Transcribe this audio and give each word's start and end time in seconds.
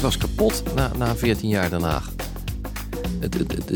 was 0.00 0.16
kapot 0.16 0.62
na, 0.74 0.90
na 0.96 1.16
14 1.16 1.48
jaar 1.48 1.70
daarna. 1.70 2.02
Het, 3.20 3.34
het, 3.34 3.68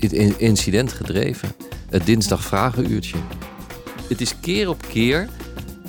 het, 0.00 0.12
incident 0.38 0.92
gedreven. 0.92 1.48
Het 1.90 2.06
dinsdag 2.06 2.44
vragenuurtje. 2.44 3.16
Het 4.08 4.20
is 4.20 4.40
keer 4.40 4.68
op 4.68 4.82
keer 4.88 5.28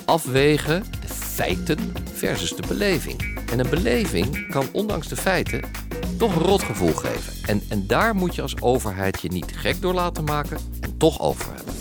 afwegen 0.04 0.84
de 1.00 1.14
feiten 1.14 1.78
versus 2.12 2.50
de 2.50 2.62
beleving. 2.68 3.38
En 3.52 3.58
een 3.58 3.70
beleving 3.70 4.50
kan 4.50 4.66
ondanks 4.72 5.08
de 5.08 5.16
feiten 5.16 5.60
toch 6.18 6.36
een 6.36 6.42
rotgevoel 6.42 6.92
geven. 6.92 7.32
En, 7.46 7.62
en 7.68 7.86
daar 7.86 8.14
moet 8.14 8.34
je 8.34 8.42
als 8.42 8.60
overheid 8.60 9.20
je 9.22 9.28
niet 9.28 9.52
gek 9.56 9.80
door 9.80 9.94
laten 9.94 10.24
maken 10.24 10.58
en 10.80 10.96
toch 10.96 11.20
over 11.20 11.46
hebben. 11.54 11.74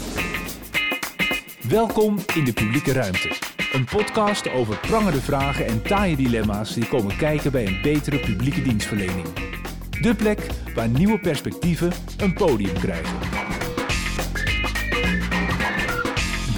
Welkom 1.62 2.18
in 2.36 2.44
de 2.44 2.54
publieke 2.54 2.92
ruimte. 2.92 3.49
Een 3.72 3.86
podcast 3.86 4.50
over 4.50 4.78
prangende 4.78 5.22
vragen 5.22 5.66
en 5.66 5.82
taaie 5.82 6.16
dilemma's 6.16 6.74
die 6.74 6.88
komen 6.88 7.18
kijken 7.18 7.52
bij 7.52 7.68
een 7.68 7.82
betere 7.82 8.20
publieke 8.20 8.62
dienstverlening. 8.62 9.28
De 10.02 10.16
plek 10.16 10.48
waar 10.76 10.90
nieuwe 10.90 11.20
perspectieven 11.20 11.92
een 12.18 12.34
podium 12.34 12.74
krijgen. 12.74 13.29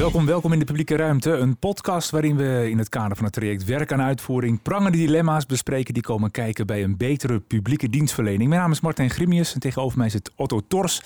Welkom, 0.01 0.25
welkom 0.25 0.53
in 0.53 0.59
de 0.59 0.65
publieke 0.65 0.95
ruimte. 0.95 1.31
Een 1.31 1.57
podcast 1.57 2.09
waarin 2.09 2.35
we 2.35 2.69
in 2.69 2.77
het 2.77 2.89
kader 2.89 3.15
van 3.15 3.25
het 3.25 3.33
traject 3.33 3.65
Werk 3.65 3.91
aan 3.91 4.01
Uitvoering 4.01 4.61
prangende 4.61 4.97
dilemma's 4.97 5.45
bespreken 5.45 5.93
die 5.93 6.03
komen 6.03 6.31
kijken 6.31 6.65
bij 6.65 6.83
een 6.83 6.97
betere 6.97 7.39
publieke 7.39 7.89
dienstverlening. 7.89 8.49
Mijn 8.49 8.61
naam 8.61 8.71
is 8.71 8.79
Martijn 8.79 9.09
Grimius 9.09 9.53
en 9.53 9.59
tegenover 9.59 9.97
mij 9.97 10.09
zit 10.09 10.31
Otto 10.35 10.61
Tors. 10.67 11.01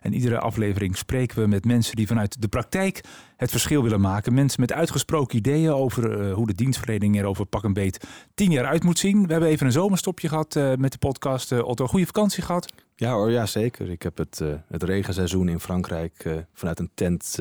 En 0.00 0.14
iedere 0.14 0.38
aflevering 0.38 0.96
spreken 0.96 1.40
we 1.40 1.46
met 1.46 1.64
mensen 1.64 1.96
die 1.96 2.06
vanuit 2.06 2.40
de 2.42 2.48
praktijk 2.48 3.00
het 3.36 3.50
verschil 3.50 3.82
willen 3.82 4.00
maken. 4.00 4.34
Mensen 4.34 4.60
met 4.60 4.72
uitgesproken 4.72 5.36
ideeën 5.36 5.72
over 5.72 6.28
uh, 6.28 6.34
hoe 6.34 6.46
de 6.46 6.54
dienstverlening 6.54 7.18
er 7.18 7.24
over 7.24 7.46
pak 7.46 7.62
een 7.62 7.72
beet 7.72 8.06
tien 8.34 8.50
jaar 8.50 8.66
uit 8.66 8.84
moet 8.84 8.98
zien. 8.98 9.26
We 9.26 9.32
hebben 9.32 9.50
even 9.50 9.66
een 9.66 9.72
zomerstopje 9.72 10.28
gehad 10.28 10.56
uh, 10.56 10.74
met 10.74 10.92
de 10.92 10.98
podcast. 10.98 11.52
Uh, 11.52 11.64
Otto, 11.64 11.86
goede 11.86 12.06
vakantie 12.06 12.42
gehad? 12.42 12.72
Ja 12.94 13.12
hoor, 13.12 13.30
ja 13.30 13.46
zeker. 13.46 13.90
Ik 13.90 14.02
heb 14.02 14.16
het, 14.16 14.42
het 14.68 14.82
regenseizoen 14.82 15.48
in 15.48 15.60
Frankrijk 15.60 16.44
vanuit 16.52 16.78
een 16.78 16.90
tent 16.94 17.38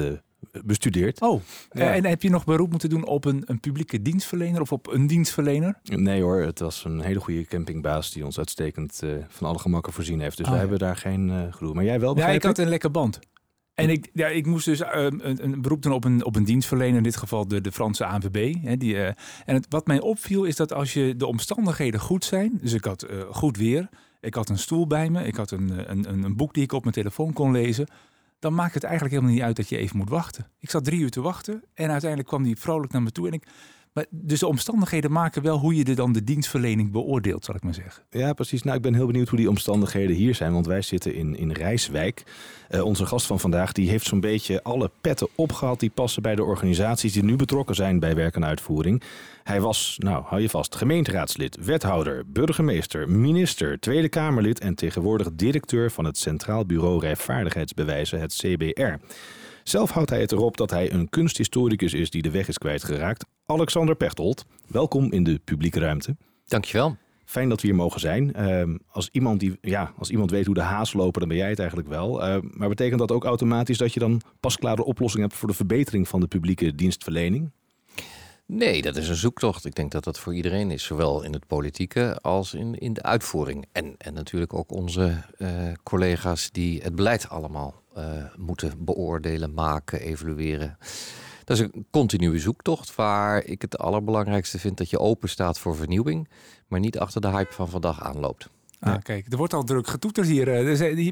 bestudeerd. 0.65 1.21
Oh, 1.21 1.41
en 1.69 2.05
heb 2.05 2.21
je 2.21 2.29
nog 2.29 2.45
beroep 2.45 2.71
moeten 2.71 2.89
doen 2.89 3.05
op 3.05 3.25
een, 3.25 3.43
een 3.45 3.59
publieke 3.59 4.01
dienstverlener 4.01 4.61
of 4.61 4.71
op 4.71 4.87
een 4.87 5.07
dienstverlener? 5.07 5.79
Nee 5.83 6.21
hoor, 6.21 6.41
het 6.41 6.59
was 6.59 6.85
een 6.85 7.01
hele 7.01 7.19
goede 7.19 7.45
campingbaas 7.45 8.11
die 8.11 8.25
ons 8.25 8.37
uitstekend 8.37 9.01
uh, 9.03 9.15
van 9.27 9.47
alle 9.47 9.59
gemakken 9.59 9.93
voorzien 9.93 10.19
heeft. 10.19 10.37
Dus 10.37 10.45
oh, 10.45 10.51
wij 10.51 10.61
hebben 10.61 10.79
daar 10.79 10.95
geen 10.95 11.29
uh, 11.29 11.41
gedoe. 11.49 11.73
Maar 11.73 11.83
jij 11.83 11.99
wel, 11.99 12.17
Ja, 12.17 12.27
ik 12.27 12.43
had 12.43 12.57
een 12.57 12.69
lekker 12.69 12.91
band. 12.91 13.19
En 13.73 13.89
ik, 13.89 14.09
ja, 14.13 14.27
ik 14.27 14.45
moest 14.45 14.65
dus 14.65 14.81
uh, 14.81 14.87
een, 14.93 15.43
een, 15.43 15.61
beroep 15.61 15.81
doen 15.81 15.91
op 15.91 16.03
een, 16.03 16.25
op 16.25 16.35
een 16.35 16.43
dienstverlener, 16.43 16.97
in 16.97 17.03
dit 17.03 17.17
geval 17.17 17.47
de, 17.47 17.61
de 17.61 17.71
Franse 17.71 18.05
ANVB. 18.05 18.55
Hè, 18.61 18.77
die, 18.77 18.97
en 18.97 19.15
het, 19.45 19.65
wat 19.69 19.87
mij 19.87 19.99
opviel 19.99 20.43
is 20.43 20.55
dat 20.55 20.73
als 20.73 20.93
je 20.93 21.15
de 21.15 21.25
omstandigheden 21.25 21.99
goed 21.99 22.25
zijn, 22.25 22.59
dus 22.61 22.73
ik 22.73 22.83
had 22.83 23.07
goed 23.29 23.57
weer, 23.57 23.89
ik 24.21 24.33
had 24.33 24.49
een 24.49 24.57
stoel 24.57 24.87
bij 24.87 25.09
me, 25.09 25.23
ik 25.23 25.35
had 25.35 25.51
een, 25.51 25.91
een, 25.91 26.23
een 26.23 26.35
boek 26.35 26.53
die 26.53 26.63
ik 26.63 26.71
op 26.71 26.81
mijn 26.81 26.95
telefoon 26.95 27.33
kon 27.33 27.51
lezen, 27.51 27.87
dan 28.39 28.53
maakt 28.53 28.73
het 28.73 28.83
eigenlijk 28.83 29.13
helemaal 29.13 29.35
niet 29.35 29.45
uit 29.45 29.55
dat 29.55 29.69
je 29.69 29.77
even 29.77 29.97
moet 29.97 30.09
wachten. 30.09 30.51
Ik 30.59 30.69
zat 30.69 30.83
drie 30.83 30.99
uur 30.99 31.09
te 31.09 31.21
wachten 31.21 31.63
en 31.73 31.89
uiteindelijk 31.89 32.29
kwam 32.29 32.43
die 32.43 32.57
vrolijk 32.57 32.91
naar 32.91 33.01
me 33.01 33.11
toe. 33.11 33.27
En 33.27 33.33
ik, 33.33 33.47
maar 33.97 34.05
dus 34.09 34.39
de 34.39 34.47
omstandigheden 34.47 35.11
maken 35.11 35.41
wel 35.41 35.57
hoe 35.57 35.75
je 35.75 35.83
er 35.83 35.95
dan 35.95 36.13
de 36.13 36.23
dienstverlening 36.23 36.91
beoordeelt, 36.91 37.45
zal 37.45 37.55
ik 37.55 37.63
maar 37.63 37.73
zeggen. 37.73 38.03
Ja, 38.09 38.33
precies. 38.33 38.63
Nou, 38.63 38.75
ik 38.75 38.81
ben 38.81 38.93
heel 38.93 39.05
benieuwd 39.05 39.29
hoe 39.29 39.39
die 39.39 39.49
omstandigheden 39.49 40.15
hier 40.15 40.35
zijn. 40.35 40.53
Want 40.53 40.65
wij 40.65 40.81
zitten 40.81 41.15
in, 41.15 41.37
in 41.37 41.51
Rijswijk. 41.51 42.23
Uh, 42.69 42.83
onze 42.83 43.05
gast 43.05 43.25
van 43.25 43.39
vandaag 43.39 43.71
die 43.71 43.89
heeft 43.89 44.05
zo'n 44.05 44.19
beetje 44.19 44.63
alle 44.63 44.91
petten 45.01 45.27
opgehaald 45.35 45.79
die 45.79 45.89
passen 45.89 46.21
bij 46.21 46.35
de 46.35 46.43
organisaties 46.43 47.13
die 47.13 47.23
nu 47.23 47.35
betrokken 47.35 47.75
zijn 47.75 47.99
bij 47.99 48.15
werk 48.15 48.35
en 48.35 48.45
uitvoering. 48.45 49.03
Hij 49.43 49.61
was, 49.61 49.95
nou 49.97 50.23
hou 50.25 50.41
je 50.41 50.49
vast, 50.49 50.75
gemeenteraadslid, 50.75 51.57
wethouder, 51.65 52.23
burgemeester, 52.27 53.09
minister, 53.09 53.79
Tweede 53.79 54.09
Kamerlid 54.09 54.59
en 54.59 54.75
tegenwoordig 54.75 55.29
directeur 55.33 55.91
van 55.91 56.05
het 56.05 56.17
Centraal 56.17 56.65
Bureau 56.65 56.99
Rijvaardigheidsbewijzen, 56.99 58.19
het 58.19 58.33
CBR. 58.33 58.93
Zelf 59.63 59.91
houdt 59.91 60.09
hij 60.09 60.21
het 60.21 60.31
erop 60.31 60.57
dat 60.57 60.69
hij 60.69 60.91
een 60.91 61.09
kunsthistoricus 61.09 61.93
is 61.93 62.09
die 62.09 62.21
de 62.21 62.31
weg 62.31 62.47
is 62.47 62.57
kwijtgeraakt. 62.57 63.25
Alexander 63.49 63.95
Pechtold, 63.95 64.45
welkom 64.65 65.11
in 65.11 65.23
de 65.23 65.39
publieke 65.43 65.79
ruimte. 65.79 66.15
Dankjewel. 66.45 66.95
Fijn 67.25 67.49
dat 67.49 67.61
we 67.61 67.67
hier 67.67 67.75
mogen 67.75 67.99
zijn. 67.99 68.33
Uh, 68.37 68.75
als, 68.91 69.09
iemand 69.11 69.39
die, 69.39 69.57
ja, 69.61 69.93
als 69.97 70.09
iemand 70.09 70.31
weet 70.31 70.45
hoe 70.45 70.55
de 70.55 70.61
haas 70.61 70.93
lopen, 70.93 71.19
dan 71.19 71.29
ben 71.29 71.37
jij 71.37 71.49
het 71.49 71.59
eigenlijk 71.59 71.89
wel. 71.89 72.27
Uh, 72.27 72.37
maar 72.41 72.69
betekent 72.69 72.99
dat 72.99 73.11
ook 73.11 73.23
automatisch 73.23 73.77
dat 73.77 73.93
je 73.93 73.99
dan 73.99 74.21
pasklare 74.39 74.83
oplossing 74.83 75.23
hebt 75.23 75.35
voor 75.35 75.47
de 75.47 75.53
verbetering 75.53 76.07
van 76.07 76.19
de 76.19 76.27
publieke 76.27 76.75
dienstverlening? 76.75 77.51
Nee, 78.45 78.81
dat 78.81 78.95
is 78.95 79.09
een 79.09 79.15
zoektocht. 79.15 79.65
Ik 79.65 79.75
denk 79.75 79.91
dat 79.91 80.03
dat 80.03 80.19
voor 80.19 80.35
iedereen 80.35 80.71
is, 80.71 80.83
zowel 80.83 81.23
in 81.23 81.33
het 81.33 81.47
politieke 81.47 82.19
als 82.21 82.53
in, 82.53 82.77
in 82.77 82.93
de 82.93 83.03
uitvoering. 83.03 83.65
En, 83.71 83.95
en 83.97 84.13
natuurlijk 84.13 84.53
ook 84.53 84.71
onze 84.71 85.23
uh, 85.37 85.49
collega's 85.83 86.51
die 86.51 86.81
het 86.81 86.95
beleid 86.95 87.29
allemaal 87.29 87.81
uh, 87.97 88.03
moeten 88.37 88.85
beoordelen, 88.85 89.53
maken, 89.53 89.99
evalueren. 89.99 90.77
Dat 91.47 91.57
is 91.57 91.63
een 91.63 91.85
continue 91.91 92.39
zoektocht 92.39 92.95
waar 92.95 93.43
ik 93.43 93.61
het 93.61 93.77
allerbelangrijkste 93.77 94.59
vind 94.59 94.77
dat 94.77 94.89
je 94.89 94.99
open 94.99 95.29
staat 95.29 95.59
voor 95.59 95.75
vernieuwing, 95.75 96.29
maar 96.67 96.79
niet 96.79 96.99
achter 96.99 97.21
de 97.21 97.27
hype 97.27 97.53
van 97.53 97.69
vandaag 97.69 98.03
aanloopt. 98.03 98.49
Ah, 98.79 98.95
kijk, 99.03 99.25
er 99.31 99.37
wordt 99.37 99.53
al 99.53 99.63
druk 99.63 99.87
getoeterd 99.87 100.27
hier. 100.27 100.53
Eh, 100.53 100.63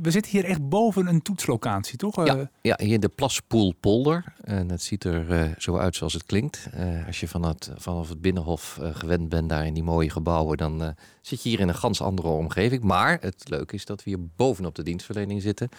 we 0.01 0.11
zitten 0.11 0.31
hier 0.31 0.45
echt 0.45 0.69
boven 0.69 1.07
een 1.07 1.21
toetslocatie, 1.21 1.97
toch? 1.97 2.25
Ja, 2.25 2.49
ja 2.61 2.77
hier 2.81 2.99
de 2.99 3.09
Plaspoelpolder. 3.09 4.23
En 4.43 4.69
het 4.69 4.81
ziet 4.81 5.03
er 5.03 5.31
uh, 5.31 5.51
zo 5.57 5.77
uit 5.77 5.95
zoals 5.95 6.13
het 6.13 6.25
klinkt. 6.25 6.69
Uh, 6.77 7.07
als 7.07 7.19
je 7.19 7.27
vanaf 7.27 7.51
het, 7.51 7.71
vanaf 7.75 8.09
het 8.09 8.21
Binnenhof 8.21 8.79
gewend 8.81 9.29
bent 9.29 9.49
daar 9.49 9.65
in 9.65 9.73
die 9.73 9.83
mooie 9.83 10.09
gebouwen, 10.09 10.57
dan 10.57 10.95
zit 11.21 11.43
je 11.43 11.49
hier 11.49 11.59
in 11.59 11.67
een 11.67 11.75
ganz 11.75 12.01
andere 12.01 12.27
omgeving. 12.27 12.83
Maar 12.83 13.17
het 13.21 13.49
leuke 13.49 13.75
is 13.75 13.85
dat 13.85 14.03
we 14.03 14.09
hier 14.09 14.25
bovenop 14.35 14.75
de 14.75 14.83
dienstverlening 14.83 15.41
zitten. 15.41 15.69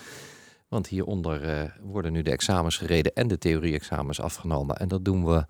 Want 0.68 0.86
hieronder 0.86 1.74
worden 1.80 2.12
nu 2.12 2.22
de 2.22 2.30
examens 2.30 2.76
gereden 2.76 3.14
en 3.14 3.28
de 3.28 3.38
theorie-examens 3.38 4.20
afgenomen. 4.20 4.76
En 4.76 4.88
dat 4.88 5.04
doen 5.04 5.24
we 5.24 5.46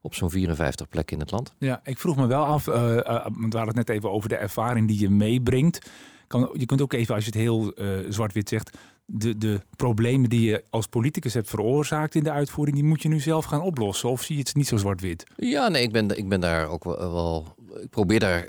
op 0.00 0.14
zo'n 0.14 0.30
54 0.30 0.88
plekken 0.88 1.16
in 1.16 1.22
het 1.22 1.30
land. 1.30 1.52
Ja, 1.58 1.80
ik 1.84 1.98
vroeg 1.98 2.16
me 2.16 2.26
wel 2.26 2.44
af, 2.44 2.66
uh, 2.66 2.74
uh, 2.74 3.02
we 3.24 3.40
hadden 3.40 3.66
het 3.66 3.74
net 3.74 3.88
even 3.88 4.10
over 4.10 4.28
de 4.28 4.36
ervaring 4.36 4.88
die 4.88 5.00
je 5.00 5.10
meebrengt. 5.10 5.90
Kan, 6.26 6.50
je 6.52 6.66
kunt 6.66 6.82
ook 6.82 6.92
even, 6.92 7.14
als 7.14 7.24
je 7.24 7.30
het 7.30 7.40
heel 7.40 7.72
zwart-wit 8.08 8.48
zegt, 8.48 8.78
de, 9.04 9.38
de 9.38 9.60
problemen 9.76 10.30
die 10.30 10.50
je 10.50 10.64
als 10.70 10.86
politicus 10.86 11.34
hebt 11.34 11.48
veroorzaakt 11.48 12.14
in 12.14 12.24
de 12.24 12.30
uitvoering, 12.30 12.76
die 12.76 12.86
moet 12.86 13.02
je 13.02 13.08
nu 13.08 13.20
zelf 13.20 13.44
gaan 13.44 13.60
oplossen. 13.60 14.10
Of 14.10 14.22
zie 14.22 14.36
je 14.36 14.42
het 14.42 14.54
niet 14.54 14.66
zo 14.66 14.76
zwart-wit? 14.76 15.24
Ja, 15.36 15.68
nee, 15.68 15.82
ik 15.82 15.92
ben, 15.92 16.18
ik 16.18 16.28
ben 16.28 16.40
daar 16.40 16.68
ook 16.68 16.84
wel, 16.84 17.12
wel 17.12 17.54
ik 17.82 17.90
probeer 17.90 18.20
daar 18.20 18.48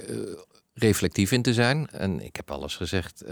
reflectief 0.73 1.31
in 1.31 1.41
te 1.41 1.53
zijn. 1.53 1.89
En 1.89 2.25
ik 2.25 2.35
heb 2.35 2.51
alles 2.51 2.75
gezegd. 2.75 3.23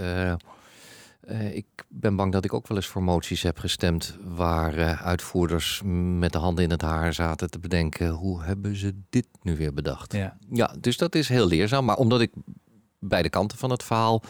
Uh, 1.32 1.56
ik 1.56 1.66
ben 1.88 2.16
bang 2.16 2.32
dat 2.32 2.46
ik 2.46 2.54
ook 2.54 2.68
wel 2.68 2.78
eens 2.78 2.88
voor 2.88 3.04
moties 3.04 3.42
heb 3.42 3.58
gestemd 3.58 4.18
waar 4.24 4.78
uh, 4.78 5.06
uitvoerders 5.06 5.82
met 5.86 6.32
de 6.32 6.38
handen 6.38 6.64
in 6.64 6.70
het 6.70 6.82
haar 6.82 7.14
zaten 7.14 7.50
te 7.50 7.60
bedenken 7.60 8.10
hoe 8.10 8.44
hebben 8.44 8.76
ze 8.76 8.94
dit 9.10 9.28
nu 9.42 9.58
weer 9.58 9.74
bedacht. 9.74 10.14
Ja, 10.14 10.38
ja 10.50 10.76
dus 10.80 10.98
dat 10.98 11.16
is 11.16 11.30
heel 11.30 11.48
leerzaam. 11.48 11.86
Maar 11.86 11.98
omdat 11.98 12.22
ik 12.22 12.32
beide 13.00 13.30
kanten 13.30 13.58
van 13.58 13.70
het 13.70 13.84
verhaal 13.84 14.24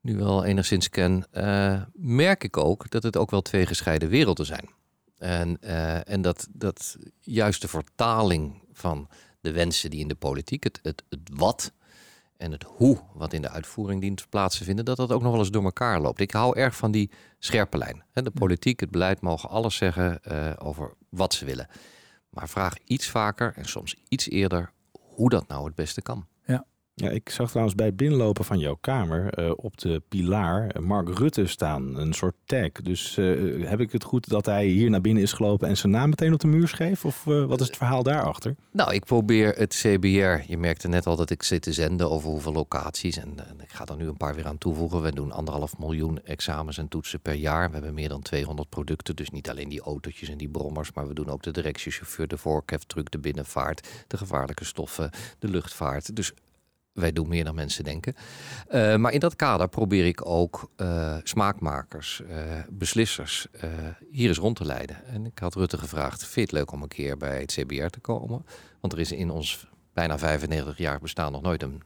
nu 0.00 0.16
wel 0.16 0.44
enigszins 0.44 0.88
ken, 0.88 1.26
uh, 1.32 1.82
merk 1.92 2.44
ik 2.44 2.56
ook 2.56 2.90
dat 2.90 3.02
het 3.02 3.16
ook 3.16 3.30
wel 3.30 3.42
twee 3.42 3.66
gescheiden 3.66 4.08
werelden 4.08 4.46
zijn. 4.46 4.68
En, 5.18 5.62
en 6.04 6.22
dat, 6.22 6.48
dat 6.52 6.96
juist 7.20 7.60
de 7.60 7.68
vertaling 7.68 8.62
van 8.72 9.08
de 9.40 9.52
wensen 9.52 9.90
die 9.90 10.00
in 10.00 10.08
de 10.08 10.14
politiek, 10.14 10.64
het, 10.64 10.80
het, 10.82 11.02
het 11.08 11.20
wat 11.32 11.72
en 12.40 12.52
het 12.52 12.62
hoe 12.62 12.98
wat 13.14 13.32
in 13.32 13.42
de 13.42 13.50
uitvoering 13.50 14.00
dient 14.00 14.28
plaats 14.28 14.58
te 14.58 14.64
vinden, 14.64 14.84
dat 14.84 14.96
dat 14.96 15.12
ook 15.12 15.22
nog 15.22 15.30
wel 15.30 15.40
eens 15.40 15.50
door 15.50 15.64
elkaar 15.64 16.00
loopt. 16.00 16.20
Ik 16.20 16.30
hou 16.30 16.58
erg 16.58 16.76
van 16.76 16.90
die 16.90 17.10
scherpe 17.38 17.78
lijn. 17.78 18.04
De 18.12 18.30
politiek, 18.30 18.80
het 18.80 18.90
beleid 18.90 19.20
mogen 19.20 19.48
alles 19.48 19.76
zeggen 19.76 20.20
uh, 20.32 20.52
over 20.58 20.94
wat 21.08 21.34
ze 21.34 21.44
willen. 21.44 21.68
Maar 22.30 22.48
vraag 22.48 22.74
iets 22.84 23.08
vaker 23.08 23.52
en 23.56 23.64
soms 23.64 23.96
iets 24.08 24.28
eerder 24.28 24.72
hoe 24.92 25.30
dat 25.30 25.48
nou 25.48 25.64
het 25.64 25.74
beste 25.74 26.02
kan. 26.02 26.26
Ja, 27.00 27.10
ik 27.10 27.30
zag 27.30 27.48
trouwens 27.48 27.76
bij 27.76 27.86
het 27.86 27.96
binnenlopen 27.96 28.44
van 28.44 28.58
jouw 28.58 28.78
kamer 28.80 29.38
uh, 29.38 29.52
op 29.56 29.78
de 29.78 30.02
pilaar 30.08 30.66
eh, 30.66 30.82
Mark 30.82 31.18
Rutte 31.18 31.46
staan, 31.46 31.96
een 31.96 32.12
soort 32.12 32.34
tag. 32.44 32.72
Dus 32.72 33.16
uh, 33.16 33.68
heb 33.68 33.80
ik 33.80 33.92
het 33.92 34.04
goed 34.04 34.28
dat 34.28 34.46
hij 34.46 34.66
hier 34.66 34.90
naar 34.90 35.00
binnen 35.00 35.22
is 35.22 35.32
gelopen 35.32 35.68
en 35.68 35.76
zijn 35.76 35.92
naam 35.92 36.08
meteen 36.08 36.32
op 36.32 36.40
de 36.40 36.46
muur 36.46 36.68
schreef? 36.68 37.04
Of 37.04 37.24
wat 37.24 37.60
is 37.60 37.66
het 37.66 37.76
verhaal 37.76 38.02
daarachter? 38.02 38.54
Nou, 38.72 38.94
ik 38.94 39.04
probeer 39.04 39.54
het 39.56 39.74
CBR. 39.74 40.50
Je 40.50 40.56
merkte 40.58 40.88
net 40.88 41.06
al 41.06 41.16
dat 41.16 41.30
ik 41.30 41.42
zit 41.42 41.62
te 41.62 41.72
zenden 41.72 42.10
over 42.10 42.30
hoeveel 42.30 42.52
locaties. 42.52 43.16
En, 43.16 43.34
ik 43.62 43.70
ga 43.70 43.86
er 43.86 43.96
nu 43.96 44.06
een 44.06 44.16
paar 44.16 44.34
weer 44.34 44.46
aan 44.46 44.58
toevoegen. 44.58 45.02
We 45.02 45.12
doen 45.12 45.32
anderhalf 45.32 45.78
miljoen 45.78 46.20
examens 46.24 46.78
en 46.78 46.88
toetsen 46.88 47.20
per 47.20 47.34
jaar. 47.34 47.66
We 47.66 47.72
hebben 47.72 47.94
meer 47.94 48.08
dan 48.08 48.22
200 48.22 48.68
producten. 48.68 49.16
Dus 49.16 49.30
niet 49.30 49.50
alleen 49.50 49.68
die 49.68 49.80
autootjes 49.80 50.28
en 50.28 50.38
die 50.38 50.48
brommers, 50.48 50.92
maar 50.92 51.08
we 51.08 51.14
doen 51.14 51.28
ook 51.28 51.42
de 51.42 51.50
directiechauffeur, 51.50 52.28
de 52.28 52.38
voorkeftruck, 52.38 53.10
de 53.10 53.18
binnenvaart, 53.18 53.88
de 54.06 54.16
gevaarlijke 54.16 54.64
stoffen, 54.64 55.10
de 55.38 55.48
luchtvaart. 55.48 56.16
Dus 56.16 56.32
wij 56.92 57.12
doen 57.12 57.28
meer 57.28 57.44
dan 57.44 57.54
mensen 57.54 57.84
denken. 57.84 58.14
Uh, 58.70 58.96
maar 58.96 59.12
in 59.12 59.20
dat 59.20 59.36
kader 59.36 59.68
probeer 59.68 60.06
ik 60.06 60.26
ook 60.26 60.70
uh, 60.76 61.16
smaakmakers, 61.22 62.22
uh, 62.30 62.36
beslissers 62.68 63.46
hier 64.10 64.28
eens 64.28 64.38
rond 64.38 64.56
te 64.56 64.64
leiden. 64.64 65.04
En 65.06 65.26
ik 65.26 65.38
had 65.38 65.54
Rutte 65.54 65.78
gevraagd, 65.78 66.20
vind 66.20 66.34
je 66.34 66.40
het 66.40 66.52
leuk 66.52 66.72
om 66.72 66.82
een 66.82 66.88
keer 66.88 67.16
bij 67.16 67.40
het 67.40 67.52
CBR 67.52 67.86
te 67.86 68.00
komen? 68.00 68.46
Want 68.80 68.92
er 68.92 68.98
is 68.98 69.12
in 69.12 69.30
ons 69.30 69.66
bijna 69.92 70.18
95 70.18 70.78
jaar 70.78 70.98
bestaan 70.98 71.32
nog 71.32 71.42
nooit 71.42 71.62
een 71.62 71.82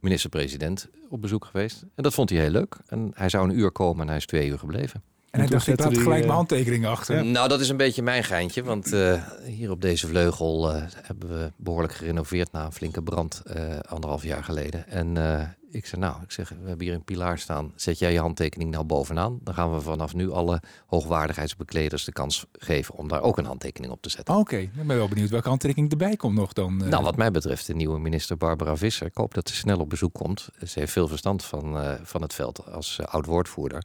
minister-president 0.00 0.88
op 1.08 1.20
bezoek 1.20 1.44
geweest. 1.44 1.82
En 1.94 2.02
dat 2.02 2.14
vond 2.14 2.30
hij 2.30 2.38
heel 2.38 2.50
leuk. 2.50 2.76
En 2.86 3.10
hij 3.14 3.28
zou 3.28 3.48
een 3.48 3.58
uur 3.58 3.70
komen 3.70 4.00
en 4.02 4.08
hij 4.08 4.16
is 4.16 4.26
twee 4.26 4.48
uur 4.48 4.58
gebleven. 4.58 5.02
En 5.32 5.38
hij 5.40 5.48
toen 5.48 5.56
dacht, 5.58 5.68
ik 5.68 5.74
zette 5.74 5.82
laat 5.82 5.92
die, 5.92 6.00
gelijk 6.02 6.20
eh, 6.20 6.26
mijn 6.26 6.36
handtekeningen 6.38 6.90
achter. 6.90 7.24
Nou, 7.24 7.48
dat 7.48 7.60
is 7.60 7.68
een 7.68 7.76
beetje 7.76 8.02
mijn 8.02 8.24
geintje. 8.24 8.62
Want 8.64 8.92
eh, 8.92 9.22
hier 9.44 9.70
op 9.70 9.80
deze 9.80 10.06
vleugel 10.06 10.72
eh, 10.72 10.82
hebben 11.02 11.28
we 11.28 11.52
behoorlijk 11.56 11.94
gerenoveerd 11.94 12.52
na 12.52 12.64
een 12.64 12.72
flinke 12.72 13.02
brand 13.02 13.42
eh, 13.46 13.78
anderhalf 13.88 14.22
jaar 14.22 14.44
geleden. 14.44 14.88
En 14.88 15.16
eh, 15.16 15.46
ik 15.70 15.86
zei, 15.86 16.00
nou, 16.00 16.22
ik 16.22 16.30
zeg, 16.30 16.48
we 16.48 16.68
hebben 16.68 16.86
hier 16.86 16.94
een 16.94 17.04
pilaar 17.04 17.38
staan. 17.38 17.72
Zet 17.76 17.98
jij 17.98 18.12
je 18.12 18.18
handtekening 18.18 18.70
nou 18.70 18.84
bovenaan? 18.84 19.38
Dan 19.42 19.54
gaan 19.54 19.74
we 19.74 19.80
vanaf 19.80 20.14
nu 20.14 20.30
alle 20.30 20.60
hoogwaardigheidsbekleders 20.86 22.04
de 22.04 22.12
kans 22.12 22.46
geven 22.52 22.94
om 22.94 23.08
daar 23.08 23.22
ook 23.22 23.38
een 23.38 23.44
handtekening 23.44 23.92
op 23.92 24.02
te 24.02 24.10
zetten. 24.10 24.34
Oké, 24.34 24.56
dan 24.56 24.86
ben 24.86 24.90
ik 24.90 24.96
wel 25.02 25.08
benieuwd 25.08 25.30
welke 25.30 25.48
handtekening 25.48 25.90
erbij 25.90 26.16
komt 26.16 26.34
nog 26.34 26.52
dan. 26.52 26.82
eh. 26.82 26.88
Nou, 26.88 27.02
wat 27.04 27.16
mij 27.16 27.30
betreft, 27.30 27.66
de 27.66 27.74
nieuwe 27.74 27.98
minister 27.98 28.36
Barbara 28.36 28.76
Visser. 28.76 29.06
Ik 29.06 29.14
hoop 29.16 29.34
dat 29.34 29.48
ze 29.48 29.54
snel 29.54 29.78
op 29.78 29.88
bezoek 29.90 30.14
komt. 30.14 30.48
Ze 30.66 30.78
heeft 30.78 30.92
veel 30.92 31.08
verstand 31.08 31.44
van, 31.44 31.78
eh, 31.78 31.92
van 32.02 32.22
het 32.22 32.34
veld 32.34 32.72
als 32.72 33.00
oud-woordvoerder. 33.04 33.84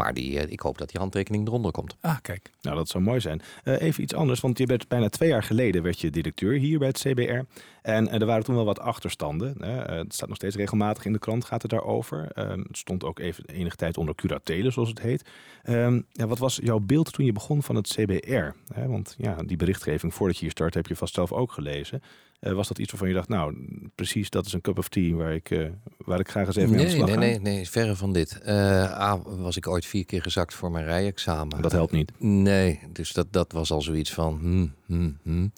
Maar 0.00 0.14
die, 0.14 0.38
eh, 0.38 0.52
ik 0.52 0.60
hoop 0.60 0.78
dat 0.78 0.88
die 0.90 1.00
handtekening 1.00 1.46
eronder 1.46 1.70
komt. 1.70 1.96
Ah, 2.00 2.16
kijk. 2.22 2.50
Nou, 2.60 2.76
dat 2.76 2.88
zou 2.88 3.04
mooi 3.04 3.20
zijn. 3.20 3.42
Eh, 3.64 3.80
even 3.80 4.02
iets 4.02 4.14
anders, 4.14 4.40
want 4.40 4.58
je 4.58 4.66
bent 4.66 4.88
bijna 4.88 5.08
twee 5.08 5.28
jaar 5.28 5.42
geleden 5.42 5.82
werd 5.82 6.00
je 6.00 6.10
directeur 6.10 6.52
hier 6.52 6.78
bij 6.78 6.88
het 6.88 6.98
CBR. 6.98 7.42
En 7.82 8.08
eh, 8.08 8.20
er 8.20 8.26
waren 8.26 8.44
toen 8.44 8.54
wel 8.54 8.64
wat 8.64 8.80
achterstanden. 8.80 9.54
Hè. 9.58 9.82
Eh, 9.82 9.96
het 9.96 10.14
staat 10.14 10.28
nog 10.28 10.36
steeds 10.36 10.56
regelmatig 10.56 11.04
in 11.04 11.12
de 11.12 11.18
krant, 11.18 11.44
gaat 11.44 11.62
het 11.62 11.70
daarover. 11.70 12.30
Ehm, 12.32 12.58
het 12.58 12.76
stond 12.76 13.04
ook 13.04 13.18
even 13.18 13.44
enige 13.44 13.76
tijd 13.76 13.98
onder 13.98 14.14
curatele, 14.14 14.70
zoals 14.70 14.88
het 14.88 15.00
heet. 15.00 15.28
Ehm, 15.62 16.00
ja, 16.12 16.26
wat 16.26 16.38
was 16.38 16.58
jouw 16.62 16.78
beeld 16.78 17.12
toen 17.12 17.24
je 17.24 17.32
begon 17.32 17.62
van 17.62 17.76
het 17.76 17.88
CBR? 17.88 18.54
Hè, 18.74 18.86
want 18.86 19.14
ja, 19.18 19.36
die 19.42 19.56
berichtgeving 19.56 20.14
voordat 20.14 20.36
je 20.36 20.42
hier 20.42 20.50
start 20.50 20.74
heb 20.74 20.86
je 20.86 20.96
vast 20.96 21.14
zelf 21.14 21.32
ook 21.32 21.52
gelezen. 21.52 22.02
Eh, 22.40 22.52
was 22.52 22.68
dat 22.68 22.78
iets 22.78 22.90
waarvan 22.90 23.08
je 23.08 23.14
dacht, 23.14 23.28
nou, 23.28 23.56
precies, 23.94 24.30
dat 24.30 24.46
is 24.46 24.52
een 24.52 24.60
cup 24.60 24.78
of 24.78 24.88
tea 24.88 25.14
waar 25.14 25.34
ik, 25.34 25.50
eh, 25.50 25.68
waar 25.98 26.20
ik 26.20 26.28
graag 26.28 26.46
eens 26.46 26.56
even 26.56 26.70
mee 26.70 26.80
aan 26.80 26.86
de 26.86 26.92
Nee, 26.92 27.04
slag 27.04 27.18
nee, 27.18 27.28
nee, 27.28 27.54
nee, 27.54 27.68
verre 27.68 27.96
van 27.96 28.12
dit. 28.12 28.40
Eh 28.40 29.00
A, 29.00 29.22
was 29.22 29.56
ik 29.56 29.68
ooit 29.68 29.86
vier 29.86 30.04
keer 30.04 30.22
gezakt 30.22 30.54
voor 30.54 30.70
mijn 30.70 30.84
rijexamen. 30.84 31.62
Dat 31.62 31.72
helpt 31.72 31.92
niet. 31.92 32.12
Nee, 32.18 32.80
dus 32.92 33.12
dat, 33.12 33.32
dat 33.32 33.52
was 33.52 33.70
al 33.70 33.82
zoiets 33.82 34.12
van... 34.12 34.38
Hmm, 34.38 34.74
hmm, 34.86 35.18
hmm. 35.22 35.52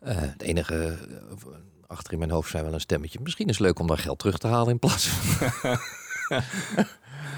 Eh, 0.00 0.16
het 0.16 0.42
enige 0.42 0.98
achter 1.86 2.12
in 2.12 2.18
mijn 2.18 2.30
hoofd 2.30 2.50
zijn 2.50 2.64
wel 2.64 2.72
een 2.72 2.80
stemmetje. 2.80 3.18
Misschien 3.22 3.46
is 3.46 3.58
het 3.58 3.66
leuk 3.66 3.78
om 3.78 3.86
daar 3.86 3.98
geld 3.98 4.18
terug 4.18 4.38
te 4.38 4.46
halen 4.46 4.70
in 4.70 4.78
plaats 4.78 5.08
van 5.08 5.78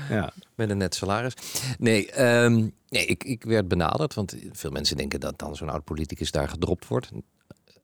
Ja, 0.09 0.33
met 0.55 0.71
een 0.71 0.77
net 0.77 0.95
salaris. 0.95 1.35
Nee, 1.79 2.11
ehm, 2.11 2.69
nee 2.89 3.07
ik, 3.07 3.25
ik 3.25 3.45
werd 3.45 3.69
benaderd, 3.69 4.15
want 4.15 4.37
veel 4.53 4.71
mensen 4.71 4.97
denken 4.97 5.21
dat 5.21 5.39
dan 5.39 5.57
zo'n 5.57 5.69
oud 5.69 5.85
politicus 5.85 6.31
daar 6.31 6.49
gedropt 6.49 6.89
wordt. 6.89 7.11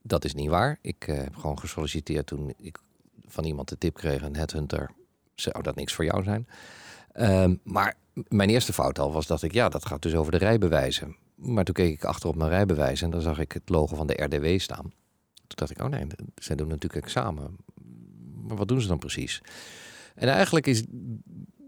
Dat 0.02 0.24
is 0.24 0.34
niet 0.34 0.48
waar. 0.48 0.78
Ik 0.80 1.06
eh, 1.06 1.16
heb 1.16 1.36
gewoon 1.36 1.58
gesolliciteerd 1.58 2.26
toen 2.26 2.54
ik 2.56 2.78
van 3.26 3.44
iemand 3.44 3.68
de 3.68 3.78
tip 3.78 3.94
kreeg, 3.94 4.22
een 4.22 4.36
headhunter, 4.36 4.90
zou 5.34 5.62
dat 5.62 5.74
niks 5.74 5.92
voor 5.92 6.04
jou 6.04 6.22
zijn. 6.22 6.48
Ehm, 7.12 7.54
maar 7.62 7.94
mijn 8.28 8.50
eerste 8.50 8.72
fout 8.72 8.98
al 8.98 9.12
was 9.12 9.26
dat 9.26 9.42
ik, 9.42 9.52
ja, 9.52 9.68
dat 9.68 9.86
gaat 9.86 10.02
dus 10.02 10.14
over 10.14 10.32
de 10.32 10.38
rijbewijzen. 10.38 11.16
Maar 11.34 11.64
toen 11.64 11.74
keek 11.74 11.92
ik 11.92 12.04
achter 12.04 12.28
op 12.28 12.36
mijn 12.36 12.50
rijbewijs 12.50 13.02
en 13.02 13.10
dan 13.10 13.20
zag 13.20 13.38
ik 13.38 13.52
het 13.52 13.68
logo 13.68 13.96
van 13.96 14.06
de 14.06 14.22
RDW 14.22 14.60
staan. 14.60 14.92
Toen 15.34 15.58
dacht 15.66 15.70
ik, 15.70 15.82
oh 15.82 15.88
nee, 15.88 16.06
zij 16.34 16.56
doen 16.56 16.68
natuurlijk 16.68 17.04
examen. 17.04 17.56
Maar 18.42 18.56
wat 18.56 18.68
doen 18.68 18.80
ze 18.80 18.88
dan 18.88 18.98
precies? 18.98 19.42
En 20.14 20.28
eigenlijk 20.28 20.66
is 20.66 20.84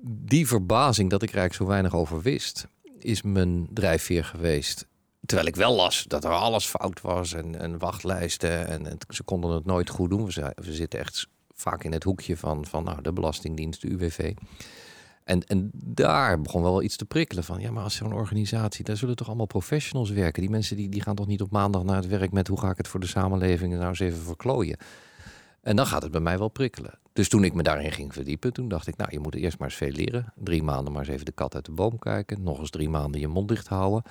die 0.04 0.46
verbazing 0.46 1.10
dat 1.10 1.22
ik 1.22 1.28
er 1.28 1.38
eigenlijk 1.38 1.70
zo 1.70 1.76
weinig 1.76 1.94
over 1.94 2.22
wist, 2.22 2.66
is 2.98 3.22
mijn 3.22 3.68
drijfveer 3.72 4.24
geweest. 4.24 4.86
Terwijl 5.26 5.48
ik 5.48 5.56
wel 5.56 5.74
las 5.74 6.04
dat 6.08 6.24
er 6.24 6.30
alles 6.30 6.66
fout 6.66 7.00
was 7.00 7.32
en, 7.32 7.60
en 7.60 7.78
wachtlijsten 7.78 8.66
en, 8.66 8.98
ze 9.08 9.22
konden 9.22 9.50
het 9.50 9.64
nooit 9.64 9.90
goed 9.90 10.10
doen. 10.10 10.26
We 10.54 10.72
zitten 10.72 11.00
echt 11.00 11.28
vaak 11.54 11.84
in 11.84 11.92
het 11.92 12.04
hoekje 12.04 12.36
van, 12.36 12.66
van 12.66 12.84
nou, 12.84 13.02
de 13.02 13.12
Belastingdienst, 13.12 13.80
de 13.80 13.88
UWV. 13.88 14.34
En, 15.24 15.46
en 15.46 15.70
daar 15.72 16.40
begon 16.40 16.62
wel 16.62 16.82
iets 16.82 16.96
te 16.96 17.04
prikkelen 17.04 17.44
van, 17.44 17.60
ja, 17.60 17.70
maar 17.70 17.82
als 17.82 17.94
zo'n 17.94 18.12
organisatie, 18.12 18.84
daar 18.84 18.96
zullen 18.96 19.16
toch 19.16 19.26
allemaal 19.26 19.46
professionals 19.46 20.10
werken. 20.10 20.42
Die 20.42 20.50
mensen 20.50 20.76
die, 20.76 20.88
die 20.88 21.02
gaan 21.02 21.14
toch 21.14 21.26
niet 21.26 21.42
op 21.42 21.50
maandag 21.50 21.82
naar 21.82 21.96
het 21.96 22.06
werk 22.06 22.32
met 22.32 22.48
hoe 22.48 22.60
ga 22.60 22.70
ik 22.70 22.76
het 22.76 22.88
voor 22.88 23.00
de 23.00 23.06
samenleving 23.06 23.74
nou 23.74 23.88
eens 23.88 24.00
even 24.00 24.22
verklooien. 24.22 24.76
En 25.60 25.76
dan 25.76 25.86
gaat 25.86 26.02
het 26.02 26.10
bij 26.10 26.20
mij 26.20 26.38
wel 26.38 26.48
prikkelen. 26.48 26.98
Dus 27.12 27.28
toen 27.28 27.44
ik 27.44 27.54
me 27.54 27.62
daarin 27.62 27.92
ging 27.92 28.12
verdiepen, 28.12 28.52
toen 28.52 28.68
dacht 28.68 28.86
ik, 28.86 28.96
nou, 28.96 29.10
je 29.12 29.18
moet 29.18 29.34
eerst 29.34 29.58
maar 29.58 29.68
eens 29.68 29.76
veel 29.76 29.90
leren. 29.90 30.32
Drie 30.36 30.62
maanden 30.62 30.92
maar 30.92 31.02
eens 31.02 31.12
even 31.12 31.24
de 31.24 31.32
kat 31.32 31.54
uit 31.54 31.64
de 31.64 31.72
boom 31.72 31.98
kijken. 31.98 32.42
Nog 32.42 32.58
eens 32.58 32.70
drie 32.70 32.88
maanden 32.88 33.20
je 33.20 33.28
mond 33.28 33.48
dicht 33.48 33.68
houden. 33.68 34.02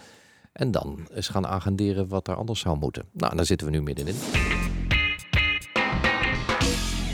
En 0.51 0.71
dan 0.71 1.07
eens 1.13 1.27
gaan 1.27 1.47
agenderen 1.47 2.07
wat 2.07 2.27
er 2.27 2.35
anders 2.35 2.59
zou 2.59 2.77
moeten. 2.77 3.05
Nou, 3.11 3.35
daar 3.35 3.45
zitten 3.45 3.67
we 3.67 3.73
nu 3.73 3.81
middenin. 3.81 4.15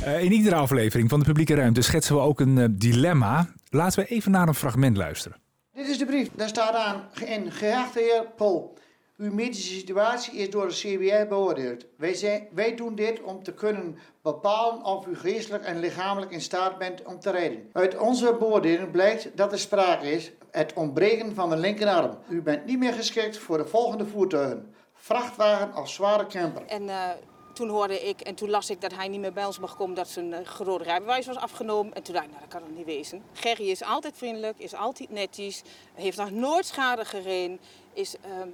Eh, 0.04 0.24
in 0.24 0.32
iedere 0.32 0.56
aflevering 0.56 1.10
van 1.10 1.20
de 1.20 1.26
publieke 1.26 1.56
ruimte 1.56 1.82
schetsen 1.82 2.16
we 2.16 2.22
ook 2.22 2.40
een 2.40 2.58
eh, 2.58 2.66
dilemma. 2.72 3.48
Laten 3.70 4.00
we 4.04 4.10
even 4.10 4.32
naar 4.32 4.48
een 4.48 4.54
fragment 4.54 4.98
luisteren. 4.98 5.38
Dit 5.74 5.88
is 5.88 5.98
de 5.98 6.06
brief. 6.06 6.30
Daar 6.36 6.48
staat 6.48 6.76
aan 6.76 7.04
in 7.26 7.52
geachte 7.52 8.00
heer 8.00 8.26
Pol. 8.36 8.78
Uw 9.18 9.34
medische 9.34 9.74
situatie 9.74 10.34
is 10.34 10.50
door 10.50 10.68
de 10.68 10.74
CBR 10.74 11.28
beoordeeld. 11.28 11.86
Wij, 11.96 12.14
zijn, 12.14 12.48
wij 12.52 12.76
doen 12.76 12.96
dit 12.96 13.22
om 13.22 13.44
te 13.44 13.54
kunnen 13.54 13.98
bepalen 14.22 14.84
of 14.84 15.06
u 15.06 15.16
geestelijk 15.16 15.64
en 15.64 15.80
lichamelijk 15.80 16.32
in 16.32 16.42
staat 16.42 16.78
bent 16.78 17.04
om 17.04 17.20
te 17.20 17.30
rijden. 17.30 17.70
Uit 17.74 17.98
onze 17.98 18.36
beoordeling 18.40 18.92
blijkt 18.92 19.38
dat 19.38 19.52
er 19.52 19.60
sprake 19.60 20.12
is 20.12 20.32
het 20.52 20.74
ontbreken 20.74 21.36
van 21.36 21.50
de 21.50 21.58
linkerarm. 21.58 22.18
U 22.30 22.42
bent 22.42 22.66
niet 22.66 22.80
meer 22.80 22.94
geschikt 22.94 23.38
voor 23.38 23.58
de 23.58 23.66
volgende 23.66 24.06
voertuigen. 24.06 24.74
Vrachtwagen 24.94 25.76
of 25.76 25.90
zware 25.90 26.26
camper. 26.28 26.66
En 26.66 26.90
eh, 26.90 27.10
toen 27.54 27.70
hoorde 27.70 28.00
ik 28.00 28.22
en 28.22 28.36
toen 28.36 28.50
las 28.50 28.70
ik 28.70 28.82
dat 28.82 28.96
hij 28.96 29.08
niet 29.08 29.20
meer 29.20 29.34
bij 29.34 29.46
ons 29.46 29.60
mag 29.60 29.76
komen, 29.76 29.96
dat 29.96 30.08
zijn 30.08 30.32
uh, 30.32 30.38
gerode 30.44 30.84
rijbewijs 30.84 31.26
was 31.26 31.38
afgenomen. 31.38 31.94
En 31.94 32.04
toen 32.04 32.14
dacht 32.14 32.26
ik, 32.26 32.32
nou 32.32 32.44
dat 32.44 32.54
kan 32.54 32.68
het 32.68 32.78
niet 32.78 32.86
wezen. 32.86 33.24
Gerry 33.34 33.70
is 33.70 33.84
altijd 33.84 34.14
vriendelijk, 34.18 34.58
is 34.58 34.74
altijd 34.74 35.10
netjes, 35.10 35.62
heeft 35.94 36.18
nog 36.18 36.32
nooit 36.32 36.66
schade 36.66 37.06
gereden, 37.06 37.60
is, 37.94 38.16
ehm, 38.22 38.50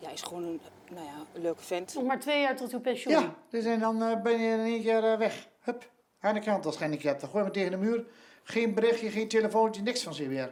ja, 0.00 0.10
is 0.10 0.22
gewoon 0.22 0.42
een, 0.44 0.60
nou 0.94 1.06
ja, 1.06 1.14
een 1.34 1.40
leuke 1.42 1.62
vent. 1.62 1.94
Nog 1.94 2.04
maar 2.04 2.20
twee 2.20 2.40
jaar 2.40 2.56
tot 2.56 2.72
uw 2.72 2.80
pensioen. 2.80 3.12
Ja, 3.12 3.34
dus 3.50 3.64
en 3.64 3.80
dan 3.80 4.02
eh, 4.02 4.22
ben 4.22 4.40
je 4.40 4.48
in 4.52 4.60
één 4.60 4.82
keer 4.82 5.04
eh, 5.12 5.18
weg. 5.18 5.48
Hup, 5.60 5.90
aan 6.20 6.34
de 6.34 6.40
kant 6.40 6.66
als 6.66 6.76
gehandicapt. 6.76 7.20
Dan 7.20 7.30
gooi 7.30 7.44
me 7.44 7.50
tegen 7.50 7.70
de 7.70 7.76
muur. 7.76 8.04
Geen 8.42 8.74
berichtje, 8.74 9.10
geen 9.10 9.28
telefoontje, 9.28 9.82
niks 9.82 10.02
van 10.02 10.12
CBR. 10.12 10.48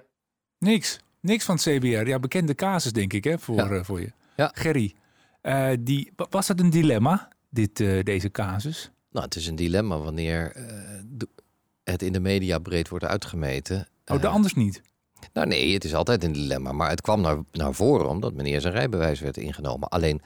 Niks. 0.59 1.01
Niks 1.21 1.45
van 1.45 1.57
CBR. 1.57 1.87
Ja, 2.07 2.19
bekende 2.19 2.55
casus 2.55 2.93
denk 2.93 3.13
ik 3.13 3.25
hè, 3.25 3.39
voor, 3.39 3.55
Ja. 3.57 3.71
eh, 3.71 3.85
voor 3.85 4.01
je. 4.01 4.13
Ja. 4.37 4.51
Gerry, 4.55 4.95
eh, 5.41 5.71
die, 5.81 6.13
wa- 6.17 6.27
was 6.31 6.47
dat 6.47 6.61
een 6.61 6.71
dilemma, 6.71 7.29
dit, 7.51 7.81
eh, 7.81 8.03
deze 8.03 8.31
casus? 8.31 8.91
Nou, 9.11 9.25
het 9.25 9.35
is 9.37 9.47
een 9.47 9.57
dilemma 9.57 9.99
wanneer 9.99 10.53
eh, 10.55 10.65
het 11.85 12.03
in 12.03 12.13
de 12.13 12.21
media 12.21 12.59
breed 12.59 12.89
wordt 12.89 13.05
uitgemeten. 13.05 13.89
Oh, 14.07 14.21
de 14.21 14.27
anders 14.29 14.55
niet. 14.55 14.83
Nou 15.33 15.47
nee, 15.47 15.75
het 15.75 15.85
is 15.85 15.95
altijd 15.95 16.25
een 16.25 16.33
dilemma. 16.33 16.73
Maar 16.73 16.91
het 16.91 17.01
kwam 17.01 17.21
naar, 17.21 17.39
naar 17.53 17.75
voren 17.75 18.09
omdat 18.09 18.35
meneer 18.35 18.61
zijn 18.61 18.73
rijbewijs 18.73 19.21
werd 19.21 19.37
ingenomen. 19.37 19.89
Alleen, 19.89 20.21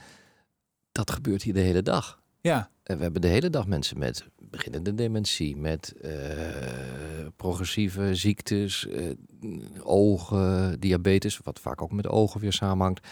dat 0.93 1.11
gebeurt 1.11 1.43
hier 1.43 1.55
de 1.55 1.61
hele 1.61 1.83
dag. 1.83 2.21
Ja, 2.41 2.71
En 2.83 2.97
we 2.97 3.03
hebben 3.03 3.21
de 3.21 3.29
hele 3.29 3.51
dag 3.51 3.67
mensen 3.67 3.99
met 3.99 4.27
beginnende 4.39 4.95
dementie, 4.95 5.57
met 5.57 5.95
eh, 6.03 6.13
progressieve 7.37 8.15
ziektes, 8.15 8.87
eh, 8.89 9.11
ogen, 9.83 10.81
diabetes, 10.81 11.39
wat 11.39 11.61
vaak 11.61 11.83
ook 11.83 11.93
met 11.93 12.09
ogen 12.09 12.41
weer 12.41 12.53
samenhangt. 12.53 13.07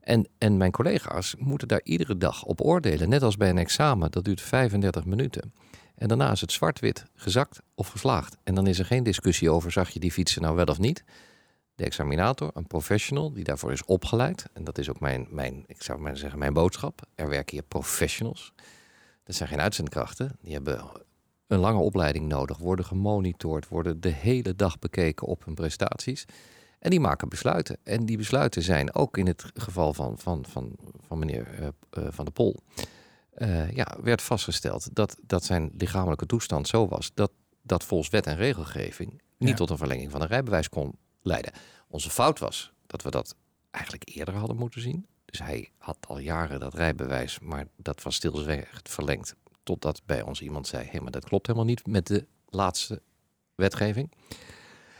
En, 0.00 0.28
en 0.38 0.56
mijn 0.56 0.70
collega's 0.70 1.34
moeten 1.38 1.68
daar 1.68 1.80
iedere 1.84 2.16
dag 2.16 2.44
op 2.44 2.60
oordelen, 2.60 3.08
net 3.08 3.22
als 3.22 3.36
bij 3.36 3.50
een 3.50 3.58
examen. 3.58 4.10
Dat 4.10 4.24
duurt 4.24 4.40
35 4.40 5.04
minuten. 5.04 5.52
En 6.00 6.08
daarna 6.08 6.30
is 6.30 6.40
het 6.40 6.52
zwart-wit, 6.52 7.04
gezakt 7.14 7.60
of 7.74 7.88
geslaagd. 7.88 8.36
En 8.42 8.54
dan 8.54 8.66
is 8.66 8.78
er 8.78 8.84
geen 8.84 9.02
discussie 9.02 9.50
over, 9.50 9.72
zag 9.72 9.90
je 9.90 10.00
die 10.00 10.12
fietsen 10.12 10.42
nou 10.42 10.56
wel 10.56 10.64
of 10.64 10.78
niet? 10.78 11.04
De 11.74 11.84
examinator, 11.84 12.50
een 12.54 12.66
professional 12.66 13.32
die 13.32 13.44
daarvoor 13.44 13.72
is 13.72 13.84
opgeleid. 13.84 14.46
En 14.52 14.64
dat 14.64 14.78
is 14.78 14.90
ook 14.90 15.00
mijn, 15.00 15.26
mijn 15.30 15.64
ik 15.66 15.82
zou 15.82 16.00
maar 16.00 16.16
zeggen, 16.16 16.38
mijn 16.38 16.52
boodschap. 16.52 17.00
Er 17.14 17.28
werken 17.28 17.52
hier 17.52 17.62
professionals. 17.62 18.52
Dat 19.24 19.34
zijn 19.34 19.48
geen 19.48 19.60
uitzendkrachten. 19.60 20.36
Die 20.40 20.52
hebben 20.52 20.90
een 21.46 21.58
lange 21.58 21.80
opleiding 21.80 22.28
nodig, 22.28 22.58
worden 22.58 22.84
gemonitord, 22.84 23.68
worden 23.68 24.00
de 24.00 24.12
hele 24.12 24.56
dag 24.56 24.78
bekeken 24.78 25.26
op 25.26 25.44
hun 25.44 25.54
prestaties. 25.54 26.24
En 26.78 26.90
die 26.90 27.00
maken 27.00 27.28
besluiten. 27.28 27.78
En 27.82 28.06
die 28.06 28.16
besluiten 28.16 28.62
zijn 28.62 28.94
ook 28.94 29.16
in 29.16 29.26
het 29.26 29.44
geval 29.54 29.94
van, 29.94 30.18
van, 30.18 30.44
van, 30.48 30.76
van 31.06 31.18
meneer 31.18 31.46
eh, 31.58 31.66
eh, 31.66 32.12
Van 32.12 32.24
der 32.24 32.34
Pol. 32.34 32.56
Eh, 33.40 33.70
ja, 33.70 33.96
werd 34.02 34.22
vastgesteld 34.22 34.94
dat, 34.94 35.16
dat 35.22 35.44
zijn 35.44 35.70
lichamelijke 35.78 36.26
toestand 36.26 36.68
zo 36.68 36.88
was 36.88 37.10
dat 37.14 37.30
dat 37.62 37.84
volgens 37.84 38.10
wet 38.10 38.26
en 38.26 38.36
regelgeving 38.36 39.22
niet 39.38 39.48
Ja. 39.48 39.54
tot 39.54 39.70
een 39.70 39.76
verlenging 39.76 40.10
van 40.10 40.20
een 40.20 40.26
rijbewijs 40.26 40.68
kon 40.68 40.94
leiden. 41.22 41.52
Onze 41.88 42.10
fout 42.10 42.38
was 42.38 42.72
dat 42.86 43.02
we 43.02 43.10
dat 43.10 43.34
eigenlijk 43.70 44.08
eerder 44.14 44.34
hadden 44.34 44.56
moeten 44.56 44.80
zien. 44.80 45.06
Dus 45.24 45.38
hij 45.38 45.70
had 45.78 45.96
al 46.06 46.18
jaren 46.18 46.60
dat 46.60 46.74
rijbewijs, 46.74 47.38
maar 47.38 47.66
dat 47.76 48.02
was 48.02 48.14
stilzwijgend 48.14 48.88
verlengd. 48.88 49.34
Totdat 49.62 50.02
bij 50.06 50.22
ons 50.22 50.40
iemand 50.40 50.66
zei: 50.66 50.84
hé, 50.84 50.90
hey, 50.90 51.00
maar 51.00 51.10
dat 51.10 51.24
klopt 51.24 51.46
helemaal 51.46 51.68
niet 51.68 51.86
met 51.86 52.06
de 52.06 52.26
laatste 52.48 53.02
wetgeving. 53.54 54.10
En 54.10 54.26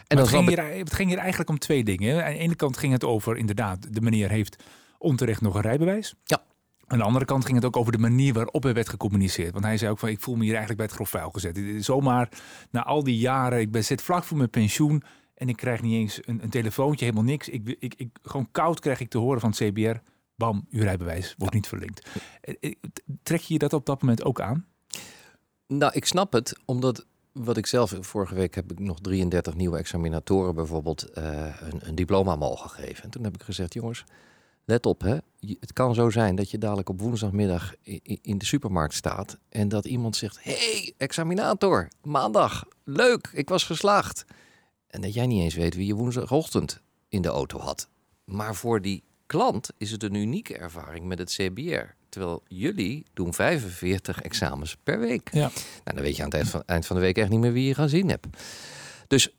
En 0.06 0.16
het, 0.18 0.30
dan 0.30 0.44
ging 0.44 0.48
hier, 0.48 0.78
het 0.78 0.92
ging 0.92 1.08
hier 1.08 1.18
eigenlijk 1.18 1.50
om 1.50 1.58
twee 1.58 1.84
dingen. 1.84 2.24
Aan 2.24 2.32
de 2.32 2.38
ene 2.38 2.54
kant 2.54 2.76
ging 2.76 2.92
het 2.92 3.04
over, 3.04 3.36
inderdaad, 3.36 3.94
de 3.94 4.00
meneer 4.00 4.30
heeft 4.30 4.62
onterecht 4.98 5.40
nog 5.40 5.54
een 5.54 5.60
rijbewijs. 5.60 6.14
Ja. 6.24 6.42
Aan 6.90 6.98
de 6.98 7.04
andere 7.04 7.24
kant 7.24 7.44
ging 7.44 7.56
het 7.56 7.64
ook 7.64 7.76
over 7.76 7.92
de 7.92 7.98
manier 7.98 8.32
waarop 8.32 8.64
er 8.64 8.74
werd 8.74 8.88
gecommuniceerd. 8.88 9.52
Want 9.52 9.64
hij 9.64 9.76
zei 9.76 9.90
ook 9.90 9.98
van, 9.98 10.08
ik 10.08 10.20
voel 10.20 10.34
me 10.34 10.42
hier 10.42 10.54
eigenlijk 10.54 10.76
bij 10.76 10.86
het 10.86 10.94
grof 10.94 11.08
vuil 11.08 11.30
gezet. 11.30 11.84
Zomaar 11.84 12.28
na 12.70 12.84
al 12.84 13.04
die 13.04 13.18
jaren, 13.18 13.60
ik 13.60 13.70
ben 13.70 13.84
zit 13.84 14.02
vlak 14.02 14.24
voor 14.24 14.36
mijn 14.36 14.50
pensioen 14.50 15.02
en 15.34 15.48
ik 15.48 15.56
krijg 15.56 15.82
niet 15.82 15.92
eens 15.92 16.20
een, 16.24 16.42
een 16.42 16.50
telefoontje, 16.50 17.04
helemaal 17.04 17.26
niks. 17.26 17.48
Ik, 17.48 17.76
ik, 17.78 17.94
ik, 17.94 18.08
gewoon 18.22 18.48
koud 18.52 18.80
krijg 18.80 19.00
ik 19.00 19.10
te 19.10 19.18
horen 19.18 19.40
van 19.40 19.50
het 19.50 19.58
CBR, 19.58 19.96
bam, 20.34 20.66
uw 20.70 20.82
rijbewijs 20.82 21.34
wordt 21.38 21.54
niet 21.54 21.68
verlinkt. 21.68 22.08
Eh, 22.40 22.54
eh, 22.60 22.72
Trek 23.22 23.40
je 23.40 23.58
dat 23.58 23.72
op 23.72 23.86
dat 23.86 24.00
moment 24.02 24.24
ook 24.24 24.40
aan? 24.40 24.66
Nou, 25.66 25.92
ik 25.94 26.04
snap 26.04 26.32
het, 26.32 26.58
omdat 26.64 27.06
wat 27.32 27.56
ik 27.56 27.66
zelf, 27.66 27.94
vorige 28.00 28.34
week 28.34 28.54
heb 28.54 28.72
ik 28.72 28.78
nog 28.78 29.00
33 29.00 29.54
nieuwe 29.54 29.78
examinatoren 29.78 30.54
bijvoorbeeld 30.54 31.02
eh, 31.02 31.60
een, 31.60 31.80
een 31.88 31.94
diploma 31.94 32.36
mogen 32.36 32.70
geven. 32.70 33.04
En 33.04 33.10
toen 33.10 33.24
heb 33.24 33.34
ik 33.34 33.42
gezegd, 33.42 33.74
jongens, 33.74 34.04
let 34.64 34.86
op, 34.86 35.00
hè. 35.00 35.16
Het 35.60 35.72
kan 35.72 35.94
zo 35.94 36.10
zijn 36.10 36.36
dat 36.36 36.50
je 36.50 36.58
dadelijk 36.58 36.88
op 36.88 37.00
woensdagmiddag 37.00 37.74
in 38.22 38.38
de 38.38 38.44
supermarkt 38.44 38.94
staat 38.94 39.38
en 39.48 39.68
dat 39.68 39.84
iemand 39.84 40.16
zegt, 40.16 40.38
hey, 40.42 40.94
examinator, 40.96 41.88
maandag, 42.02 42.64
leuk, 42.84 43.30
ik 43.32 43.48
was 43.48 43.64
geslaagd. 43.64 44.24
En 44.86 45.00
dat 45.00 45.14
jij 45.14 45.26
niet 45.26 45.42
eens 45.42 45.54
weet 45.54 45.74
wie 45.74 45.86
je 45.86 45.94
woensdagochtend 45.94 46.80
in 47.08 47.22
de 47.22 47.28
auto 47.28 47.58
had. 47.58 47.88
Maar 48.24 48.54
voor 48.54 48.80
die 48.80 49.02
klant 49.26 49.70
is 49.76 49.90
het 49.90 50.02
een 50.02 50.14
unieke 50.14 50.56
ervaring 50.56 51.06
met 51.06 51.18
het 51.18 51.30
CBR. 51.30 51.94
Terwijl 52.08 52.42
jullie 52.48 53.06
doen 53.12 53.34
45 53.34 54.20
examens 54.20 54.76
per 54.82 54.98
week. 54.98 55.32
Ja. 55.32 55.40
Nou, 55.40 55.50
dan 55.84 56.00
weet 56.00 56.16
je 56.16 56.22
aan 56.22 56.28
het 56.28 56.36
eind 56.36 56.48
van, 56.48 56.62
eind 56.66 56.86
van 56.86 56.96
de 56.96 57.02
week 57.02 57.18
echt 57.18 57.30
niet 57.30 57.40
meer 57.40 57.52
wie 57.52 57.66
je 57.66 57.74
gezien 57.74 58.08
hebt. 58.08 58.26
Dus 59.06 59.34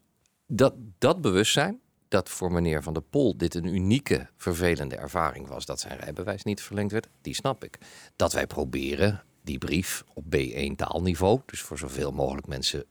dat, 0.47 0.73
dat 0.97 1.21
bewustzijn, 1.21 1.79
dat 2.11 2.29
voor 2.29 2.51
meneer 2.51 2.83
Van 2.83 2.93
der 2.93 3.03
Pol 3.03 3.37
dit 3.37 3.55
een 3.55 3.65
unieke, 3.65 4.27
vervelende 4.37 4.95
ervaring 4.95 5.47
was... 5.47 5.65
dat 5.65 5.79
zijn 5.79 5.99
rijbewijs 5.99 6.43
niet 6.43 6.61
verlengd 6.61 6.91
werd, 6.91 7.07
die 7.21 7.33
snap 7.33 7.63
ik. 7.63 7.77
Dat 8.15 8.33
wij 8.33 8.47
proberen 8.47 9.23
die 9.41 9.57
brief 9.57 10.03
op 10.13 10.23
B1 10.35 10.75
taalniveau... 10.75 11.41
dus 11.45 11.61
voor 11.61 11.77
zoveel 11.77 12.11
mogelijk 12.11 12.47
mensen 12.47 12.85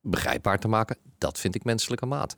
begrijpbaar 0.00 0.58
te 0.58 0.68
maken... 0.68 0.96
dat 1.18 1.38
vind 1.38 1.54
ik 1.54 1.64
menselijke 1.64 2.06
maat. 2.06 2.34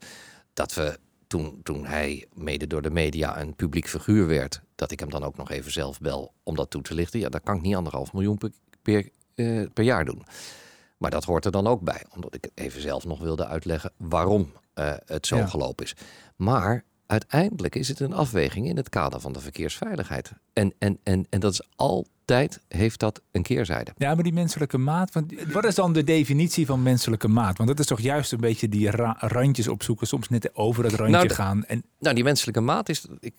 Dat 0.53 0.73
we 0.73 0.99
toen, 1.27 1.59
toen 1.63 1.85
hij 1.85 2.27
mede 2.33 2.67
door 2.67 2.81
de 2.81 2.91
media 2.91 3.41
een 3.41 3.55
publiek 3.55 3.87
figuur 3.87 4.27
werd... 4.27 4.61
dat 4.75 4.91
ik 4.91 4.99
hem 4.99 5.09
dan 5.09 5.23
ook 5.23 5.37
nog 5.37 5.51
even 5.51 5.71
zelf 5.71 5.99
bel 5.99 6.33
om 6.43 6.55
dat 6.55 6.69
toe 6.69 6.81
te 6.81 6.93
lichten... 6.93 7.19
ja, 7.19 7.29
dat 7.29 7.43
kan 7.43 7.55
ik 7.55 7.61
niet 7.61 7.75
anderhalf 7.75 8.13
miljoen 8.13 8.37
per, 8.37 8.51
per, 8.81 9.09
eh, 9.35 9.63
per 9.73 9.83
jaar 9.83 10.05
doen. 10.05 10.23
Maar 10.97 11.11
dat 11.11 11.23
hoort 11.23 11.45
er 11.45 11.51
dan 11.51 11.67
ook 11.67 11.81
bij, 11.81 12.05
omdat 12.15 12.35
ik 12.35 12.49
even 12.53 12.81
zelf 12.81 13.05
nog 13.05 13.19
wilde 13.19 13.45
uitleggen 13.45 13.91
waarom 13.97 14.51
het 15.05 15.27
zo 15.27 15.37
Ja. 15.37 15.45
gelopen 15.47 15.85
is. 15.85 15.95
Maar 16.35 16.83
uiteindelijk 17.07 17.75
is 17.75 17.87
het 17.87 17.99
een 17.99 18.13
afweging 18.13 18.67
in 18.67 18.77
het 18.77 18.89
kader 18.89 19.19
van 19.19 19.33
de 19.33 19.39
verkeersveiligheid. 19.39 20.31
En, 20.53 20.73
en, 20.79 20.99
en, 21.03 21.25
en 21.29 21.39
dat 21.39 21.51
is 21.53 21.61
altijd, 21.75 22.59
heeft 22.67 22.99
dat 22.99 23.21
een 23.31 23.41
keerzijde. 23.43 23.91
Ja, 23.97 24.13
maar 24.15 24.23
die 24.23 24.33
menselijke 24.33 24.77
maat. 24.77 25.13
Want 25.13 25.33
wat 25.51 25.65
is 25.65 25.75
dan 25.75 25.93
de 25.93 26.03
definitie 26.03 26.65
van 26.65 26.83
menselijke 26.83 27.27
maat? 27.27 27.57
Want 27.57 27.69
dat 27.69 27.79
is 27.79 27.85
toch 27.85 27.99
juist 28.01 28.31
een 28.31 28.39
beetje 28.39 28.69
die 28.69 28.89
ra- 28.89 29.15
randjes 29.19 29.67
opzoeken, 29.67 30.07
soms 30.07 30.29
net 30.29 30.55
over 30.55 30.83
het 30.83 30.93
randje 30.93 31.15
Nou, 31.17 31.29
gaan. 31.29 31.65
En 31.65 31.83
Nou, 31.99 32.15
die 32.15 32.23
menselijke 32.23 32.61
maat 32.61 32.89
is. 32.89 33.05
Ik, 33.19 33.33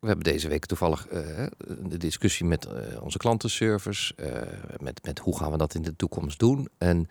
we 0.00 0.06
hebben 0.06 0.24
deze 0.32 0.48
week 0.48 0.66
toevallig 0.66 1.06
eh, 1.06 1.46
de 1.88 1.96
discussie 1.96 2.46
met 2.46 2.64
eh, 2.66 3.02
onze 3.02 3.18
klantenservice. 3.18 4.14
eh, 4.14 4.42
met, 4.80 5.00
met 5.04 5.18
hoe 5.18 5.38
gaan 5.38 5.50
we 5.50 5.56
dat 5.56 5.74
in 5.74 5.82
de 5.82 5.96
toekomst 5.96 6.38
doen. 6.38 6.68
En 6.78 7.08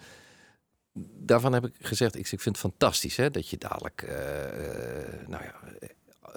daarvan 1.04 1.54
heb 1.54 1.66
ik 1.66 1.76
gezegd, 1.80 2.16
ik, 2.16 2.22
ik 2.22 2.28
vind 2.42 2.46
het 2.46 2.58
fantastisch 2.58 3.16
hè, 3.16 3.30
dat 3.32 3.50
je 3.50 3.58
dadelijk 3.58 4.02
eh, 4.02 4.44
eh, 5.04 5.28
nou 5.28 5.44
ja, 5.44 5.54
eh, 5.80 5.90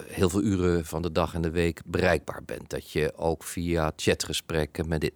heel 0.04 0.28
veel 0.28 0.42
uren 0.42 0.84
van 0.86 1.02
de 1.02 1.12
dag 1.12 1.34
en 1.34 1.42
de 1.42 1.50
week 1.50 1.80
bereikbaar 1.84 2.44
bent. 2.44 2.70
Dat 2.70 2.90
je 2.90 3.16
ook 3.16 3.44
via 3.44 3.92
chatgesprekken 3.96 4.88
met 4.88 5.00
dit. 5.00 5.14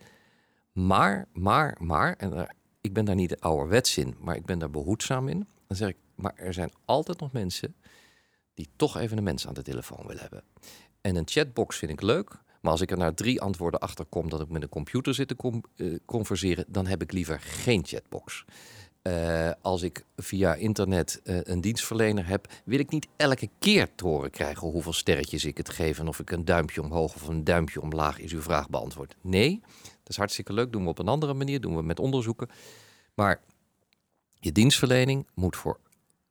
Maar, 0.72 1.28
maar, 1.32 1.76
maar, 1.80 2.14
en 2.16 2.30
daar- 2.30 2.54
ik 2.80 2.92
ben 2.92 3.04
daar 3.04 3.14
niet 3.14 3.40
ouderwets 3.40 3.96
in, 3.98 4.14
maar 4.18 4.36
ik 4.36 4.44
ben 4.44 4.58
daar 4.58 4.70
behoedzaam 4.70 5.28
in. 5.28 5.46
Dan 5.66 5.76
zeg 5.76 5.88
ik, 5.88 5.96
maar 6.14 6.32
er 6.36 6.52
zijn 6.52 6.72
altijd 6.84 7.20
nog 7.20 7.32
mensen 7.32 7.74
die 8.54 8.68
toch 8.76 8.96
even 8.96 9.16
een 9.16 9.22
mens 9.24 9.46
aan 9.46 9.54
de 9.54 9.62
telefoon 9.62 10.06
willen 10.06 10.22
hebben. 10.22 10.44
En 11.00 11.16
een 11.16 11.28
chatbox 11.28 11.76
vind 11.76 11.92
ik 11.92 12.02
leuk. 12.02 12.40
Maar 12.60 12.72
als 12.72 12.80
ik 12.80 12.90
er 12.90 12.96
na 12.96 13.12
drie 13.12 13.40
antwoorden 13.40 13.80
achter 13.80 14.04
kom 14.04 14.28
dat 14.28 14.40
ik 14.40 14.48
met 14.48 14.62
een 14.62 14.68
computer 14.68 15.14
zit 15.14 15.28
te 15.28 15.60
eh, 15.76 15.94
converseren, 16.04 16.64
dan 16.68 16.86
heb 16.86 17.02
ik 17.02 17.12
liever 17.12 17.40
geen 17.40 17.84
chatbox. 17.86 18.44
Eh, 19.02 19.50
als 19.60 19.82
ik 19.82 20.04
via 20.16 20.54
internet 20.54 21.20
eh, 21.24 21.38
een 21.42 21.60
dienstverlener 21.60 22.26
heb, 22.26 22.46
wil 22.64 22.78
ik 22.78 22.90
niet 22.90 23.08
elke 23.16 23.48
keer 23.58 23.94
te 23.94 24.06
horen 24.06 24.30
krijgen 24.30 24.68
hoeveel 24.68 24.92
sterretjes 24.92 25.44
ik 25.44 25.56
het 25.56 25.68
geef 25.68 25.98
en 25.98 26.08
of 26.08 26.18
ik 26.18 26.30
een 26.30 26.44
duimpje 26.44 26.82
omhoog 26.82 27.14
of 27.14 27.28
een 27.28 27.44
duimpje 27.44 27.80
omlaag 27.80 28.18
is 28.18 28.32
uw 28.32 28.40
vraag 28.40 28.70
beantwoord. 28.70 29.16
Nee, 29.20 29.60
dat 29.82 30.08
is 30.08 30.16
hartstikke 30.16 30.52
leuk. 30.52 30.72
Doen 30.72 30.82
we 30.82 30.88
op 30.88 30.98
een 30.98 31.08
andere 31.08 31.34
manier, 31.34 31.60
doen 31.60 31.76
we 31.76 31.82
met 31.82 32.00
onderzoeken. 32.00 32.48
Maar 33.14 33.40
je 34.34 34.52
dienstverlening 34.52 35.26
moet 35.34 35.56
voor 35.56 35.78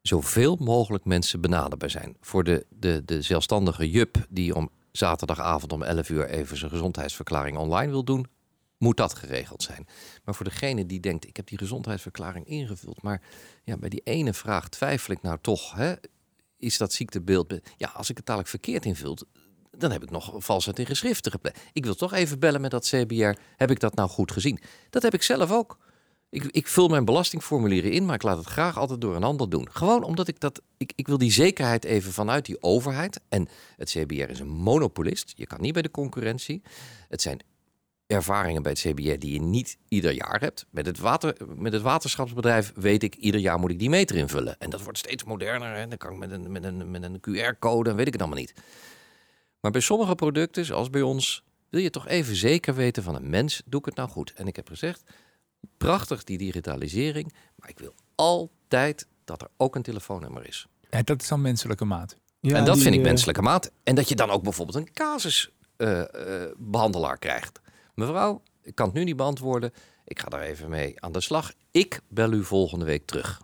zoveel 0.01 0.55
mogelijk 0.55 1.05
mensen 1.05 1.41
benaderbaar 1.41 1.89
zijn. 1.89 2.17
Voor 2.21 2.43
de, 2.43 2.65
de, 2.69 3.01
de 3.05 3.21
zelfstandige 3.21 3.89
jup 3.89 4.25
die 4.29 4.55
om 4.55 4.69
zaterdagavond 4.91 5.73
om 5.73 5.83
11 5.83 6.09
uur 6.09 6.29
even 6.29 6.57
zijn 6.57 6.71
gezondheidsverklaring 6.71 7.57
online 7.57 7.91
wil 7.91 8.03
doen, 8.03 8.27
moet 8.81 8.97
dat 8.97 9.13
geregeld 9.15 9.63
zijn. 9.63 9.87
Maar 10.23 10.35
voor 10.35 10.45
degene 10.45 10.85
die 10.85 10.99
denkt, 10.99 11.27
ik 11.27 11.35
heb 11.35 11.47
die 11.47 11.57
gezondheidsverklaring 11.57 12.45
ingevuld, 12.47 13.01
maar 13.01 13.21
ja, 13.63 13.77
bij 13.77 13.89
die 13.89 14.01
ene 14.03 14.33
vraag 14.33 14.69
twijfel 14.69 15.13
ik 15.13 15.21
nou 15.21 15.37
toch, 15.41 15.73
hè, 15.73 15.93
is 16.57 16.77
dat 16.77 16.93
ziektebeeld? 16.93 17.47
be- 17.47 17.61
Ja, 17.77 17.91
als 17.95 18.09
ik 18.09 18.17
het 18.17 18.25
dadelijk 18.25 18.49
verkeerd 18.49 18.85
invul, 18.85 19.17
dan 19.77 19.91
heb 19.91 20.03
ik 20.03 20.09
nog 20.09 20.33
valsheid 20.37 20.79
in 20.79 20.85
geschriften 20.85 21.31
gepleegd. 21.31 21.59
Ik 21.73 21.85
wil 21.85 21.95
toch 21.95 22.13
even 22.13 22.39
bellen 22.39 22.61
met 22.61 22.71
dat 22.71 22.85
CBR. 22.87 23.33
Heb 23.55 23.71
ik 23.71 23.79
dat 23.79 23.95
nou 23.95 24.09
goed 24.09 24.31
gezien? 24.31 24.59
Dat 24.89 25.01
heb 25.01 25.13
ik 25.13 25.23
zelf 25.23 25.51
ook. 25.51 25.77
Ik, 26.29 26.43
ik 26.43 26.67
vul 26.67 26.87
mijn 26.87 27.05
belastingformulieren 27.05 27.91
in, 27.91 28.05
maar 28.05 28.15
ik 28.15 28.23
laat 28.23 28.37
het 28.37 28.45
graag 28.47 28.77
altijd 28.77 29.01
door 29.01 29.15
een 29.15 29.23
ander 29.23 29.49
doen. 29.49 29.67
Gewoon 29.71 30.03
omdat 30.03 30.27
ik 30.27 30.39
dat. 30.39 30.61
Ik, 30.77 30.93
ik 30.95 31.07
wil 31.07 31.17
die 31.17 31.31
zekerheid 31.31 31.83
even 31.85 32.11
vanuit 32.11 32.45
die 32.45 32.61
overheid. 32.63 33.19
En 33.29 33.47
het 33.77 33.89
CBR 33.89 34.29
is 34.29 34.39
een 34.39 34.47
monopolist. 34.49 35.33
Je 35.35 35.47
kan 35.47 35.61
niet 35.61 35.73
bij 35.73 35.81
de 35.81 35.91
concurrentie. 35.91 36.61
Het 37.09 37.21
zijn 37.21 37.39
ervaringen 38.11 38.63
bij 38.63 38.71
het 38.71 38.81
CBR 38.81 39.19
die 39.19 39.33
je 39.33 39.41
niet 39.41 39.77
ieder 39.87 40.11
jaar 40.11 40.39
hebt. 40.39 40.65
Met 40.69 40.85
het, 40.85 40.99
water, 40.99 41.35
met 41.55 41.73
het 41.73 41.81
waterschapsbedrijf 41.81 42.71
weet 42.75 43.03
ik, 43.03 43.15
ieder 43.15 43.41
jaar 43.41 43.59
moet 43.59 43.71
ik 43.71 43.79
die 43.79 43.89
meter 43.89 44.15
invullen. 44.15 44.55
En 44.59 44.69
dat 44.69 44.81
wordt 44.81 44.97
steeds 44.97 45.23
moderner. 45.23 45.75
En 45.75 45.89
dan 45.89 45.97
kan 45.97 46.11
ik 46.11 46.17
met 46.17 46.31
een, 46.31 46.51
met 46.51 46.63
een, 46.63 46.91
met 46.91 47.03
een 47.03 47.19
QR-code 47.19 47.89
en 47.89 47.95
weet 47.95 48.07
ik 48.07 48.13
het 48.13 48.21
allemaal 48.21 48.39
niet. 48.39 48.53
Maar 49.59 49.71
bij 49.71 49.81
sommige 49.81 50.15
producten, 50.15 50.65
zoals 50.65 50.89
bij 50.89 51.01
ons, 51.01 51.43
wil 51.69 51.81
je 51.81 51.89
toch 51.89 52.07
even 52.07 52.35
zeker 52.35 52.75
weten 52.75 53.03
van 53.03 53.15
een 53.15 53.29
mens, 53.29 53.61
doe 53.65 53.79
ik 53.79 53.85
het 53.85 53.95
nou 53.95 54.09
goed? 54.09 54.33
En 54.35 54.47
ik 54.47 54.55
heb 54.55 54.67
gezegd, 54.67 55.03
prachtig 55.77 56.23
die 56.23 56.37
digitalisering, 56.37 57.33
maar 57.55 57.69
ik 57.69 57.79
wil 57.79 57.93
altijd 58.15 59.07
dat 59.25 59.41
er 59.41 59.47
ook 59.57 59.75
een 59.75 59.81
telefoonnummer 59.81 60.47
is. 60.47 60.67
ja, 60.89 61.01
dat 61.01 61.21
is 61.21 61.27
dan 61.27 61.41
menselijke 61.41 61.85
maat. 61.85 62.15
Ja, 62.39 62.57
en 62.57 62.65
dat 62.65 62.73
die, 62.73 62.83
vind 62.83 62.95
ik 62.95 63.01
eh, 63.01 63.07
menselijke 63.07 63.41
maat. 63.41 63.71
En 63.83 63.95
dat 63.95 64.09
je 64.09 64.15
dan 64.15 64.29
ook 64.29 64.43
bijvoorbeeld 64.43 64.77
een 64.77 64.93
casusbehandelaar 64.93 67.17
krijgt. 67.17 67.61
Mevrouw, 67.95 68.41
ik 68.63 68.75
kan 68.75 68.85
het 68.85 68.95
nu 68.95 69.03
niet 69.03 69.15
beantwoorden. 69.15 69.71
Ik 70.05 70.19
ga 70.19 70.29
daar 70.29 70.41
even 70.41 70.69
mee 70.69 71.01
aan 71.01 71.11
de 71.11 71.21
slag. 71.21 71.51
Ik 71.71 71.99
bel 72.09 72.31
u 72.33 72.43
volgende 72.43 72.85
week 72.85 73.05
terug. 73.05 73.41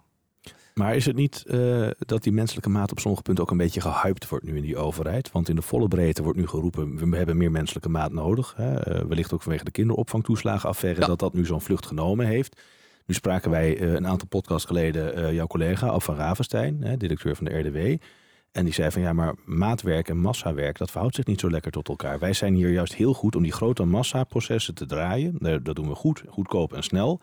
Maar 0.73 0.95
is 0.95 1.05
het 1.05 1.15
niet 1.15 1.43
eh, 1.47 1.89
dat 1.97 2.23
die 2.23 2.31
menselijke 2.31 2.69
maat 2.69 2.91
op 2.91 2.99
sommige 2.99 3.23
punten 3.23 3.43
ook 3.43 3.51
een 3.51 3.57
beetje 3.57 3.81
gehyped 3.81 4.29
wordt 4.29 4.45
nu 4.45 4.55
in 4.55 4.61
die 4.61 4.77
overheid? 4.77 5.31
Want 5.31 5.49
in 5.49 5.55
de 5.55 5.61
volle 5.61 5.87
breedte 5.87 6.23
wordt 6.23 6.37
nu 6.37 6.47
geroepen, 6.47 7.09
we 7.09 7.17
hebben 7.17 7.37
meer 7.37 7.51
menselijke 7.51 7.89
maat 7.89 8.11
nodig. 8.11 8.53
Hè? 8.57 8.75
Eh, 8.79 9.05
wellicht 9.05 9.33
ook 9.33 9.41
vanwege 9.41 9.63
de 9.63 9.71
kinderopvangtoeslagenaffaire 9.71 10.99
Ja. 11.01 11.07
dat 11.07 11.19
dat 11.19 11.33
nu 11.33 11.45
zo'n 11.45 11.61
vlucht 11.61 11.85
genomen 11.85 12.25
heeft. 12.25 12.61
Nu 13.05 13.13
spraken 13.13 13.51
wij 13.51 13.77
eh, 13.77 13.93
een 13.93 14.07
aantal 14.07 14.27
podcasts 14.27 14.65
geleden 14.67 15.33
jouw 15.33 15.47
collega 15.47 15.87
Af 15.87 16.03
van 16.03 16.15
Ravenstein, 16.15 16.83
hè, 16.83 16.97
directeur 16.97 17.35
van 17.35 17.45
de 17.45 17.59
RDW. 17.59 18.03
En 18.51 18.63
die 18.63 18.73
zei 18.73 18.91
van 18.91 19.01
ja, 19.01 19.13
maar 19.13 19.35
maatwerk 19.45 20.09
en 20.09 20.17
massawerk, 20.17 20.77
dat 20.77 20.91
verhoudt 20.91 21.15
zich 21.15 21.25
niet 21.25 21.39
zo 21.39 21.49
lekker 21.49 21.71
tot 21.71 21.87
elkaar. 21.87 22.19
Wij 22.19 22.33
zijn 22.33 22.53
hier 22.53 22.71
juist 22.71 22.95
heel 22.95 23.13
goed 23.13 23.35
om 23.35 23.43
die 23.43 23.51
grote 23.51 23.83
massaprocessen 23.83 24.75
te 24.75 24.85
draaien. 24.85 25.37
Eh, 25.39 25.57
Dat 25.63 25.75
doen 25.75 25.87
we 25.87 25.95
goed, 25.95 26.23
goedkoop 26.27 26.73
en 26.73 26.83
snel. 26.83 27.21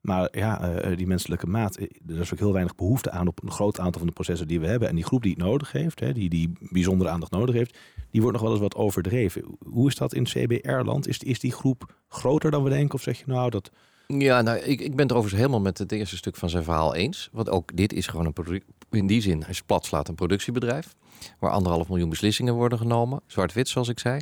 Maar 0.00 0.28
ja, 0.30 0.60
eh, 0.60 0.96
die 0.96 1.06
menselijke 1.06 1.46
maat, 1.46 1.76
eh, 1.76 1.86
er 2.06 2.20
is 2.20 2.32
ook 2.32 2.38
heel 2.38 2.52
weinig 2.52 2.74
behoefte 2.74 3.10
aan 3.10 3.26
op 3.26 3.42
een 3.42 3.50
groot 3.50 3.78
aantal 3.78 3.98
van 3.98 4.06
de 4.06 4.12
processen 4.12 4.48
die 4.48 4.60
we 4.60 4.66
hebben. 4.66 4.88
En 4.88 4.94
die 4.94 5.04
groep 5.04 5.22
die 5.22 5.32
het 5.32 5.42
nodig 5.42 5.72
heeft, 5.72 6.14
die, 6.14 6.28
die 6.28 6.52
bijzondere 6.58 7.10
aandacht 7.10 7.32
nodig 7.32 7.54
heeft, 7.54 7.78
die 8.10 8.20
wordt 8.20 8.36
nog 8.36 8.46
wel 8.46 8.52
eens 8.52 8.62
wat 8.62 8.74
overdreven. 8.74 9.44
Hoe 9.68 9.88
is 9.88 9.94
dat 9.94 10.14
in 10.14 10.24
CBR-land? 10.24 11.08
Is, 11.08 11.18
is 11.18 11.40
die 11.40 11.52
groep 11.52 11.94
groter 12.08 12.50
dan 12.50 12.62
we 12.62 12.70
denken? 12.70 12.94
Of 12.94 13.02
zeg 13.02 13.18
je 13.18 13.24
nou 13.26 13.50
dat... 13.50 13.70
Ja, 14.06 14.42
nou, 14.42 14.58
ik, 14.58 14.80
ik 14.80 14.96
ben 14.96 15.06
het 15.06 15.12
overigens 15.12 15.40
helemaal 15.40 15.60
met 15.60 15.78
het 15.78 15.92
eerste 15.92 16.16
stuk 16.16 16.36
van 16.36 16.50
zijn 16.50 16.64
verhaal 16.64 16.94
eens. 16.94 17.28
Want 17.32 17.50
ook 17.50 17.76
dit 17.76 17.92
is 17.92 18.06
gewoon 18.06 18.26
een. 18.26 18.62
In 18.90 19.06
die 19.06 19.20
zin, 19.20 19.42
hij 19.42 19.54
platslaat 19.66 20.08
een 20.08 20.14
productiebedrijf. 20.14 20.94
Waar 21.38 21.50
anderhalf 21.50 21.88
miljoen 21.88 22.08
beslissingen 22.08 22.54
worden 22.54 22.78
genomen. 22.78 23.20
Zwart-wit, 23.26 23.68
zoals 23.68 23.88
ik 23.88 23.98
zei. 23.98 24.20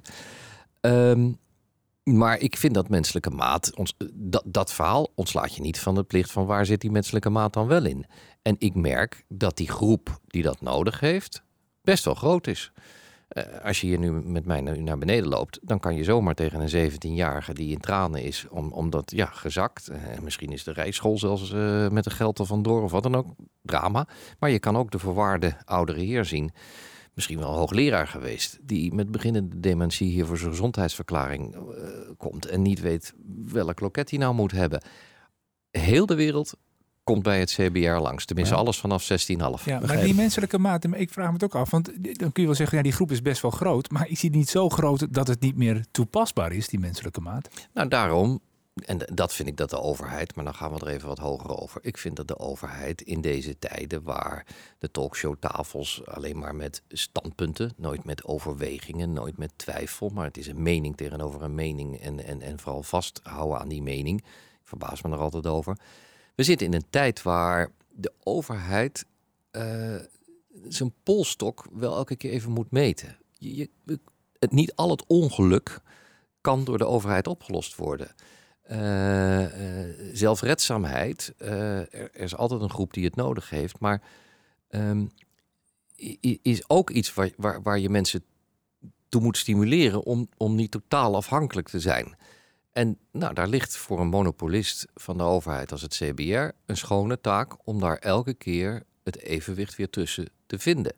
Ehm, 0.81 1.33
maar 2.05 2.39
ik 2.39 2.57
vind 2.57 2.75
dat 2.75 2.89
menselijke 2.89 3.31
maat. 3.31 3.77
Ons, 3.77 3.95
dat, 4.13 4.43
dat 4.47 4.73
verhaal 4.73 5.13
ontslaat 5.15 5.55
je 5.55 5.61
niet 5.61 5.79
van 5.79 5.95
de 5.95 6.03
plicht 6.03 6.33
van 6.33 6.47
waar 6.47 6.67
zit 6.67 6.81
die 6.81 6.91
menselijke 6.91 7.31
maat 7.31 7.53
dan 7.53 7.67
wel 7.67 7.85
in. 7.85 8.07
En 8.43 8.57
ik 8.59 8.75
merk 8.75 9.25
dat 9.29 9.57
die 9.57 9.71
groep 9.71 10.19
die 10.27 10.43
dat 10.43 10.61
nodig 10.61 11.01
heeft, 11.01 11.43
best 11.83 12.05
wel 12.05 12.15
groot 12.15 12.47
is. 12.47 12.73
Eh, 13.35 13.65
als 13.65 13.81
je 13.81 13.87
hier 13.87 13.99
nu 13.99 14.13
met 14.13 14.45
mij 14.45 14.61
naar, 14.61 14.99
beneden 14.99 15.29
loopt, 15.29 15.59
dan 15.63 15.81
kan 15.81 15.95
je 15.95 16.05
zomaar 16.05 16.35
tegen 16.35 16.61
een 16.61 16.93
17-jarige 16.93 17.55
die 17.55 17.73
in 17.73 17.81
tranen 17.81 18.23
is, 18.23 18.47
om, 18.51 18.73
omdat 18.73 19.11
ja, 19.11 19.27
gezakt. 19.27 19.91
Uh, 19.91 19.97
misschien 20.23 20.53
is 20.53 20.65
de 20.65 20.73
rijschool 20.73 21.19
zelfs 21.19 21.53
uh, 21.53 21.89
met 21.89 22.05
de 22.05 22.11
geld 22.11 22.39
er 22.39 22.47
vandoor 22.47 22.83
of 22.83 22.91
wat 22.91 23.03
dan 23.03 23.15
ook. 23.15 23.27
Drama. 23.63 24.07
Maar 24.39 24.51
je 24.51 24.59
kan 24.59 24.77
ook 24.77 24.91
de 24.91 24.99
verwaarde 24.99 25.57
oudere 25.65 26.01
heer 26.01 26.25
zien. 26.25 26.51
Misschien 27.15 27.39
wel 27.39 27.49
een 27.49 27.59
hoogleraar 27.59 28.07
geweest, 28.07 28.59
die 28.63 28.95
met 28.95 29.11
beginnende 29.11 29.61
dementie 29.61 30.11
hier 30.11 30.27
voor 30.27 30.39
zijn 30.39 30.51
gezondheidsverklaring 30.51 31.57
komt 32.17 32.47
en 32.47 32.63
niet 32.63 32.81
weet 32.81 33.15
welk 33.47 33.81
loket 33.81 34.11
hij 34.11 34.19
nou 34.19 34.35
moet 34.35 34.53
hebben. 34.53 34.83
Heel 35.71 36.07
de 36.07 36.15
wereld 36.15 36.55
komt 37.05 37.23
bij 37.23 37.39
het 37.39 37.51
CBR 37.53 37.79
langs. 37.89 38.25
Tenminste, 38.25 38.55
alles 38.55 38.79
vanaf 38.79 39.03
16,5. 39.03 39.65
Ja, 39.65 39.81
maar 39.87 40.01
die 40.01 40.15
menselijke 40.15 40.59
maat, 40.59 40.85
ik 40.85 41.11
vraag 41.11 41.27
me 41.27 41.33
het 41.33 41.45
ook 41.45 41.55
af. 41.55 41.71
Want 41.71 41.87
dan 42.19 42.33
kun 42.33 42.43
je 42.43 42.47
wel 42.49 42.55
zeggen, 42.55 42.77
ja, 42.77 42.83
die 42.83 42.93
groep 42.93 43.11
is 43.11 43.23
best 43.23 43.43
wel 43.43 43.51
groot. 43.51 43.91
Maar 43.91 44.09
is 44.09 44.21
die 44.21 44.31
niet 44.31 44.49
zo 44.49 44.69
groot 44.69 45.15
dat 45.15 45.27
het 45.27 45.41
niet 45.41 45.57
meer 45.57 45.85
toepasbaar 45.91 46.53
is, 46.53 46.69
die 46.69 46.79
menselijke 46.79 47.21
maat? 47.21 47.49
Nou, 47.73 47.89
daarom 47.89 48.41
en 48.75 48.99
dat 49.13 49.35
vind 49.35 49.49
ik 49.49 49.57
dat 49.57 49.71
de 49.71 49.81
overheid, 49.81 50.35
maar 50.35 50.45
dan 50.45 50.55
gaan 50.55 50.73
we 50.73 50.81
er 50.81 50.87
even 50.87 51.09
wat 51.09 51.19
hoger 51.19 51.61
over. 51.61 51.81
Ik 51.85 51.99
vind 51.99 52.17
dat 52.17 52.29
de 52.29 52.39
overheid 52.39 53.01
in 53.01 53.21
deze 53.21 53.59
tijden 53.59 54.03
waar 54.03 54.47
de 54.79 54.91
talkshowtafels 54.91 56.07
alleen 56.07 56.39
maar 56.39 56.55
met 56.55 56.83
standpunten, 56.89 57.73
nooit 57.77 58.05
met 58.05 58.25
overwegingen, 58.25 59.13
nooit 59.13 59.39
met 59.39 59.53
twijfel, 59.57 60.09
maar 60.09 60.25
het 60.25 60.37
is 60.37 60.47
een 60.47 60.63
mening 60.63 60.97
tegenover 60.97 61.43
een 61.43 61.55
mening 61.55 62.01
en, 62.01 62.25
en, 62.25 62.43
en 62.43 62.59
vooral 62.59 62.83
vasthouden 62.83 63.59
aan 63.59 63.69
die 63.69 63.83
mening. 63.83 64.21
Ik 64.21 64.27
verbaas 64.63 65.03
me 65.03 65.11
er 65.11 65.19
altijd 65.19 65.47
over. 65.47 65.79
We 66.35 66.43
zitten 66.43 66.67
in 66.67 66.75
een 66.75 66.91
tijd 66.91 67.23
waar 67.23 67.71
de 67.91 68.13
overheid 68.23 69.05
uh, 69.53 69.97
zijn 70.69 70.93
polstok 71.03 71.67
wel 71.73 71.97
elke 71.97 72.17
keer 72.17 72.31
even 72.31 72.51
moet 72.51 72.71
meten. 72.71 73.17
Je, 73.39 73.71
het, 74.39 74.53
niet 74.53 74.75
al 74.75 74.91
het 74.91 75.05
ongeluk 75.07 75.81
kan 76.41 76.65
door 76.65 76.79
de 76.79 76.87
overheid 76.87 77.27
opgelost 77.27 77.77
worden. 77.77 78.15
Uh, 78.71 79.47
zelfredzaamheid, 80.13 81.35
er, 81.37 82.15
is 82.15 82.37
altijd 82.37 82.61
een 82.61 82.71
groep 82.71 82.93
die 82.93 83.05
het 83.05 83.17
nodig 83.17 83.51
heeft, 83.51 83.79
maar 83.79 84.03
um, 84.71 85.11
is 86.43 86.69
ook 86.69 86.91
iets 86.91 87.15
waar, 87.15 87.31
waar, 87.37 87.63
waar 87.63 87.79
je 87.79 87.89
mensen 87.89 88.25
toe 89.09 89.23
moet 89.23 89.37
stimuleren 89.37 90.03
om, 90.03 90.29
om 90.37 90.55
niet 90.55 90.71
totaal 90.71 91.17
afhankelijk 91.17 91.69
te 91.69 91.81
zijn. 91.81 92.17
En 92.75 92.99
nou, 93.11 93.35
daar 93.35 93.49
ligt 93.49 93.77
voor 93.77 94.01
een 94.01 94.09
monopolist 94.09 94.87
van 94.95 95.17
de 95.17 95.23
overheid 95.23 95.73
als 95.73 95.83
het 95.83 95.95
CBR 95.95 96.51
een 96.67 96.77
schone 96.77 97.21
taak 97.21 97.67
om 97.67 97.81
daar 97.81 97.97
elke 97.97 98.35
keer 98.35 98.83
het 99.03 99.19
evenwicht 99.19 99.77
weer 99.77 99.91
tussen 99.91 100.29
te 100.47 100.59
vinden. 100.59 100.95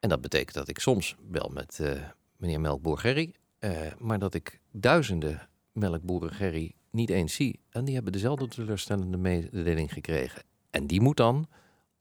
En 0.00 0.08
dat 0.08 0.20
betekent 0.20 0.54
dat 0.54 0.68
ik 0.68 0.78
soms 0.78 1.16
bel 1.20 1.50
met 1.52 1.78
uh, 1.80 2.02
meneer 2.36 2.60
Melkboer 2.60 2.98
Gerry, 2.98 3.34
uh, 3.60 3.70
maar 3.98 4.18
dat 4.18 4.34
ik 4.34 4.60
duizenden 4.70 5.48
melkboeren 5.72 6.32
Gerry 6.32 6.74
niet 6.90 7.10
eens 7.10 7.34
zie. 7.34 7.60
En 7.70 7.84
die 7.84 7.94
hebben 7.94 8.12
dezelfde 8.12 8.48
teleurstellende 8.48 9.16
mededeling 9.16 9.92
gekregen. 9.92 10.42
En 10.70 10.86
die 10.86 11.00
moet 11.00 11.16
dan 11.16 11.48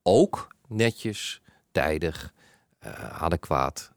ook 0.03 0.55
netjes, 0.67 1.41
tijdig, 1.71 2.33
uh, 2.85 3.21
adequaat 3.21 3.91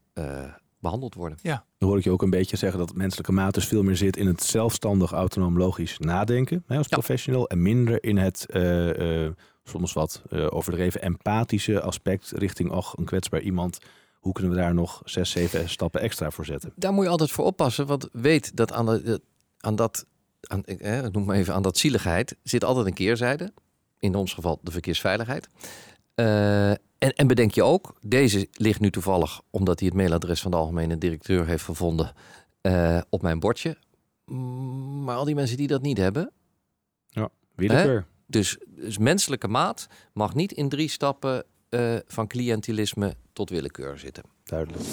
behandeld 0.79 1.15
worden. 1.15 1.37
Ja. 1.41 1.65
Dan 1.77 1.89
hoor 1.89 1.97
ik 1.97 2.03
je 2.03 2.11
ook 2.11 2.21
een 2.21 2.29
beetje 2.29 2.57
zeggen 2.57 2.79
dat 2.79 2.95
menselijke 2.95 3.31
maat 3.31 3.53
dus 3.53 3.67
veel 3.67 3.83
meer 3.83 3.97
zit 3.97 4.17
in 4.17 4.27
het 4.27 4.43
zelfstandig, 4.43 5.11
autonoom, 5.11 5.57
logisch 5.57 5.99
nadenken 5.99 6.63
hè, 6.67 6.77
als 6.77 6.87
professional. 6.87 7.47
En 7.47 7.61
minder 7.61 8.03
in 8.03 8.17
het 8.17 8.45
uh, 8.49 9.23
uh, 9.23 9.29
soms 9.63 9.93
wat 9.93 10.21
uh, 10.29 10.47
overdreven 10.49 11.01
empathische 11.01 11.81
aspect 11.81 12.31
richting 12.31 12.71
och, 12.71 12.97
een 12.97 13.05
kwetsbaar 13.05 13.41
iemand. 13.41 13.77
Hoe 14.13 14.33
kunnen 14.33 14.51
we 14.51 14.57
daar 14.57 14.73
nog 14.73 15.01
zes, 15.05 15.31
zeven 15.31 15.69
stappen 15.69 16.01
extra 16.01 16.31
voor 16.31 16.45
zetten? 16.45 16.73
Daar 16.75 16.93
moet 16.93 17.03
je 17.03 17.09
altijd 17.09 17.31
voor 17.31 17.45
oppassen, 17.45 17.85
want 17.85 18.09
weet 18.11 18.55
dat 18.55 18.71
aan, 18.71 18.85
de, 18.85 19.21
aan 19.59 19.75
dat, 19.75 20.05
aan, 20.41 20.61
ik 20.65 21.11
noem 21.11 21.25
maar 21.25 21.35
even 21.35 21.53
aan 21.53 21.61
dat 21.61 21.77
zieligheid, 21.77 22.35
zit 22.43 22.63
altijd 22.63 22.85
een 22.85 22.93
keerzijde. 22.93 23.53
In 23.99 24.15
ons 24.15 24.33
geval 24.33 24.59
de 24.61 24.71
verkeersveiligheid. 24.71 25.49
En, 26.97 27.13
en, 27.13 27.27
bedenk 27.27 27.51
je 27.51 27.63
ook, 27.63 27.95
deze 28.01 28.47
ligt 28.51 28.79
nu 28.79 28.91
toevallig, 28.91 29.41
omdat 29.49 29.79
hij 29.79 29.87
het 29.87 29.97
mailadres 29.97 30.41
van 30.41 30.51
de 30.51 30.57
algemene 30.57 30.97
directeur 30.97 31.45
heeft 31.45 31.63
gevonden, 31.63 32.13
uh, 32.61 33.01
op 33.09 33.21
mijn 33.21 33.39
bordje. 33.39 33.77
Maar 35.03 35.15
al 35.15 35.25
die 35.25 35.35
mensen 35.35 35.57
die 35.57 35.67
dat 35.67 35.81
niet 35.81 35.97
hebben. 35.97 36.31
Ja, 37.07 37.29
willekeur. 37.55 38.05
Dus, 38.25 38.57
dus 38.67 38.97
menselijke 38.97 39.47
maat 39.47 39.87
mag 40.13 40.35
niet 40.35 40.51
in 40.51 40.69
drie 40.69 40.89
stappen 40.89 41.45
uh, 41.69 41.95
van 42.07 42.27
cliëntelisme 42.27 43.15
tot 43.33 43.49
willekeur 43.49 43.99
zitten. 43.99 44.23
Duidelijk. 44.43 44.83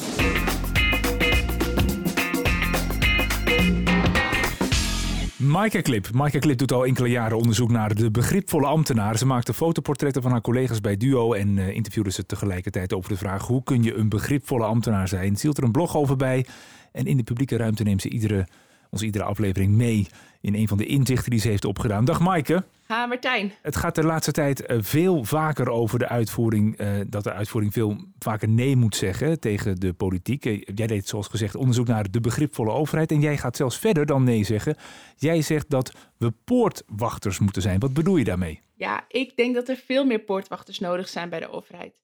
Maaike 5.36 5.82
Clip. 5.82 6.10
Maaike 6.12 6.38
Clip 6.38 6.58
doet 6.58 6.72
al 6.72 6.86
enkele 6.86 7.08
jaren 7.08 7.36
onderzoek 7.36 7.70
naar 7.70 7.94
de 7.94 8.10
begripvolle 8.10 8.66
ambtenaar. 8.66 9.18
Ze 9.18 9.26
maakte 9.26 9.54
fotoportretten 9.54 10.22
van 10.22 10.30
haar 10.30 10.40
collega's 10.40 10.80
bij 10.80 10.96
Duo 10.96 11.32
en 11.32 11.56
uh, 11.56 11.68
interviewde 11.68 12.10
ze 12.10 12.26
tegelijkertijd 12.26 12.92
over 12.92 13.10
de 13.10 13.16
vraag 13.16 13.46
hoe 13.46 13.62
kun 13.62 13.82
je 13.82 13.94
een 13.94 14.08
begripvolle 14.08 14.64
ambtenaar 14.64 15.08
zijn. 15.08 15.36
Ze 15.36 15.42
hield 15.42 15.58
er 15.58 15.64
een 15.64 15.72
blog 15.72 15.96
over 15.96 16.16
bij 16.16 16.46
en 16.92 17.04
in 17.04 17.16
de 17.16 17.22
publieke 17.22 17.56
ruimte 17.56 17.82
neemt 17.82 18.02
ze 18.02 18.08
iedere, 18.08 18.46
ons 18.94 19.02
iedere 19.02 19.24
aflevering 19.24 19.72
mee 19.72 20.06
in 20.40 20.54
een 20.54 20.68
van 20.68 20.78
de 20.78 20.86
inzichten 20.86 21.30
die 21.30 21.40
ze 21.40 21.48
heeft 21.48 21.64
opgedaan. 21.64 22.04
Dag 22.04 22.20
Maaike. 22.20 22.64
Ha 22.86 23.06
Martijn. 23.06 23.52
Het 23.62 23.76
gaat 23.76 23.94
de 23.94 24.02
laatste 24.02 24.32
tijd 24.32 24.66
eh, 24.66 24.78
veel 24.80 25.24
vaker 25.24 25.70
over 25.70 25.98
de 25.98 26.08
uitvoering, 26.08 26.80
uh, 26.80 27.00
dat 27.06 27.24
de 27.24 27.32
uitvoering 27.32 27.72
veel 27.72 27.96
vaker 28.18 28.48
nee 28.48 28.76
moet 28.76 28.96
zeggen 28.96 29.40
tegen 29.40 29.80
de 29.80 29.92
politiek. 29.92 30.44
Uh, 30.44 30.62
jij 30.74 30.86
deed 30.86 31.08
zoals 31.08 31.28
gezegd 31.28 31.54
onderzoek 31.54 31.86
naar 31.86 32.10
de 32.10 32.20
begripvolle 32.20 32.70
overheid 32.70 33.10
en 33.10 33.20
jij 33.20 33.36
gaat 33.36 33.56
zelfs 33.56 33.78
verder 33.78 34.06
dan 34.06 34.24
nee 34.24 34.44
zeggen. 34.44 34.76
Jij 35.16 35.42
zegt 35.42 35.70
dat 35.70 35.92
we 36.16 36.32
poortwachters 36.44 37.38
moeten 37.38 37.62
zijn. 37.62 37.80
Wat 37.80 37.94
bedoel 37.94 38.16
je 38.16 38.24
daarmee? 38.24 38.60
Ja, 38.74 39.04
ik 39.08 39.36
denk 39.36 39.54
dat 39.54 39.68
er 39.68 39.76
veel 39.76 40.04
meer 40.04 40.20
poortwachters 40.20 40.78
nodig 40.78 41.08
zijn 41.08 41.28
bij 41.28 41.40
de 41.40 41.50
overheid. 41.50 42.02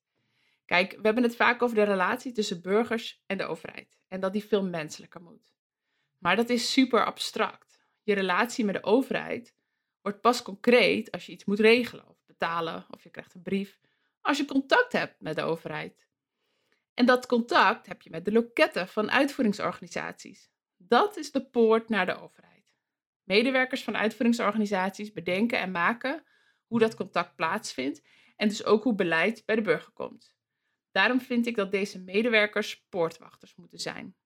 Kijk, 0.66 0.90
we 0.90 1.00
hebben 1.03 1.22
het 1.22 1.37
vaak 1.37 1.62
over 1.62 1.76
de 1.76 1.83
relatie 1.83 2.33
tussen 2.33 2.62
burgers 2.62 3.22
en 3.26 3.38
de 3.38 3.44
overheid 3.44 3.98
en 4.09 4.20
dat 4.20 4.33
die 4.33 4.44
veel 4.44 4.64
menselijker 4.64 5.22
moet. 5.22 5.53
Maar 6.20 6.37
dat 6.37 6.48
is 6.48 6.72
super 6.72 7.04
abstract. 7.04 7.85
Je 8.02 8.14
relatie 8.14 8.64
met 8.64 8.74
de 8.74 8.85
overheid 8.85 9.54
wordt 10.00 10.20
pas 10.20 10.42
concreet 10.42 11.11
als 11.11 11.26
je 11.26 11.33
iets 11.33 11.44
moet 11.44 11.61
regelen 11.61 12.09
of 12.09 12.16
betalen 12.26 12.87
of 12.90 13.02
je 13.02 13.11
krijgt 13.11 13.35
een 13.35 13.42
brief, 13.42 13.78
als 14.20 14.37
je 14.37 14.44
contact 14.44 14.92
hebt 14.92 15.20
met 15.20 15.37
de 15.37 15.42
overheid. 15.42 16.09
En 16.94 17.06
dat 17.06 17.26
contact 17.26 17.87
heb 17.87 18.02
je 18.02 18.11
met 18.11 18.24
de 18.24 18.33
loketten 18.33 18.88
van 18.88 19.11
uitvoeringsorganisaties. 19.11 20.50
Dat 20.76 21.16
is 21.16 21.30
de 21.30 21.44
poort 21.44 21.88
naar 21.88 22.06
de 22.06 22.20
overheid. 22.20 22.74
Medewerkers 23.24 23.85
van 23.85 23.96
uitvoeringsorganisaties 23.96 25.12
bedenken 25.12 25.59
en 25.59 25.70
maken 25.70 26.24
hoe 26.66 26.78
dat 26.78 26.94
contact 26.94 27.37
plaatsvindt 27.37 28.02
en 28.37 28.48
dus 28.48 28.64
ook 28.64 28.83
hoe 28.83 28.94
beleid 28.94 29.42
bij 29.46 29.56
de 29.56 29.62
burger 29.62 29.92
komt. 29.92 30.35
Daarom 30.90 31.20
vind 31.20 31.46
ik 31.46 31.56
dat 31.56 31.70
deze 31.70 32.00
medewerkers 32.00 32.87
poortwachters 32.88 33.54
moeten 33.54 33.78
zijn. 33.78 34.16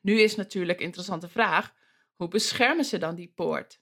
Nu 0.00 0.20
is 0.20 0.36
natuurlijk 0.36 0.80
interessante 0.80 1.28
vraag: 1.28 1.74
hoe 2.14 2.28
beschermen 2.28 2.84
ze 2.84 2.98
dan 2.98 3.14
die 3.14 3.32
poort? 3.34 3.80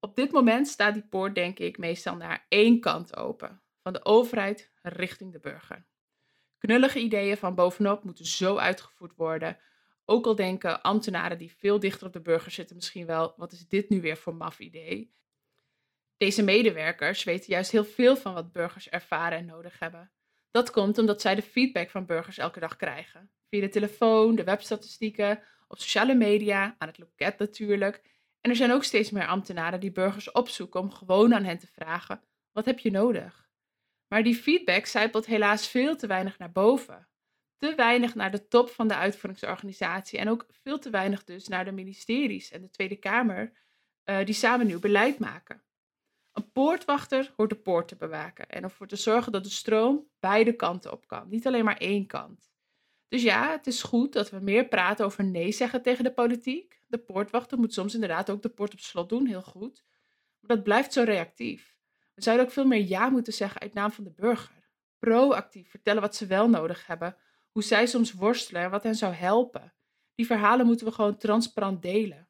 Op 0.00 0.16
dit 0.16 0.32
moment 0.32 0.68
staat 0.68 0.94
die 0.94 1.06
poort, 1.08 1.34
denk 1.34 1.58
ik, 1.58 1.78
meestal 1.78 2.16
naar 2.16 2.46
één 2.48 2.80
kant 2.80 3.16
open, 3.16 3.62
van 3.82 3.92
de 3.92 4.04
overheid 4.04 4.70
richting 4.82 5.32
de 5.32 5.40
burger. 5.40 5.86
Knullige 6.58 6.98
ideeën 6.98 7.36
van 7.36 7.54
bovenop 7.54 8.04
moeten 8.04 8.26
zo 8.26 8.56
uitgevoerd 8.56 9.14
worden. 9.16 9.58
Ook 10.04 10.26
al 10.26 10.34
denken 10.34 10.82
ambtenaren 10.82 11.38
die 11.38 11.54
veel 11.58 11.78
dichter 11.78 12.06
op 12.06 12.12
de 12.12 12.20
burger 12.20 12.50
zitten 12.50 12.76
misschien 12.76 13.06
wel, 13.06 13.34
wat 13.36 13.52
is 13.52 13.68
dit 13.68 13.88
nu 13.88 14.00
weer 14.00 14.16
voor 14.16 14.34
maf 14.34 14.58
idee? 14.58 15.14
Deze 16.16 16.42
medewerkers 16.42 17.24
weten 17.24 17.52
juist 17.52 17.70
heel 17.70 17.84
veel 17.84 18.16
van 18.16 18.34
wat 18.34 18.52
burgers 18.52 18.88
ervaren 18.88 19.38
en 19.38 19.46
nodig 19.46 19.78
hebben. 19.78 20.10
Dat 20.50 20.70
komt 20.70 20.98
omdat 20.98 21.20
zij 21.20 21.34
de 21.34 21.42
feedback 21.42 21.90
van 21.90 22.06
burgers 22.06 22.38
elke 22.38 22.60
dag 22.60 22.76
krijgen. 22.76 23.30
Via 23.50 23.60
de 23.60 23.68
telefoon, 23.68 24.34
de 24.34 24.44
webstatistieken, 24.44 25.42
op 25.68 25.78
sociale 25.78 26.14
media, 26.14 26.74
aan 26.78 26.88
het 26.88 26.98
loket 26.98 27.38
natuurlijk 27.38 28.10
en 28.40 28.50
er 28.50 28.56
zijn 28.56 28.72
ook 28.72 28.84
steeds 28.84 29.10
meer 29.10 29.26
ambtenaren 29.26 29.80
die 29.80 29.92
burgers 29.92 30.32
opzoeken 30.32 30.80
om 30.80 30.90
gewoon 30.90 31.34
aan 31.34 31.44
hen 31.44 31.58
te 31.58 31.66
vragen: 31.66 32.22
wat 32.52 32.64
heb 32.64 32.78
je 32.78 32.90
nodig? 32.90 33.48
Maar 34.08 34.22
die 34.22 34.34
feedback 34.34 34.86
zijpelt 34.86 35.26
helaas 35.26 35.68
veel 35.68 35.96
te 35.96 36.06
weinig 36.06 36.38
naar 36.38 36.52
boven. 36.52 37.08
Te 37.56 37.74
weinig 37.74 38.14
naar 38.14 38.30
de 38.30 38.48
top 38.48 38.70
van 38.70 38.88
de 38.88 38.94
uitvoeringsorganisatie 38.94 40.18
en 40.18 40.28
ook 40.28 40.46
veel 40.62 40.78
te 40.78 40.90
weinig 40.90 41.24
dus 41.24 41.48
naar 41.48 41.64
de 41.64 41.72
ministeries 41.72 42.50
en 42.50 42.60
de 42.60 42.70
Tweede 42.70 42.96
Kamer, 42.96 43.52
uh, 44.04 44.24
die 44.24 44.34
samen 44.34 44.66
nieuw 44.66 44.80
beleid 44.80 45.18
maken. 45.18 45.62
Een 46.32 46.52
poortwachter 46.52 47.32
hoort 47.36 47.50
de 47.50 47.56
poort 47.56 47.88
te 47.88 47.96
bewaken 47.96 48.48
en 48.48 48.62
ervoor 48.62 48.86
te 48.86 48.96
zorgen 48.96 49.32
dat 49.32 49.44
de 49.44 49.50
stroom 49.50 50.10
beide 50.20 50.52
kanten 50.52 50.92
op 50.92 51.06
kan, 51.06 51.28
niet 51.28 51.46
alleen 51.46 51.64
maar 51.64 51.76
één 51.76 52.06
kant. 52.06 52.49
Dus 53.10 53.22
ja, 53.22 53.50
het 53.50 53.66
is 53.66 53.82
goed 53.82 54.12
dat 54.12 54.30
we 54.30 54.38
meer 54.40 54.68
praten 54.68 55.04
over 55.04 55.24
nee 55.24 55.52
zeggen 55.52 55.82
tegen 55.82 56.04
de 56.04 56.12
politiek. 56.12 56.80
De 56.86 56.98
poortwachter 56.98 57.58
moet 57.58 57.74
soms 57.74 57.94
inderdaad 57.94 58.30
ook 58.30 58.42
de 58.42 58.48
poort 58.48 58.72
op 58.72 58.78
slot 58.78 59.08
doen, 59.08 59.26
heel 59.26 59.42
goed. 59.42 59.84
Maar 60.40 60.56
dat 60.56 60.64
blijft 60.64 60.92
zo 60.92 61.02
reactief. 61.02 61.76
We 62.14 62.22
zouden 62.22 62.46
ook 62.46 62.52
veel 62.52 62.66
meer 62.66 62.86
ja 62.86 63.08
moeten 63.08 63.32
zeggen 63.32 63.60
uit 63.60 63.74
naam 63.74 63.92
van 63.92 64.04
de 64.04 64.12
burger. 64.12 64.70
Proactief 64.98 65.70
vertellen 65.70 66.00
wat 66.02 66.16
ze 66.16 66.26
wel 66.26 66.48
nodig 66.48 66.86
hebben. 66.86 67.16
Hoe 67.50 67.62
zij 67.62 67.86
soms 67.86 68.12
worstelen 68.12 68.62
en 68.62 68.70
wat 68.70 68.82
hen 68.82 68.94
zou 68.94 69.14
helpen. 69.14 69.74
Die 70.14 70.26
verhalen 70.26 70.66
moeten 70.66 70.86
we 70.86 70.92
gewoon 70.92 71.16
transparant 71.16 71.82
delen. 71.82 72.28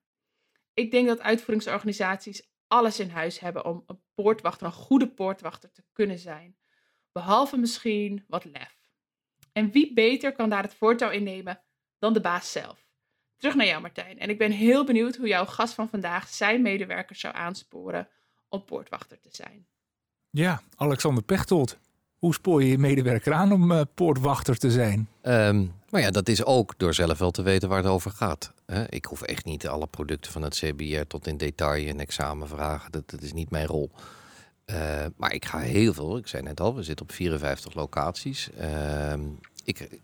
Ik 0.75 0.91
denk 0.91 1.07
dat 1.07 1.21
uitvoeringsorganisaties 1.21 2.51
alles 2.67 3.01
in 3.01 3.11
huis 3.11 3.41
hebben 3.41 3.65
om 3.65 3.83
een 3.87 4.01
poortwachter, 4.15 4.67
een 4.67 4.73
goede 4.73 5.09
poortwachter 5.09 5.73
te 5.73 5.85
kunnen 5.93 6.19
zijn. 6.19 6.57
Behalve 7.13 7.57
misschien 7.57 8.25
wat 8.29 8.45
lef. 8.45 8.80
En 9.53 9.71
wie 9.71 9.93
beter 9.95 10.33
kan 10.33 10.51
daar 10.51 10.63
het 10.63 10.75
voortouw 10.75 11.11
in 11.11 11.23
nemen 11.23 11.61
dan 11.99 12.13
de 12.13 12.21
baas 12.21 12.53
zelf? 12.53 12.89
Terug 13.37 13.55
naar 13.55 13.67
jou, 13.67 13.81
Martijn. 13.81 14.19
En 14.19 14.31
ik 14.31 14.39
ben 14.39 14.51
heel 14.51 14.85
benieuwd 14.85 15.17
hoe 15.17 15.29
jouw 15.29 15.47
gast 15.47 15.75
van 15.75 15.89
vandaag 15.89 16.29
zijn 16.29 16.63
medewerkers 16.63 17.21
zou 17.21 17.35
aansporen 17.35 18.09
om 18.49 18.65
poortwachter 18.65 19.21
te 19.21 19.29
zijn. 19.33 19.67
Ja, 20.31 20.63
Alexander 20.77 21.23
Pechtold. 21.23 21.79
Hoe 22.19 22.35
spoor 22.35 22.63
je 22.63 22.69
je 22.69 22.79
medewerker 22.79 23.33
aan 23.33 23.53
om 23.53 23.71
uh, 23.71 23.81
poortwachter 23.95 24.59
te 24.59 24.71
zijn? 24.71 25.09
Um, 25.23 25.75
maar 25.91 26.01
ja, 26.01 26.11
dat 26.11 26.29
is 26.29 26.45
ook 26.45 26.75
door 26.77 26.95
zelf 26.95 27.19
wel 27.19 27.31
te 27.31 27.43
weten 27.43 27.69
waar 27.69 27.79
het 27.79 27.93
over 27.93 28.11
gaat. 28.11 28.53
Ik 28.89 29.05
hoef 29.05 29.23
echt 29.23 29.45
niet 29.45 29.69
alle 29.69 29.87
producten 29.87 30.33
van 30.33 30.43
het 30.43 30.55
CBR 30.55 31.03
tot 31.07 31.27
in 31.27 31.37
detail 31.37 31.89
en 31.89 32.01
examen 32.01 32.49
vragen. 32.49 32.93
Dat, 32.93 33.11
dat 33.11 33.23
is 33.23 33.33
niet 33.33 33.51
mijn 33.51 33.67
rol. 33.67 33.91
Uh, 34.71 35.07
maar 35.17 35.35
ik 35.35 35.45
ga 35.45 35.59
heel 35.59 35.95
veel, 35.95 36.17
ik 36.17 36.27
zei 36.27 36.43
net 36.43 36.61
al, 36.61 36.75
we 36.75 36.83
zitten 36.83 37.07
op 37.07 37.13
54 37.13 37.75
locaties. 37.75 38.51
Uh, 38.61 39.13
ik, 39.65 40.01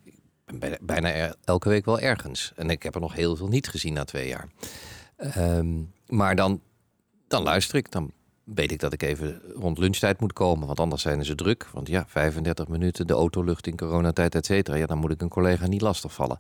ben 0.59 0.79
bijna 0.81 1.35
elke 1.45 1.69
week 1.69 1.85
wel 1.85 2.01
ergens. 2.01 2.53
En 2.57 2.71
ik 2.71 2.83
heb 2.83 2.95
er 2.95 3.01
nog 3.01 3.15
heel 3.15 3.37
veel 3.37 3.49
niet 3.49 3.69
gezien 3.69 3.93
na 3.93 4.05
twee 4.05 4.29
jaar. 4.29 4.49
Uh, 5.19 5.61
maar 6.07 6.37
dan, 6.37 6.61
dan 7.29 7.43
luister 7.43 7.77
ik, 7.77 7.91
dan 7.91 8.13
weet 8.45 8.73
ik 8.73 8.81
dat 8.81 8.93
ik 8.93 9.03
even 9.03 9.41
rond 9.55 9.79
lunchtijd 9.79 10.21
moet 10.21 10.33
komen. 10.33 10.67
Want 10.67 10.81
anders 10.81 11.03
zijn 11.03 11.25
ze 11.25 11.35
druk. 11.35 11.67
Want 11.73 11.89
ja, 11.89 12.05
35 12.09 12.69
minuten, 12.69 13.07
de 13.07 13.13
autolucht 13.13 13.67
in 13.67 13.77
coronatijd, 13.77 14.35
et 14.35 14.47
cetera. 14.47 14.77
Ja, 14.77 14.87
dan 14.87 14.99
moet 14.99 15.11
ik 15.11 15.23
een 15.23 15.29
collega 15.29 15.67
niet 15.67 15.81
lastigvallen. 15.81 16.39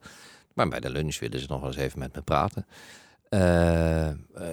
Maar 0.54 0.68
bij 0.68 0.80
de 0.80 0.90
lunch 0.90 1.18
willen 1.18 1.40
ze 1.40 1.46
nog 1.48 1.64
eens 1.64 1.76
even 1.76 1.98
met 1.98 2.14
me 2.14 2.22
praten. 2.22 2.66
Uh, 3.30 4.08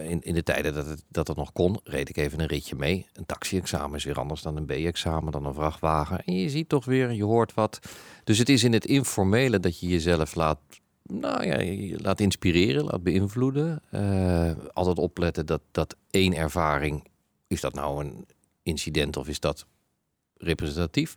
in, 0.10 0.22
in 0.22 0.34
de 0.34 0.44
tijden 0.44 0.74
dat 0.74 0.88
het, 0.88 1.04
dat 1.10 1.36
nog 1.36 1.52
kon, 1.52 1.80
reed 1.84 2.10
ik 2.10 2.18
even 2.18 2.40
een 2.40 2.48
ritje 2.48 2.76
mee. 2.76 3.08
Een 3.14 3.26
taxi-examen 3.26 3.98
is 3.98 4.04
weer 4.04 4.20
anders 4.20 4.42
dan 4.42 4.58
een 4.58 4.66
B-examen, 4.66 5.32
dan 5.32 5.46
een 5.46 5.54
vrachtwagen. 5.54 6.26
En 6.26 6.34
je 6.36 6.50
ziet 6.50 6.70
toch 6.70 6.86
weer, 6.86 7.12
je 7.12 7.24
hoort 7.24 7.54
wat. 7.54 7.80
Dus 8.24 8.38
het 8.38 8.50
is 8.50 8.64
in 8.64 8.74
het 8.74 8.86
informele 8.86 9.60
dat 9.60 9.80
je 9.80 9.88
jezelf 9.88 10.36
laat, 10.36 10.60
nou 11.04 11.46
ja, 11.46 11.98
laat 11.98 12.20
inspireren, 12.20 12.84
laat 12.84 13.04
beïnvloeden. 13.04 13.82
Uh, 13.92 14.52
altijd 14.74 14.98
opletten 14.98 15.46
dat, 15.46 15.62
dat 15.72 15.96
één 16.10 16.34
ervaring 16.34 17.08
is 17.48 17.62
dat 17.62 17.74
nou 17.74 18.06
een 18.06 18.26
incident 18.64 19.18
of 19.18 19.28
is 19.28 19.40
dat 19.40 19.66
representatief? 20.38 21.16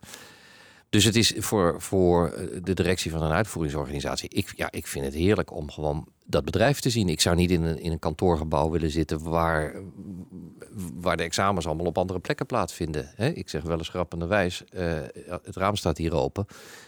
Dus 0.89 1.03
het 1.03 1.15
is 1.15 1.33
voor, 1.37 1.81
voor 1.81 2.29
eh, 2.29 2.59
de 2.63 2.73
directie 2.73 3.11
van 3.11 3.21
een 3.23 3.31
uitvoeringsorganisatie. 3.31 4.29
Ik, 4.29 4.53
ja, 4.55 4.71
ik 4.71 4.87
vind 4.87 5.05
het 5.05 5.13
heerlijk 5.13 5.51
om 5.51 5.71
gewoon 5.71 6.07
dat 6.27 6.45
bedrijf 6.45 6.79
te 6.79 6.89
zien. 6.89 7.09
Ik 7.09 7.21
zou 7.21 7.35
niet 7.35 7.51
in 7.51 7.63
een, 7.63 7.79
in 7.79 7.91
een 7.91 7.99
kantoorgebouw 7.99 8.69
willen 8.69 8.89
zitten 8.89 9.23
waar, 9.23 9.75
waar 10.93 11.17
de 11.17 11.23
examens 11.23 11.65
allemaal 11.65 11.85
op 11.85 11.97
andere 11.97 12.19
plekken 12.19 12.45
plaatsvinden. 12.45 13.09
ik 13.35 13.49
zeg 13.49 13.61
wel 13.61 13.77
eens 13.77 13.89
grappenderwijs, 13.89 14.63
uh, 14.73 15.01
het 15.43 15.55
raam 15.55 15.75
staat 15.75 15.97
hier 15.97 16.13
open. 16.13 16.45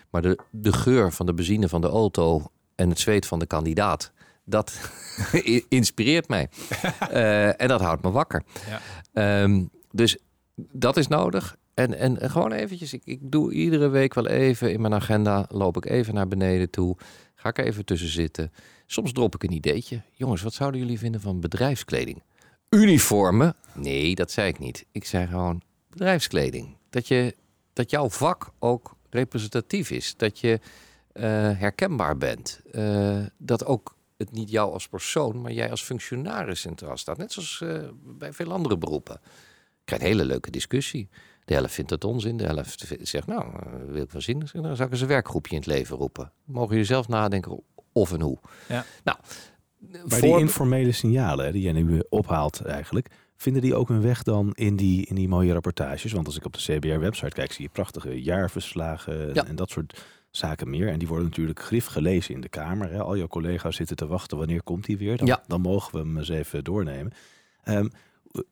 Maar 0.10 0.21
de, 0.21 0.39
de 0.52 0.73
geur 0.73 1.12
van 1.12 1.25
de 1.25 1.34
benzine 1.34 1.69
van 1.69 1.82
de 1.82 1.88
auto 1.88 2.52
en 2.75 2.89
het 2.89 2.99
zweet 2.99 3.25
van 3.25 3.39
de 3.39 3.45
kandidaat 3.45 4.12
dat 4.43 4.91
inspireert 5.69 6.28
mij. 6.28 6.49
Uh, 7.12 7.47
en 7.62 7.67
dat 7.67 7.82
houdt 7.82 8.04
me 8.04 8.12
wakker. 8.12 8.43
Ja. 9.13 9.41
Um, 9.43 9.69
dus 9.91 10.17
dat 10.56 10.97
is 10.97 11.08
nodig. 11.08 11.58
En, 11.73 11.97
en, 11.97 12.30
gewoon 12.30 12.52
eventjes, 12.52 12.93
ik, 12.93 13.02
ik 13.06 13.19
doe 13.21 13.54
iedere 13.54 13.88
week 13.88 14.13
wel 14.13 14.28
even 14.28 14.71
in 14.71 14.82
mijn 14.82 14.93
agenda, 14.93 15.45
loop 15.49 15.78
ik 15.78 15.86
even 15.86 16.13
naar 16.13 16.28
beneden 16.28 16.69
toe, 16.69 16.97
ga 17.36 17.49
ik 17.49 17.58
even 17.58 17.86
tussen 17.86 18.10
zitten. 18.10 18.52
Soms 18.91 19.12
drop 19.12 19.36
ik 19.36 19.43
een 19.43 19.52
ideetje. 19.52 20.02
Jongens, 20.13 20.41
wat 20.41 20.54
zouden 20.54 20.80
jullie 20.80 20.99
vinden 20.99 21.21
van 21.21 21.39
bedrijfskleding? 21.39 22.23
Uniformen? 22.69 23.56
Nee, 23.73 24.15
dat 24.15 24.32
zei 24.32 24.47
ik 24.47 24.60
niet. 24.60 24.86
Ik 24.91 25.06
zei 25.06 25.28
gewoon 25.28 25.62
bedrijfskleding. 25.89 26.78
Dat, 26.89 27.08
je, 27.08 27.36
dat 27.73 27.89
jouw 27.89 28.10
vak 28.10 28.52
ook 28.60 28.95
representatief 29.10 29.91
is. 29.91 30.15
Dat 30.17 30.39
je 30.39 30.60
uh, 31.13 31.23
herkenbaar 31.60 32.17
bent. 32.17 32.62
Uh, 32.71 33.25
dat 33.38 33.65
ook 33.65 33.95
het 34.17 34.32
niet 34.32 34.49
jou 34.49 34.73
als 34.73 34.88
persoon, 34.88 35.41
maar 35.41 35.52
jij 35.52 35.71
als 35.71 35.84
functionaris 35.84 36.60
centraal 36.60 36.97
staat. 36.97 37.17
Net 37.17 37.34
zoals 37.34 37.62
uh, 37.63 37.88
bij 38.04 38.34
veel 38.34 38.52
andere 38.52 38.78
beroepen. 38.78 39.21
Krijg 39.84 40.02
een 40.02 40.08
hele 40.08 40.25
leuke 40.25 40.52
discussie. 40.52 41.10
De 41.45 41.54
helft 41.54 41.73
vindt 41.73 41.89
het 41.91 42.04
onzin, 42.04 42.38
de 42.38 42.43
helft 42.43 42.88
zegt, 43.02 43.28
nou, 43.28 43.54
wil 43.88 44.04
ik 44.04 44.12
wel 44.12 44.21
zien. 44.21 44.39
Dan 44.39 44.75
zou 44.75 44.84
ik 44.84 44.91
eens 44.91 45.02
een 45.02 45.08
werkgroepje 45.08 45.52
in 45.52 45.58
het 45.58 45.67
leven 45.67 45.97
roepen. 45.97 46.32
Mogen 46.45 46.69
jullie 46.69 46.86
zelf 46.86 47.08
nadenken 47.08 47.63
of 47.93 48.13
en 48.13 48.21
hoe. 48.21 48.38
Ja. 48.67 48.86
Nou, 49.04 49.17
maar 50.08 50.21
die 50.21 50.38
informele 50.38 50.91
signalen 50.91 51.54
die 51.54 51.62
jij 51.62 51.71
nu 51.71 52.04
ophaalt 52.10 52.62
eigenlijk, 52.62 53.08
vinden 53.36 53.62
die 53.62 53.75
ook 53.75 53.88
hun 53.88 54.02
weg 54.02 54.23
dan 54.23 54.52
in 54.54 54.75
die, 54.75 55.06
in 55.06 55.15
die 55.15 55.28
mooie 55.28 55.54
rapportages? 55.54 56.12
Want 56.12 56.25
als 56.25 56.38
ik 56.38 56.45
op 56.45 56.54
de 56.54 56.60
CBR-website 56.60 57.36
kijk, 57.36 57.52
zie 57.52 57.63
je 57.63 57.69
prachtige 57.69 58.21
jaarverslagen 58.21 59.34
ja. 59.34 59.45
en 59.45 59.56
dat 59.56 59.69
soort 59.69 60.04
zaken 60.32 60.69
meer. 60.69 60.88
En 60.88 60.99
die 60.99 61.08
worden 61.08 61.28
natuurlijk 61.28 61.62
grif 61.62 61.86
gelezen 61.86 62.34
in 62.34 62.41
de 62.41 62.49
Kamer. 62.49 62.91
Hè. 62.91 63.02
Al 63.02 63.17
jouw 63.17 63.28
collega's 63.28 63.75
zitten 63.75 63.95
te 63.95 64.08
wachten, 64.08 64.38
wanneer 64.38 64.63
komt 64.63 64.86
die 64.86 64.97
weer? 64.97 65.17
Dan, 65.17 65.28
ja. 65.28 65.43
dan 65.47 65.62
mogen 65.62 65.91
we 65.91 65.97
hem 65.97 66.17
eens 66.17 66.30
even 66.30 66.63
doornemen. 66.63 67.12
Um, 67.65 67.91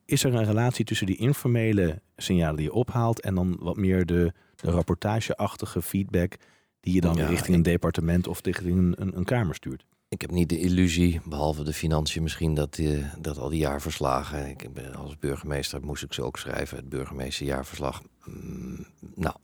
is 0.04 0.24
er 0.24 0.34
een 0.34 0.44
relatie 0.44 0.84
tussen 0.84 1.06
die 1.06 1.16
informele 1.16 2.02
signalen 2.16 2.56
die 2.56 2.64
je 2.64 2.72
ophaalt 2.72 3.20
en 3.20 3.34
dan 3.34 3.56
wat 3.60 3.76
meer 3.76 4.06
de, 4.06 4.32
de 4.56 4.70
rapportageachtige 4.70 5.82
feedback 5.82 6.36
die 6.80 6.94
je 6.94 7.00
dan 7.00 7.16
ja, 7.16 7.26
richting 7.26 7.56
een 7.56 7.62
departement 7.62 8.26
of 8.26 8.40
richting 8.42 8.78
een, 8.78 8.94
een, 8.98 9.16
een, 9.16 9.24
kamer 9.24 9.54
stuurt? 9.54 9.84
Ik 10.08 10.20
heb 10.20 10.30
niet 10.30 10.48
de 10.48 10.60
illusie, 10.60 11.20
behalve 11.24 11.64
de 11.64 11.72
financiën 11.72 12.22
misschien, 12.22 12.54
dat, 12.54 12.74
die, 12.74 13.04
dat 13.18 13.38
al 13.38 13.48
die 13.48 13.58
jaarverslagen. 13.58 14.48
Ik 14.48 14.72
ben 14.72 14.94
als 14.94 15.18
burgemeester 15.18 15.84
moest 15.84 16.02
ik 16.02 16.12
ze 16.12 16.22
ook 16.22 16.38
schrijven, 16.38 16.76
het 16.76 16.88
burgemeesterjaarverslag. 16.88 18.02
Mm, 18.24 18.86
nou, 19.14 19.36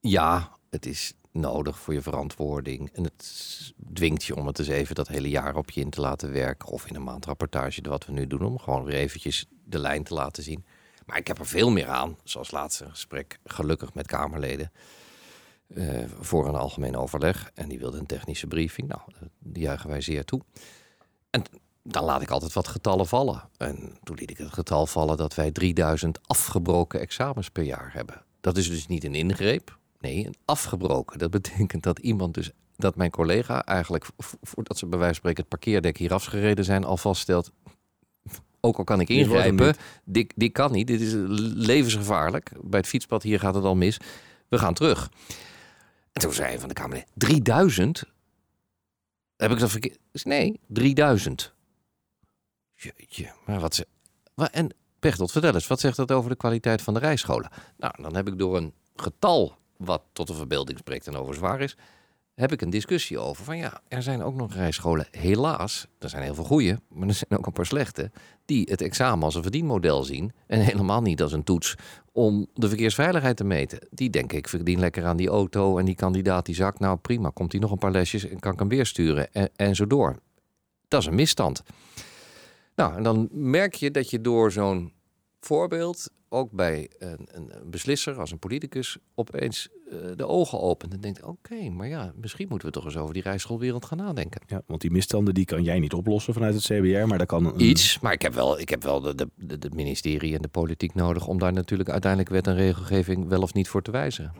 ja, 0.00 0.56
het 0.70 0.86
is 0.86 1.14
nodig 1.32 1.78
voor 1.78 1.94
je 1.94 2.02
verantwoording. 2.02 2.90
En 2.92 3.04
het 3.04 3.72
dwingt 3.92 4.24
je 4.24 4.36
om 4.36 4.46
het 4.46 4.58
eens 4.58 4.68
even 4.68 4.94
dat 4.94 5.08
hele 5.08 5.28
jaar 5.28 5.56
op 5.56 5.70
je 5.70 5.80
in 5.80 5.90
te 5.90 6.00
laten 6.00 6.32
werken. 6.32 6.68
Of 6.68 6.86
in 6.86 6.94
een 6.94 7.04
maandrapportage, 7.04 7.80
wat 7.82 8.06
we 8.06 8.12
nu 8.12 8.26
doen, 8.26 8.42
om 8.42 8.58
gewoon 8.58 8.84
weer 8.84 8.96
eventjes 8.96 9.46
de 9.64 9.78
lijn 9.78 10.02
te 10.02 10.14
laten 10.14 10.42
zien. 10.42 10.64
Maar 11.06 11.16
ik 11.16 11.26
heb 11.26 11.38
er 11.38 11.46
veel 11.46 11.70
meer 11.70 11.88
aan, 11.88 12.16
zoals 12.24 12.50
laatste 12.50 12.90
gesprek, 12.90 13.38
gelukkig 13.44 13.94
met 13.94 14.06
Kamerleden. 14.06 14.72
Uh, 15.74 16.04
voor 16.20 16.48
een 16.48 16.54
algemeen 16.54 16.96
overleg. 16.96 17.50
En 17.54 17.68
die 17.68 17.78
wilde 17.78 17.98
een 17.98 18.06
technische 18.06 18.46
briefing. 18.46 18.88
Nou, 18.88 19.00
die 19.38 19.62
juichen 19.62 19.88
wij 19.88 20.00
zeer 20.00 20.24
toe. 20.24 20.40
En 21.30 21.42
dan 21.82 22.04
laat 22.04 22.22
ik 22.22 22.30
altijd 22.30 22.52
wat 22.52 22.68
getallen 22.68 23.06
vallen. 23.06 23.48
En 23.56 23.96
toen 24.02 24.16
liet 24.16 24.30
ik 24.30 24.38
het 24.38 24.52
getal 24.52 24.86
vallen 24.86 25.16
dat 25.16 25.34
wij 25.34 25.50
3000 25.50 26.18
afgebroken 26.26 27.00
examens 27.00 27.50
per 27.50 27.62
jaar 27.62 27.90
hebben. 27.92 28.22
Dat 28.40 28.56
is 28.56 28.68
dus 28.68 28.86
niet 28.86 29.04
een 29.04 29.14
ingreep. 29.14 29.78
Nee, 30.00 30.26
een 30.26 30.34
afgebroken. 30.44 31.18
Dat 31.18 31.30
betekent 31.30 31.82
dat 31.82 31.98
iemand 31.98 32.34
dus, 32.34 32.50
dat 32.76 32.96
mijn 32.96 33.10
collega 33.10 33.64
eigenlijk, 33.64 34.06
voordat 34.42 34.78
ze 34.78 34.86
bij 34.86 34.98
wijze 34.98 35.14
van 35.14 35.20
spreken 35.20 35.40
het 35.40 35.48
parkeerdek 35.48 35.96
hier 35.96 36.12
afgereden 36.12 36.64
zijn, 36.64 36.84
al 36.84 36.96
vaststelt, 36.96 37.52
ook 38.60 38.78
al 38.78 38.84
kan 38.84 39.00
ik 39.00 39.08
ingrijpen, 39.08 39.74
dit, 40.04 40.32
dit 40.36 40.52
kan 40.52 40.72
niet, 40.72 40.86
dit 40.86 41.00
is 41.00 41.12
levensgevaarlijk. 41.66 42.52
Bij 42.62 42.78
het 42.78 42.88
fietspad 42.88 43.22
hier 43.22 43.40
gaat 43.40 43.54
het 43.54 43.64
al 43.64 43.74
mis. 43.74 43.96
We 44.48 44.58
gaan 44.58 44.74
terug. 44.74 45.10
En 46.12 46.20
toen 46.20 46.32
zei 46.32 46.58
van 46.58 46.68
de 46.68 46.74
Kamer, 46.74 47.04
3000? 47.14 48.04
Heb 49.36 49.50
ik 49.50 49.58
dat 49.58 49.70
verkeerd? 49.70 49.98
Nee, 50.24 50.60
3000. 50.66 51.54
Jeetje, 52.74 53.32
maar 53.46 53.60
wat 53.60 53.74
ze... 53.74 53.86
En 54.34 54.74
Pechtold, 54.98 55.32
vertel 55.32 55.54
eens, 55.54 55.66
wat 55.66 55.80
zegt 55.80 55.96
dat 55.96 56.12
over 56.12 56.30
de 56.30 56.36
kwaliteit 56.36 56.82
van 56.82 56.94
de 56.94 57.00
rijscholen? 57.00 57.50
Nou, 57.76 58.02
dan 58.02 58.16
heb 58.16 58.28
ik 58.28 58.38
door 58.38 58.56
een 58.56 58.74
getal 58.96 59.56
wat 59.76 60.02
tot 60.12 60.26
de 60.26 60.34
verbeelding 60.34 60.78
spreekt 60.78 61.06
en 61.06 61.16
over 61.16 61.34
zwaar 61.34 61.60
is, 61.60 61.76
heb 62.42 62.52
ik 62.52 62.62
een 62.62 62.70
discussie 62.70 63.18
over. 63.18 63.44
Van 63.44 63.56
ja, 63.56 63.80
er 63.88 64.02
zijn 64.02 64.22
ook 64.22 64.34
nog 64.34 64.54
rijscholen, 64.54 65.06
helaas, 65.10 65.86
er 65.98 66.08
zijn 66.08 66.22
heel 66.22 66.34
veel 66.34 66.44
goede, 66.44 66.80
maar 66.88 67.08
er 67.08 67.14
zijn 67.14 67.38
ook 67.38 67.46
een 67.46 67.52
paar 67.52 67.66
slechte, 67.66 68.10
die 68.44 68.66
het 68.70 68.80
examen 68.80 69.24
als 69.24 69.34
een 69.34 69.42
verdienmodel 69.42 70.02
zien 70.02 70.32
en 70.46 70.60
helemaal 70.60 71.02
niet 71.02 71.22
als 71.22 71.32
een 71.32 71.44
toets 71.44 71.74
om 72.12 72.46
de 72.54 72.68
verkeersveiligheid 72.68 73.36
te 73.36 73.44
meten. 73.44 73.86
Die 73.90 74.10
denken 74.10 74.38
ik 74.38 74.48
verdien 74.48 74.78
lekker 74.78 75.04
aan 75.04 75.16
die 75.16 75.28
auto 75.28 75.78
en 75.78 75.84
die 75.84 75.94
kandidaat 75.94 76.46
die 76.46 76.54
zakt, 76.54 76.78
nou 76.78 76.96
prima, 76.96 77.30
komt 77.34 77.52
hij 77.52 77.60
nog 77.60 77.70
een 77.70 77.78
paar 77.78 77.90
lesjes 77.90 78.28
en 78.28 78.38
kan 78.38 78.52
ik 78.52 78.58
hem 78.58 78.68
weer 78.68 78.86
sturen 78.86 79.32
en, 79.32 79.50
en 79.56 79.74
zo 79.74 79.86
door. 79.86 80.18
Dat 80.88 81.00
is 81.00 81.06
een 81.06 81.14
misstand. 81.14 81.62
Nou, 82.74 82.96
en 82.96 83.02
dan 83.02 83.28
merk 83.30 83.74
je 83.74 83.90
dat 83.90 84.10
je 84.10 84.20
door 84.20 84.52
zo'n 84.52 84.92
voorbeeld 85.40 86.10
ook 86.28 86.50
bij 86.50 86.90
een, 86.98 87.28
een, 87.30 87.52
beslisser 87.64 88.20
als 88.20 88.30
een 88.30 88.38
politicus 88.38 88.98
opeens 89.14 89.68
de 90.16 90.26
ogen 90.26 90.60
opent 90.60 90.92
en 90.92 91.00
denkt: 91.00 91.22
oké, 91.22 91.70
maar 91.70 91.88
ja, 91.88 92.12
misschien 92.16 92.46
moeten 92.48 92.68
we 92.68 92.74
toch 92.74 92.84
eens 92.84 92.96
over 92.96 93.14
die 93.14 93.22
rijschoolwereld 93.22 93.84
gaan 93.84 93.98
nadenken. 93.98 94.40
Ja, 94.46 94.62
want 94.66 94.80
die 94.80 94.90
misstanden 94.90 95.34
die 95.34 95.44
kan 95.44 95.62
jij 95.62 95.78
niet 95.78 95.92
oplossen 95.92 96.34
vanuit 96.34 96.54
het 96.54 96.62
CBR, 96.62 97.06
maar 97.06 97.18
daar 97.18 97.26
kan 97.26 97.46
een... 97.46 97.60
iets. 97.60 98.00
Maar 98.00 98.12
ik 98.12 98.22
heb 98.22 98.34
wel, 98.34 98.60
ik 98.60 98.68
heb 98.68 98.82
wel 98.82 99.00
de, 99.00 99.14
de, 99.36 99.58
de, 99.58 99.70
ministerie 99.74 100.34
en 100.34 100.42
de 100.42 100.48
politiek 100.48 100.94
nodig 100.94 101.26
om 101.26 101.38
daar 101.38 101.52
natuurlijk 101.52 101.88
uiteindelijk 101.90 102.30
wet 102.30 102.46
en 102.46 102.54
regelgeving 102.54 103.28
wel 103.28 103.42
of 103.42 103.54
niet 103.54 103.68
voor 103.68 103.82
te 103.82 103.90
wijzen. 103.90 104.32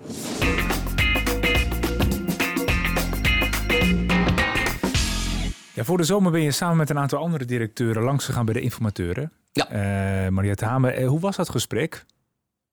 Ja, 5.74 5.84
voor 5.84 5.96
de 5.96 6.04
zomer 6.04 6.32
ben 6.32 6.42
je 6.42 6.50
samen 6.50 6.76
met 6.76 6.90
een 6.90 6.98
aantal 6.98 7.18
andere 7.18 7.44
directeuren 7.44 8.02
langs 8.02 8.24
gegaan 8.24 8.44
bij 8.44 8.54
de 8.54 8.60
informateuren. 8.60 9.32
Ja. 9.52 9.72
Uh, 10.24 10.30
Mariette 10.30 10.64
Hamer, 10.64 10.94
eh, 10.94 11.08
hoe 11.08 11.20
was 11.20 11.36
dat 11.36 11.48
gesprek? 11.48 12.04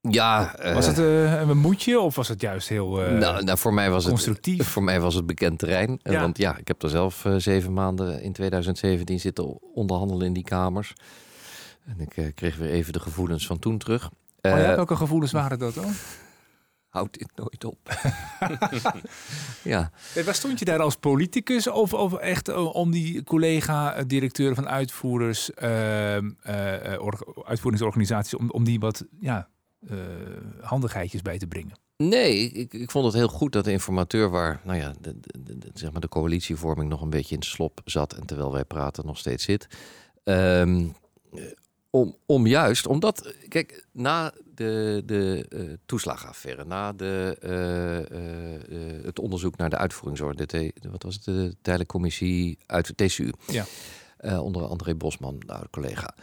Ja, 0.01 0.55
was 0.73 0.85
het 0.85 0.99
uh, 0.99 1.39
een 1.39 1.57
moedje 1.57 1.99
of 1.99 2.15
was 2.15 2.27
het 2.27 2.41
juist 2.41 2.69
heel 2.69 3.05
uh, 3.05 3.17
nou, 3.17 3.43
nou, 3.43 3.57
voor 3.57 3.73
mij 3.73 3.89
was 3.89 4.07
constructief? 4.07 4.57
Het, 4.57 4.67
voor 4.67 4.83
mij 4.83 4.99
was 4.99 5.15
het 5.15 5.25
bekend 5.25 5.59
terrein. 5.59 5.99
Ja. 6.03 6.21
Want 6.21 6.37
ja, 6.37 6.57
ik 6.57 6.67
heb 6.67 6.83
er 6.83 6.89
zelf 6.89 7.25
uh, 7.25 7.35
zeven 7.37 7.73
maanden 7.73 8.21
in 8.21 8.33
2017 8.33 9.19
zitten 9.19 9.61
onderhandelen 9.73 10.27
in 10.27 10.33
die 10.33 10.43
kamers. 10.43 10.93
En 11.85 11.99
ik 11.99 12.31
kreeg 12.35 12.57
weer 12.57 12.69
even 12.69 12.93
de 12.93 12.99
gevoelens 12.99 13.45
van 13.45 13.59
toen 13.59 13.77
terug. 13.77 14.09
Oh 14.41 14.51
ja, 14.51 14.75
welke 14.75 14.95
gevoelens 14.95 15.31
waren 15.31 15.59
dat 15.59 15.73
dan? 15.73 15.91
Houdt 16.89 17.19
dit 17.19 17.29
nooit 17.35 17.65
op. 17.65 17.77
ja. 19.73 19.91
Hey, 20.13 20.23
waar 20.23 20.35
stond 20.35 20.59
je 20.59 20.65
daar 20.65 20.79
als 20.79 20.95
politicus 20.95 21.67
of, 21.67 21.93
of 21.93 22.13
echt 22.13 22.53
om 22.53 22.91
die 22.91 23.23
collega-directeuren 23.23 24.55
van 24.55 24.69
uitvoerders, 24.69 25.55
uitvoeringsorganisaties, 27.43 28.33
om, 28.33 28.49
om 28.49 28.63
die 28.63 28.79
wat 28.79 29.05
ja, 29.19 29.37
uh, 29.37 29.43
handigheidjes 30.61 31.21
bij 31.21 31.37
te 31.37 31.47
brengen? 31.47 31.77
Nee, 31.97 32.49
ik, 32.49 32.73
ik 32.73 32.91
vond 32.91 33.05
het 33.05 33.13
heel 33.13 33.27
goed 33.27 33.51
dat 33.51 33.63
de 33.63 33.71
informateur 33.71 34.29
waar, 34.29 34.61
nou 34.63 34.77
ja, 34.77 34.93
de, 35.01 35.19
de, 35.19 35.57
de, 35.57 35.69
zeg 35.73 35.91
maar 35.91 36.01
de 36.01 36.07
coalitievorming 36.07 36.89
nog 36.89 37.01
een 37.01 37.09
beetje 37.09 37.35
in 37.35 37.43
slop 37.43 37.81
zat 37.85 38.13
en 38.13 38.25
terwijl 38.25 38.51
wij 38.51 38.65
praten 38.65 39.05
nog 39.05 39.17
steeds 39.17 39.43
zit. 39.43 39.67
Um, 40.23 40.95
om, 41.89 42.15
om 42.25 42.47
juist, 42.47 42.87
omdat, 42.87 43.33
kijk, 43.47 43.85
na 43.91 44.33
de, 44.55 45.03
de 45.05 45.45
uh, 45.49 45.73
toeslagenaffaire, 45.85 46.65
na 46.65 46.93
de, 46.93 47.37
uh, 47.43 48.97
uh, 48.97 49.05
het 49.05 49.19
onderzoek 49.19 49.57
naar 49.57 49.69
de 49.69 49.77
uitvoeringsorde, 49.77 50.45
de, 50.45 50.73
wat 50.91 51.03
was 51.03 51.15
het, 51.15 51.23
de 51.23 51.55
tijdelijke 51.61 51.93
commissie 51.93 52.57
uit 52.65 52.97
de 52.97 53.05
TCU, 53.05 53.31
ja. 53.47 53.65
onder 54.41 54.63
André 54.63 54.95
Bosman, 54.95 55.39
de 55.39 55.53
oude 55.53 55.69
collega, 55.69 56.15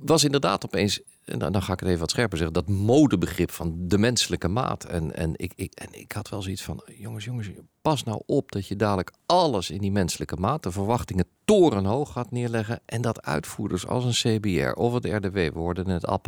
was 0.00 0.24
inderdaad 0.24 0.64
opeens 0.64 1.00
en 1.28 1.38
dan, 1.38 1.52
dan, 1.52 1.62
ga 1.62 1.72
ik 1.72 1.80
het 1.80 1.88
even 1.88 2.00
wat 2.00 2.10
scherper 2.10 2.38
zeggen, 2.38 2.54
dat 2.54 2.68
modebegrip 2.68 3.50
van 3.50 3.74
de 3.78 3.98
menselijke 3.98 4.48
maat. 4.48 4.84
En, 4.84 5.14
en, 5.14 5.32
ik, 5.36 5.52
ik, 5.56 5.72
en 5.74 5.88
ik 5.90 6.12
had 6.12 6.28
wel 6.28 6.42
zoiets 6.42 6.62
van, 6.62 6.82
jongens, 6.86 7.24
jongens, 7.24 7.50
pas 7.82 8.04
nou 8.04 8.22
op 8.26 8.52
dat 8.52 8.66
je 8.66 8.76
dadelijk 8.76 9.12
alles 9.26 9.70
in 9.70 9.80
die 9.80 9.92
menselijke 9.92 10.36
maat, 10.36 10.62
de 10.62 10.72
verwachtingen 10.72 11.26
torenhoog 11.44 12.12
gaat 12.12 12.30
neerleggen. 12.30 12.80
En 12.84 13.02
dat 13.02 13.22
uitvoerders 13.22 13.86
als 13.86 14.04
een 14.04 14.38
CBR 14.38 14.72
of 14.72 14.92
het 14.94 15.04
RDW, 15.04 15.34
we 15.34 15.52
hoorden 15.54 15.86
net 15.86 16.06
app, 16.06 16.26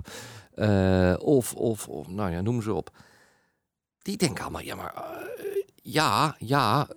uh, 0.55 1.15
of, 1.19 1.55
of, 1.55 1.89
of, 1.89 2.09
nou 2.09 2.31
ja, 2.31 2.41
noem 2.41 2.63
ze 2.63 2.75
op. 2.75 2.91
Die 3.99 4.17
denken 4.17 4.43
allemaal, 4.43 4.63
ja, 4.63 4.75
maar 4.75 4.95
uh, 4.97 5.63
ja, 5.83 6.37
ja, 6.39 6.89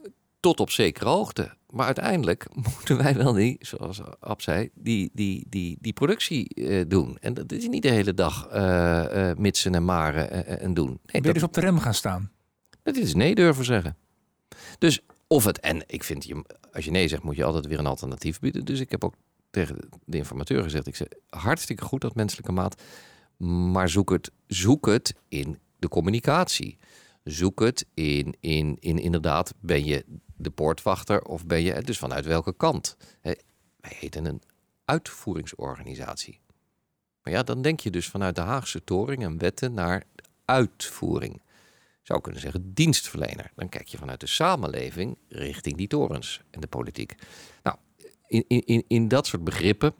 tot 0.43 0.59
op 0.59 0.69
zekere 0.69 1.09
hoogte. 1.09 1.53
Maar 1.69 1.85
uiteindelijk 1.85 2.47
moeten 2.75 2.97
wij 2.97 3.15
wel 3.15 3.33
die, 3.33 3.57
zoals 3.59 4.01
Ab 4.19 4.41
zei, 4.41 4.69
die, 4.73 5.09
die, 5.13 5.45
die, 5.49 5.77
die 5.81 5.93
productie 5.93 6.55
uh, 6.55 6.83
doen. 6.87 7.17
En 7.19 7.33
dat 7.33 7.51
is 7.51 7.67
niet 7.67 7.81
de 7.81 7.89
hele 7.89 8.13
dag 8.13 8.49
uh, 8.53 9.05
uh, 9.13 9.31
mitsen 9.37 9.75
en 9.75 9.85
maren 9.85 10.59
en 10.59 10.73
doen. 10.73 10.87
Nee, 10.87 11.21
ben 11.21 11.23
je 11.23 11.33
dus 11.33 11.43
op 11.43 11.53
de 11.53 11.59
rem 11.59 11.79
gaan 11.79 11.93
staan? 11.93 12.31
Dat 12.83 12.95
is 12.95 13.13
nee 13.13 13.35
durven 13.35 13.65
zeggen. 13.65 13.97
Dus 14.77 14.99
of 15.27 15.43
het, 15.43 15.59
en 15.59 15.83
ik 15.87 16.03
vind, 16.03 16.25
je, 16.25 16.45
als 16.71 16.85
je 16.85 16.91
nee 16.91 17.07
zegt, 17.07 17.23
moet 17.23 17.35
je 17.35 17.43
altijd 17.43 17.67
weer 17.67 17.79
een 17.79 17.85
alternatief 17.85 18.39
bieden. 18.39 18.65
Dus 18.65 18.79
ik 18.79 18.91
heb 18.91 19.03
ook 19.03 19.15
tegen 19.49 19.77
de 20.05 20.17
informateur 20.17 20.63
gezegd, 20.63 20.87
ik 20.87 20.95
zeg, 20.95 21.07
hartstikke 21.29 21.83
goed 21.83 22.01
dat 22.01 22.15
menselijke 22.15 22.51
maat, 22.51 22.81
maar 23.71 23.89
zoek 23.89 24.09
het, 24.09 24.31
zoek 24.47 24.85
het 24.85 25.15
in 25.27 25.59
de 25.79 25.87
communicatie. 25.87 26.77
Zoek 27.23 27.59
het 27.59 27.85
in, 27.93 28.35
in, 28.39 28.77
in 28.79 28.97
inderdaad, 28.97 29.53
ben 29.59 29.85
je 29.85 30.05
de 30.43 30.49
poortwachter 30.49 31.21
of 31.21 31.45
ben 31.45 31.61
je 31.61 31.81
dus 31.81 31.97
vanuit 31.97 32.25
welke 32.25 32.53
kant? 32.53 32.97
wij 33.21 33.95
heten 33.99 34.25
een 34.25 34.41
uitvoeringsorganisatie. 34.85 36.39
Maar 37.23 37.33
ja, 37.33 37.43
dan 37.43 37.61
denk 37.61 37.79
je 37.79 37.89
dus 37.89 38.07
vanuit 38.07 38.35
de 38.35 38.41
Haagse 38.41 38.83
toring 38.83 39.23
en 39.23 39.37
wetten 39.37 39.73
naar 39.73 40.03
uitvoering. 40.45 41.41
Zou 42.01 42.21
kunnen 42.21 42.41
zeggen 42.41 42.73
dienstverlener. 42.73 43.51
Dan 43.55 43.69
kijk 43.69 43.87
je 43.87 43.97
vanuit 43.97 44.19
de 44.19 44.27
samenleving 44.27 45.17
richting 45.29 45.77
die 45.77 45.87
torens 45.87 46.41
en 46.51 46.59
de 46.59 46.67
politiek. 46.67 47.15
Nou, 47.63 47.77
in, 48.27 48.45
in, 48.47 48.83
in 48.87 49.07
dat 49.07 49.27
soort 49.27 49.43
begrippen, 49.43 49.93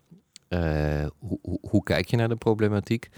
uh, 0.50 1.08
hoe, 1.20 1.40
hoe, 1.42 1.60
hoe 1.70 1.84
kijk 1.84 2.08
je 2.08 2.18
naar 2.18 2.30
de 2.30 2.36
problematiek? 2.36 3.10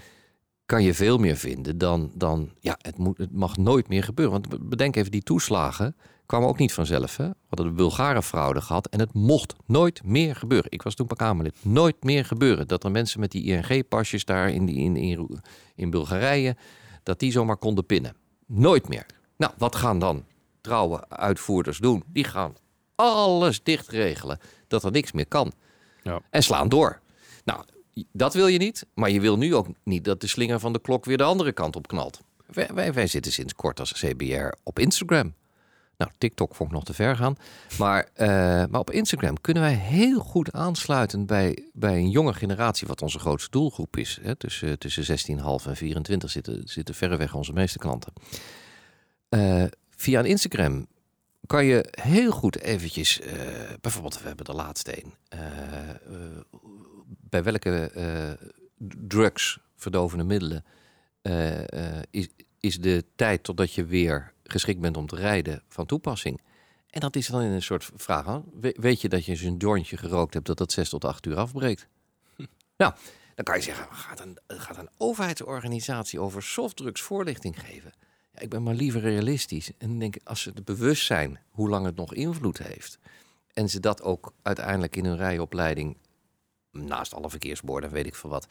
kan 0.66 0.82
je 0.82 0.94
veel 0.94 1.18
meer 1.18 1.36
vinden 1.36 1.78
dan, 1.78 2.10
dan 2.14 2.52
ja, 2.60 2.78
het, 2.80 2.98
moet, 2.98 3.18
het 3.18 3.32
mag 3.32 3.56
nooit 3.56 3.88
meer 3.88 4.02
gebeuren. 4.02 4.40
Want 4.40 4.68
bedenk 4.68 4.96
even, 4.96 5.10
die 5.10 5.22
toeslagen 5.22 5.96
kwamen 6.26 6.48
ook 6.48 6.58
niet 6.58 6.72
vanzelf. 6.72 7.16
Hè? 7.16 7.28
We 7.28 7.34
hadden 7.48 7.66
de 7.66 7.72
Bulgare 7.72 8.22
fraude 8.22 8.60
gehad 8.60 8.86
en 8.86 9.00
het 9.00 9.14
mocht 9.14 9.54
nooit 9.66 10.04
meer 10.04 10.36
gebeuren. 10.36 10.70
Ik 10.70 10.82
was 10.82 10.94
toen 10.94 11.06
Kamerlid. 11.06 11.54
Nooit 11.62 12.04
meer 12.04 12.24
gebeuren 12.24 12.68
dat 12.68 12.84
er 12.84 12.90
mensen 12.90 13.20
met 13.20 13.30
die 13.30 13.44
ING-pasjes 13.44 14.24
daar 14.24 14.50
in, 14.50 14.68
in, 14.68 14.96
in, 14.96 15.40
in 15.74 15.90
Bulgarije, 15.90 16.56
dat 17.02 17.18
die 17.18 17.32
zomaar 17.32 17.56
konden 17.56 17.86
pinnen. 17.86 18.16
Nooit 18.46 18.88
meer. 18.88 19.06
Nou, 19.36 19.52
wat 19.58 19.76
gaan 19.76 19.98
dan 19.98 20.24
trouwe 20.60 21.08
uitvoerders 21.08 21.78
doen? 21.78 22.02
Die 22.06 22.24
gaan 22.24 22.54
alles 22.94 23.62
dicht 23.62 23.88
regelen, 23.88 24.38
dat 24.68 24.84
er 24.84 24.90
niks 24.90 25.12
meer 25.12 25.26
kan. 25.26 25.52
Ja. 26.02 26.20
En 26.30 26.42
slaan 26.42 26.68
door. 26.68 27.00
Nou, 27.44 27.64
dat 28.12 28.34
wil 28.34 28.46
je 28.46 28.58
niet, 28.58 28.86
maar 28.94 29.10
je 29.10 29.20
wil 29.20 29.36
nu 29.36 29.54
ook 29.54 29.66
niet 29.82 30.04
dat 30.04 30.20
de 30.20 30.26
slinger 30.26 30.60
van 30.60 30.72
de 30.72 30.80
klok 30.80 31.04
weer 31.04 31.16
de 31.16 31.22
andere 31.22 31.52
kant 31.52 31.76
op 31.76 31.88
knalt. 31.88 32.20
Wij, 32.46 32.68
wij, 32.74 32.92
wij 32.92 33.06
zitten 33.06 33.32
sinds 33.32 33.54
kort 33.54 33.80
als 33.80 33.92
CBR 33.92 34.52
op 34.62 34.78
Instagram. 34.78 35.34
Nou, 35.96 36.10
TikTok 36.18 36.54
vond 36.54 36.68
ik 36.68 36.74
nog 36.74 36.84
te 36.84 36.94
ver 36.94 37.16
gaan. 37.16 37.36
Maar, 37.78 38.08
uh, 38.16 38.26
maar 38.70 38.80
op 38.80 38.90
Instagram 38.90 39.40
kunnen 39.40 39.62
wij 39.62 39.74
heel 39.74 40.18
goed 40.18 40.52
aansluiten 40.52 41.26
bij, 41.26 41.68
bij 41.72 41.96
een 41.96 42.10
jonge 42.10 42.34
generatie, 42.34 42.86
wat 42.86 43.02
onze 43.02 43.18
grootste 43.18 43.50
doelgroep 43.50 43.96
is. 43.96 44.18
Hè. 44.22 44.36
Tussen, 44.36 44.78
tussen 44.78 45.36
16,5 45.38 45.66
en 45.66 45.76
24 45.76 46.30
zitten, 46.30 46.62
zitten 46.64 46.94
verreweg 46.94 47.34
onze 47.34 47.52
meeste 47.52 47.78
klanten. 47.78 48.12
Uh, 49.30 49.64
via 49.90 50.18
een 50.18 50.26
Instagram 50.26 50.86
kan 51.46 51.64
je 51.64 51.88
heel 51.90 52.30
goed 52.30 52.60
eventjes, 52.60 53.20
uh, 53.20 53.32
bijvoorbeeld, 53.80 54.20
we 54.20 54.26
hebben 54.26 54.44
de 54.44 54.52
laatste 54.52 55.02
een. 55.02 55.14
bij 57.06 57.42
welke 57.42 57.90
drugs, 58.78 59.58
verdovende 59.76 60.24
middelen, 60.24 60.64
is, 62.10 62.28
is 62.60 62.80
de 62.80 63.04
tijd 63.16 63.42
totdat 63.42 63.72
je 63.72 63.84
weer 63.84 64.34
geschikt 64.46 64.80
bent 64.80 64.96
om 64.96 65.06
te 65.06 65.16
rijden 65.16 65.62
van 65.68 65.86
toepassing. 65.86 66.40
En 66.90 67.00
dat 67.00 67.16
is 67.16 67.26
dan 67.26 67.42
in 67.42 67.50
een 67.50 67.62
soort 67.62 67.90
vraag. 67.94 68.40
Weet 68.60 69.00
je 69.00 69.08
dat 69.08 69.24
je 69.24 69.36
zo'n 69.36 69.56
jointje 69.56 69.96
gerookt 69.96 70.34
hebt 70.34 70.46
dat 70.46 70.58
dat 70.58 70.72
6 70.72 70.88
tot 70.88 71.04
8 71.04 71.26
uur 71.26 71.36
afbreekt? 71.36 71.88
Hm. 72.36 72.44
Nou, 72.76 72.94
dan 73.34 73.44
kan 73.44 73.56
je 73.56 73.62
zeggen, 73.62 73.94
gaat 73.94 74.20
een, 74.20 74.38
gaat 74.46 74.76
een 74.76 74.88
overheidsorganisatie 74.96 76.20
over 76.20 76.42
softdrugs 76.42 77.00
voorlichting 77.00 77.60
geven? 77.60 77.92
Ja, 78.32 78.40
ik 78.40 78.48
ben 78.48 78.62
maar 78.62 78.74
liever 78.74 79.00
realistisch. 79.00 79.70
En 79.78 79.88
dan 79.88 79.98
denk 79.98 80.16
ik, 80.16 80.22
als 80.24 80.40
ze 80.40 80.50
het 80.54 80.64
bewust 80.64 81.06
zijn 81.06 81.40
hoe 81.50 81.68
lang 81.68 81.86
het 81.86 81.96
nog 81.96 82.14
invloed 82.14 82.58
heeft. 82.58 82.98
En 83.52 83.68
ze 83.68 83.80
dat 83.80 84.02
ook 84.02 84.32
uiteindelijk 84.42 84.96
in 84.96 85.04
hun 85.04 85.16
rijopleiding, 85.16 85.96
naast 86.70 87.14
alle 87.14 87.30
verkeersborden, 87.30 87.90
weet 87.90 88.06
ik 88.06 88.14
veel 88.14 88.30
wat, 88.30 88.46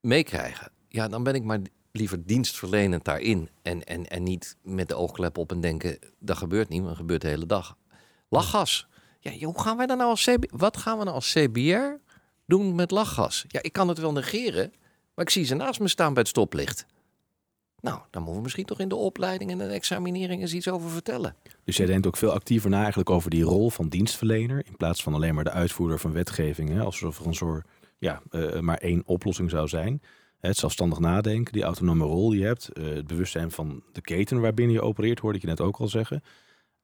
meekrijgen. 0.00 0.70
Ja, 0.88 1.08
dan 1.08 1.22
ben 1.22 1.34
ik 1.34 1.44
maar 1.44 1.60
liever 1.92 2.26
dienstverlenend 2.26 3.04
daarin. 3.04 3.48
En, 3.62 3.84
en, 3.84 4.06
en 4.06 4.22
niet 4.22 4.56
met 4.62 4.88
de 4.88 4.94
oogklep 4.94 5.38
op 5.38 5.52
en 5.52 5.60
denken, 5.60 5.98
dat 6.18 6.36
gebeurt 6.36 6.68
niet, 6.68 6.80
maar 6.80 6.88
dat 6.88 6.98
gebeurt 6.98 7.20
de 7.20 7.28
hele 7.28 7.46
dag. 7.46 7.76
Lachgas. 8.28 8.86
Ja, 9.20 9.46
hoe 9.46 9.60
gaan 9.60 9.76
wij 9.76 9.86
dan 9.86 9.96
nou 9.96 10.10
als 10.10 10.24
CB 10.24 10.44
Wat 10.50 10.76
gaan 10.76 10.98
we 10.98 11.04
nou 11.04 11.14
als 11.14 11.32
CBR 11.32 12.00
doen 12.46 12.74
met 12.74 12.90
lachgas? 12.90 13.44
Ja, 13.48 13.62
ik 13.62 13.72
kan 13.72 13.88
het 13.88 13.98
wel 13.98 14.12
negeren, 14.12 14.72
maar 15.14 15.24
ik 15.24 15.30
zie 15.30 15.44
ze 15.44 15.54
naast 15.54 15.80
me 15.80 15.88
staan 15.88 16.12
bij 16.12 16.22
het 16.22 16.30
stoplicht. 16.30 16.86
Nou, 17.80 18.00
dan 18.10 18.20
moeten 18.22 18.36
we 18.36 18.42
misschien 18.42 18.64
toch 18.64 18.80
in 18.80 18.88
de 18.88 18.94
opleiding 18.94 19.50
en 19.50 19.58
de 19.58 19.64
examinering 19.64 20.40
eens 20.40 20.54
iets 20.54 20.68
over 20.68 20.90
vertellen. 20.90 21.34
Dus 21.64 21.76
jij 21.76 21.86
denkt 21.86 22.06
ook 22.06 22.16
veel 22.16 22.32
actiever 22.32 22.70
na 22.70 22.78
eigenlijk 22.78 23.10
over 23.10 23.30
die 23.30 23.42
rol 23.42 23.70
van 23.70 23.88
dienstverlener... 23.88 24.66
in 24.66 24.76
plaats 24.76 25.02
van 25.02 25.14
alleen 25.14 25.34
maar 25.34 25.44
de 25.44 25.50
uitvoerder 25.50 25.98
van 25.98 26.12
wetgeving. 26.12 26.68
Hè? 26.68 26.80
Alsof 26.80 27.18
er 27.18 27.26
een 27.26 27.34
soort, 27.34 27.66
ja, 27.98 28.22
uh, 28.30 28.60
maar 28.60 28.78
één 28.78 29.02
oplossing 29.06 29.50
zou 29.50 29.68
zijn. 29.68 30.02
Het 30.40 30.56
zelfstandig 30.56 30.98
nadenken, 30.98 31.52
die 31.52 31.62
autonome 31.62 32.04
rol 32.04 32.30
die 32.30 32.40
je 32.40 32.46
hebt, 32.46 32.70
uh, 32.72 32.94
het 32.94 33.06
bewustzijn 33.06 33.50
van 33.50 33.82
de 33.92 34.00
keten 34.00 34.40
waarbinnen 34.40 34.74
je 34.74 34.82
opereert, 34.82 35.18
hoorde 35.18 35.36
ik 35.36 35.42
je 35.42 35.48
net 35.48 35.60
ook 35.60 35.76
al 35.76 35.88
zeggen. 35.88 36.22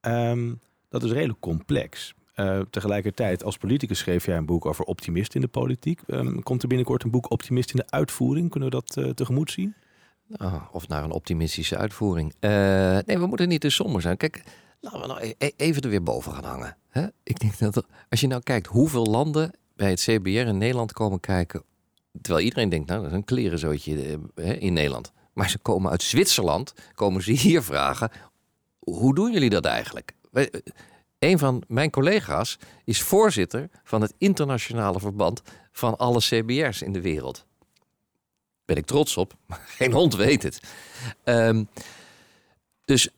Um, 0.01 0.59
dat 0.89 1.03
is 1.03 1.11
redelijk 1.11 1.39
complex. 1.39 2.13
Uh, 2.35 2.61
tegelijkertijd, 2.69 3.43
als 3.43 3.57
politicus 3.57 3.99
schreef 3.99 4.25
jij 4.25 4.37
een 4.37 4.45
boek 4.45 4.65
over 4.65 4.85
optimist 4.85 5.35
in 5.35 5.41
de 5.41 5.47
politiek. 5.47 6.01
Um, 6.07 6.43
komt 6.43 6.61
er 6.61 6.67
binnenkort 6.67 7.03
een 7.03 7.11
boek 7.11 7.31
optimist 7.31 7.69
in 7.69 7.75
de 7.75 7.89
uitvoering? 7.89 8.49
Kunnen 8.49 8.69
we 8.69 8.75
dat 8.75 8.95
uh, 8.97 9.09
tegemoet 9.09 9.51
zien? 9.51 9.75
Oh, 10.37 10.63
of 10.71 10.87
naar 10.87 11.03
een 11.03 11.11
optimistische 11.11 11.77
uitvoering. 11.77 12.33
nee, 12.39 13.17
we 13.17 13.25
moeten 13.27 13.47
niet 13.47 13.61
te 13.61 13.69
somber 13.69 14.01
zijn. 14.01 14.17
Kijk, 14.17 14.43
laten 14.79 15.01
we 15.01 15.07
nou 15.07 15.19
e-, 15.21 15.33
e 15.37 15.51
even 15.55 15.81
er 15.81 15.89
weer 15.89 16.03
boven 16.03 16.33
gaan 16.33 16.43
hangen. 16.43 16.77
Ik 17.23 17.39
denk 17.39 17.57
dat 17.57 17.85
als 18.09 18.19
je 18.19 18.27
nou 18.27 18.41
kijkt 18.41 18.67
hoeveel 18.67 19.05
landen 19.05 19.51
bij 19.75 19.89
het 19.89 19.99
CBR 19.99 20.29
in 20.29 20.57
Nederland 20.57 20.93
komen 20.93 21.19
kijken 21.19 21.63
Terwijl 22.21 22.45
iedereen 22.45 22.69
denkt, 22.69 22.87
nou, 22.87 23.01
dat 23.01 23.11
is 23.11 23.17
een 23.17 23.23
klerenzootje 23.25 24.19
uh, 24.35 24.61
in 24.61 24.73
Nederland. 24.73 25.11
Maar 25.33 25.49
ze 25.49 25.57
komen 25.57 25.91
uit 25.91 26.03
Zwitserland, 26.03 26.73
komen 26.93 27.23
ze 27.23 27.31
hier 27.45 27.63
vragen, 27.63 28.11
hoe 28.79 29.15
doen 29.15 29.31
jullie 29.31 29.49
dat 29.49 29.65
eigenlijk? 29.65 30.13
een 31.19 31.39
van 31.39 31.63
mijn 31.67 31.89
collega's 31.89 32.57
is 32.83 33.01
voorzitter 33.01 33.69
van 33.83 34.01
het 34.01 34.13
internationale 34.17 34.99
verband 34.99 35.41
van 35.71 35.97
alle 35.97 36.19
CBR's 36.19 36.81
in 36.81 36.93
de 36.93 37.01
wereld. 37.01 37.45
Ben 38.65 38.75
ik 38.75 38.85
trots 38.85 39.17
op, 39.17 39.33
maar 39.47 39.63
geen 39.67 39.91
hond 39.91 40.15
weet 40.15 40.43
het. 40.43 40.59
Ehm, 41.23 41.63
dus 42.85 43.09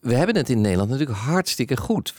we 0.00 0.14
hebben 0.14 0.36
het 0.36 0.48
in 0.48 0.60
Nederland 0.60 0.90
natuurlijk 0.90 1.18
hartstikke 1.18 1.76
goed. 1.76 2.14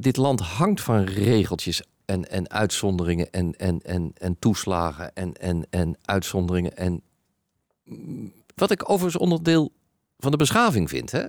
Dit 0.00 0.16
land 0.16 0.40
hangt 0.40 0.80
van 0.80 1.04
regeltjes 1.04 1.82
en, 2.08 2.30
en 2.30 2.50
uitzonderingen 2.50 3.30
en, 3.30 3.52
en, 3.56 3.80
en, 3.82 4.12
en 4.14 4.38
toeslagen 4.38 5.14
en, 5.14 5.32
en, 5.32 5.66
en 5.70 5.96
uitzonderingen. 6.04 6.76
En 6.76 7.02
mm, 7.84 8.32
wat 8.54 8.70
ik 8.70 8.90
overigens 8.90 9.22
onderdeel 9.22 9.72
van 10.18 10.30
de 10.30 10.36
beschaving 10.36 10.88
vind. 10.88 11.10
Hè? 11.10 11.22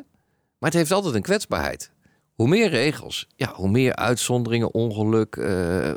Maar 0.58 0.70
het 0.70 0.74
heeft 0.74 0.92
altijd 0.92 1.15
een 1.15 1.22
kwetsbaarheid. 1.22 1.92
Hoe 2.34 2.48
meer 2.48 2.70
regels, 2.70 3.28
ja, 3.36 3.54
hoe 3.54 3.70
meer 3.70 3.96
uitzonderingen, 3.96 4.74
ongeluk. 4.74 5.36
Uh, 5.36 5.92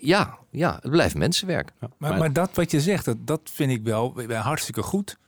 ja, 0.00 0.38
ja, 0.50 0.78
het 0.82 0.90
blijft 0.90 1.14
mensenwerk. 1.14 1.72
maar, 1.96 2.18
maar, 2.18 2.32
dat 2.32 2.50
wat 2.54 2.70
je 2.70 2.80
zegt, 2.80 3.04
dat, 3.04 3.16
dat 3.26 3.40
vind 3.44 3.70
ik 3.70 3.82
wel 3.82 4.22
hartstikke 4.32 4.82
goed. 4.82 5.18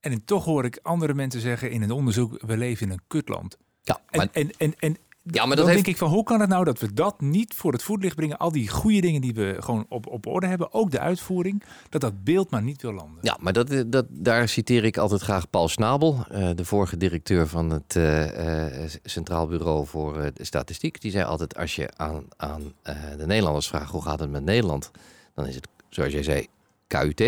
En 0.00 0.24
toch 0.24 0.44
hoor 0.44 0.64
ik 0.64 0.78
andere 0.82 1.14
mensen 1.14 1.40
zeggen 1.40 1.70
in 1.70 1.82
een 1.82 1.90
onderzoek: 1.90 2.40
we 2.46 2.56
leven 2.56 2.86
in 2.86 2.92
een 2.92 3.02
kutland. 3.06 3.56
Ja, 3.82 4.00
maar... 4.10 4.28
en, 4.32 4.50
en, 4.50 4.52
en, 4.58 4.74
en 4.78 4.96
ja, 5.30 5.46
maar 5.46 5.56
dan 5.56 5.66
denk 5.66 5.86
ik 5.86 5.96
van 5.96 6.08
hoe 6.08 6.24
kan 6.24 6.40
het 6.40 6.48
nou 6.48 6.64
dat 6.64 6.78
we 6.78 6.92
dat 6.92 7.20
niet 7.20 7.54
voor 7.54 7.72
het 7.72 7.82
voetlicht 7.82 8.16
brengen? 8.16 8.38
Al 8.38 8.52
die 8.52 8.68
goede 8.68 9.00
dingen 9.00 9.20
die 9.20 9.34
we 9.34 9.56
gewoon 9.58 9.86
op, 9.88 10.06
op 10.06 10.26
orde 10.26 10.46
hebben, 10.46 10.72
ook 10.72 10.90
de 10.90 10.98
uitvoering, 10.98 11.62
dat 11.88 12.00
dat 12.00 12.24
beeld 12.24 12.50
maar 12.50 12.62
niet 12.62 12.82
wil 12.82 12.92
landen. 12.92 13.18
Ja, 13.22 13.36
maar 13.40 13.52
dat, 13.52 13.84
dat, 13.86 14.06
daar 14.08 14.48
citeer 14.48 14.84
ik 14.84 14.96
altijd 14.96 15.20
graag 15.20 15.50
Paul 15.50 15.68
Snabel, 15.68 16.24
uh, 16.32 16.50
de 16.54 16.64
vorige 16.64 16.96
directeur 16.96 17.46
van 17.46 17.70
het 17.70 17.94
uh, 17.94 18.86
Centraal 19.04 19.46
Bureau 19.46 19.86
voor 19.86 20.30
de 20.34 20.44
Statistiek. 20.44 21.00
Die 21.00 21.10
zei 21.10 21.24
altijd: 21.24 21.56
als 21.56 21.74
je 21.74 21.88
aan, 21.96 22.24
aan 22.36 22.72
de 23.16 23.26
Nederlanders 23.26 23.68
vraagt 23.68 23.90
hoe 23.90 24.02
gaat 24.02 24.20
het 24.20 24.30
met 24.30 24.44
Nederland, 24.44 24.90
dan 25.34 25.46
is 25.46 25.54
het, 25.54 25.68
zoals 25.88 26.12
jij 26.12 26.22
zei, 26.22 26.46
KUT. 26.86 27.20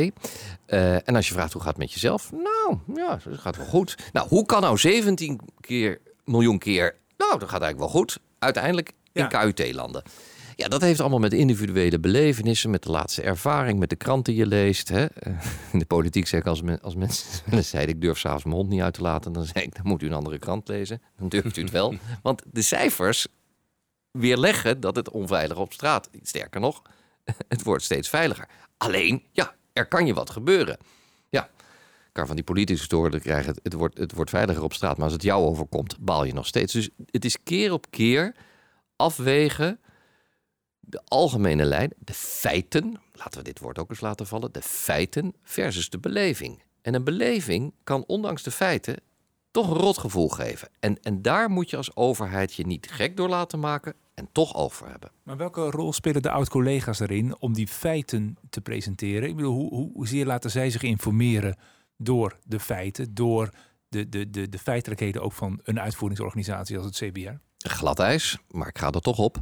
en 1.04 1.16
als 1.16 1.28
je 1.28 1.34
vraagt 1.34 1.52
hoe 1.52 1.62
gaat 1.62 1.70
het 1.70 1.80
met 1.80 1.92
jezelf, 1.92 2.32
nou 2.32 2.78
ja, 2.94 3.18
het 3.30 3.38
gaat 3.38 3.56
wel 3.56 3.66
goed. 3.66 3.96
Nou, 4.12 4.28
hoe 4.28 4.46
kan 4.46 4.60
nou 4.60 4.78
17 4.78 5.40
keer 5.60 6.00
miljoen 6.24 6.58
keer 6.58 6.98
nou, 7.26 7.38
dat 7.38 7.48
gaat 7.48 7.62
eigenlijk 7.62 7.92
wel 7.92 8.00
goed. 8.00 8.18
Uiteindelijk 8.38 8.92
in 9.12 9.28
KUT-landen. 9.28 10.02
Ja, 10.56 10.68
dat 10.68 10.80
heeft 10.80 11.00
allemaal 11.00 11.18
met 11.18 11.32
individuele 11.32 12.00
belevenissen, 12.00 12.70
met 12.70 12.82
de 12.82 12.90
laatste 12.90 13.22
ervaring, 13.22 13.78
met 13.78 13.90
de 13.90 13.96
kranten 13.96 14.32
die 14.32 14.42
je 14.42 14.48
leest. 14.48 14.88
Hè? 14.88 15.06
In 15.72 15.78
de 15.78 15.84
politiek 15.84 16.26
zeg 16.26 16.40
ik 16.40 16.46
als, 16.46 16.62
als 16.82 16.94
mensen 16.94 17.64
zeiden 17.64 17.94
ik 17.94 18.00
durf 18.00 18.18
s'avonds 18.18 18.44
mijn 18.44 18.56
hond 18.56 18.68
niet 18.68 18.80
uit 18.80 18.94
te 18.94 19.02
laten, 19.02 19.32
dan 19.32 19.44
zei 19.44 19.64
ik 19.64 19.74
dan 19.74 19.86
moet 19.86 20.02
u 20.02 20.06
een 20.06 20.12
andere 20.12 20.38
krant 20.38 20.68
lezen. 20.68 21.02
Dan 21.18 21.28
durft 21.28 21.56
u 21.56 21.62
het 21.62 21.70
wel. 21.70 21.94
Want 22.22 22.42
de 22.46 22.62
cijfers 22.62 23.26
weerleggen 24.10 24.80
dat 24.80 24.96
het 24.96 25.10
onveilig 25.10 25.56
op 25.56 25.72
straat. 25.72 26.08
Sterker 26.22 26.60
nog, 26.60 26.82
het 27.48 27.62
wordt 27.62 27.84
steeds 27.84 28.08
veiliger. 28.08 28.48
Alleen, 28.76 29.22
ja, 29.32 29.54
er 29.72 29.86
kan 29.86 30.06
je 30.06 30.14
wat 30.14 30.30
gebeuren 30.30 30.78
kan 32.12 32.26
van 32.26 32.36
die 32.36 32.44
politici 32.44 32.96
horen 32.96 33.20
krijgen. 33.20 33.54
Het, 33.62 33.72
wordt, 33.72 33.98
het 33.98 34.12
wordt 34.12 34.30
veiliger 34.30 34.62
op 34.62 34.72
straat. 34.72 34.96
Maar 34.96 35.04
als 35.04 35.12
het 35.12 35.22
jou 35.22 35.44
overkomt, 35.44 35.98
baal 36.00 36.24
je 36.24 36.32
nog 36.32 36.46
steeds. 36.46 36.72
Dus 36.72 36.90
het 37.10 37.24
is 37.24 37.42
keer 37.42 37.72
op 37.72 37.90
keer 37.90 38.34
afwegen. 38.96 39.80
De 40.80 41.00
algemene 41.04 41.64
lijn, 41.64 41.92
de 41.98 42.14
feiten. 42.14 43.00
Laten 43.12 43.38
we 43.38 43.44
dit 43.44 43.58
woord 43.58 43.78
ook 43.78 43.90
eens 43.90 44.00
laten 44.00 44.26
vallen. 44.26 44.52
De 44.52 44.62
feiten 44.62 45.34
versus 45.42 45.90
de 45.90 45.98
beleving. 45.98 46.62
En 46.82 46.94
een 46.94 47.04
beleving 47.04 47.72
kan 47.84 48.04
ondanks 48.06 48.42
de 48.42 48.50
feiten 48.50 48.96
toch 49.50 49.70
een 49.70 49.76
rotgevoel 49.76 50.28
geven. 50.28 50.68
En, 50.80 51.02
en 51.02 51.22
daar 51.22 51.50
moet 51.50 51.70
je 51.70 51.76
als 51.76 51.96
overheid 51.96 52.54
je 52.54 52.66
niet 52.66 52.88
gek 52.90 53.16
door 53.16 53.28
laten 53.28 53.60
maken 53.60 53.94
en 54.14 54.28
toch 54.32 54.54
over 54.54 54.88
hebben. 54.88 55.10
Maar 55.22 55.36
welke 55.36 55.70
rol 55.70 55.92
spelen 55.92 56.22
de 56.22 56.30
oud-collega's 56.30 57.00
erin 57.00 57.36
om 57.38 57.52
die 57.52 57.68
feiten 57.68 58.36
te 58.50 58.60
presenteren? 58.60 59.28
Ik 59.28 59.36
bedoel, 59.36 59.54
hoe, 59.54 59.74
hoe, 59.74 59.90
hoe 59.92 60.24
laten 60.24 60.50
zij 60.50 60.70
zich 60.70 60.82
informeren 60.82 61.56
door 62.02 62.38
de 62.44 62.60
feiten, 62.60 63.14
door 63.14 63.50
de, 63.88 64.08
de, 64.08 64.30
de, 64.30 64.48
de 64.48 64.58
feitelijkheden 64.58 65.22
ook 65.22 65.32
van 65.32 65.60
een 65.62 65.80
uitvoeringsorganisatie 65.80 66.78
als 66.78 66.86
het 66.86 66.94
CBR? 66.96 67.32
Glad 67.56 67.98
ijs, 67.98 68.38
maar 68.50 68.68
ik 68.68 68.78
ga 68.78 68.90
er 68.90 69.00
toch 69.00 69.18
op. 69.18 69.38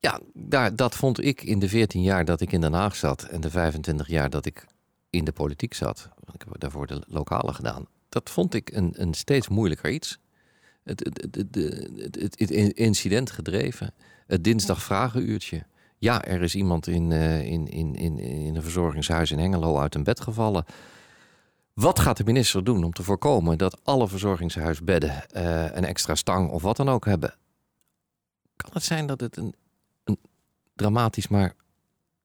Ja, 0.00 0.20
daar, 0.34 0.76
dat 0.76 0.94
vond 0.94 1.24
ik 1.24 1.42
in 1.42 1.58
de 1.58 1.68
14 1.68 2.02
jaar 2.02 2.24
dat 2.24 2.40
ik 2.40 2.52
in 2.52 2.60
Den 2.60 2.72
Haag 2.72 2.96
zat 2.96 3.22
en 3.22 3.40
de 3.40 3.50
25 3.50 4.08
jaar 4.08 4.30
dat 4.30 4.46
ik 4.46 4.66
in 5.10 5.24
de 5.24 5.32
politiek 5.32 5.74
zat. 5.74 6.08
Ik 6.32 6.42
heb 6.44 6.60
daarvoor 6.60 6.86
de 6.86 7.02
lokale 7.06 7.52
gedaan. 7.52 7.86
Dat 8.08 8.30
vond 8.30 8.54
ik 8.54 8.70
een, 8.72 8.92
een 8.96 9.14
steeds 9.14 9.48
moeilijker 9.48 9.90
iets. 9.90 10.18
Het, 10.84 11.00
het, 11.04 11.36
het, 11.36 12.38
het, 12.38 12.50
incident 12.72 13.30
gedreven. 13.30 13.94
Het 14.26 14.44
dinsdag 14.44 14.82
vragenuurtje. 14.82 15.64
Ja, 15.98 16.24
er 16.24 16.42
is 16.42 16.54
iemand 16.54 16.86
in, 16.86 17.10
uh, 17.10 17.46
in, 17.46 17.68
in, 17.68 17.94
in, 17.94 18.18
in 18.18 18.56
een 18.56 18.62
verzorgingshuis 18.62 19.30
in 19.30 19.38
Hengelo 19.38 19.78
uit 19.78 19.94
een 19.94 20.04
bed 20.04 20.20
gevallen. 20.20 20.64
Wat 21.72 21.98
gaat 21.98 22.16
de 22.16 22.24
minister 22.24 22.64
doen 22.64 22.84
om 22.84 22.92
te 22.92 23.02
voorkomen 23.02 23.58
dat 23.58 23.84
alle 23.84 24.08
verzorgingshuisbedden 24.08 25.24
uh, 25.36 25.64
een 25.64 25.84
extra 25.84 26.14
stang 26.14 26.50
of 26.50 26.62
wat 26.62 26.76
dan 26.76 26.88
ook 26.88 27.04
hebben? 27.04 27.34
Kan 28.56 28.70
het 28.72 28.82
zijn 28.82 29.06
dat 29.06 29.20
het 29.20 29.36
een, 29.36 29.54
een 30.04 30.18
dramatisch 30.74 31.28
maar 31.28 31.54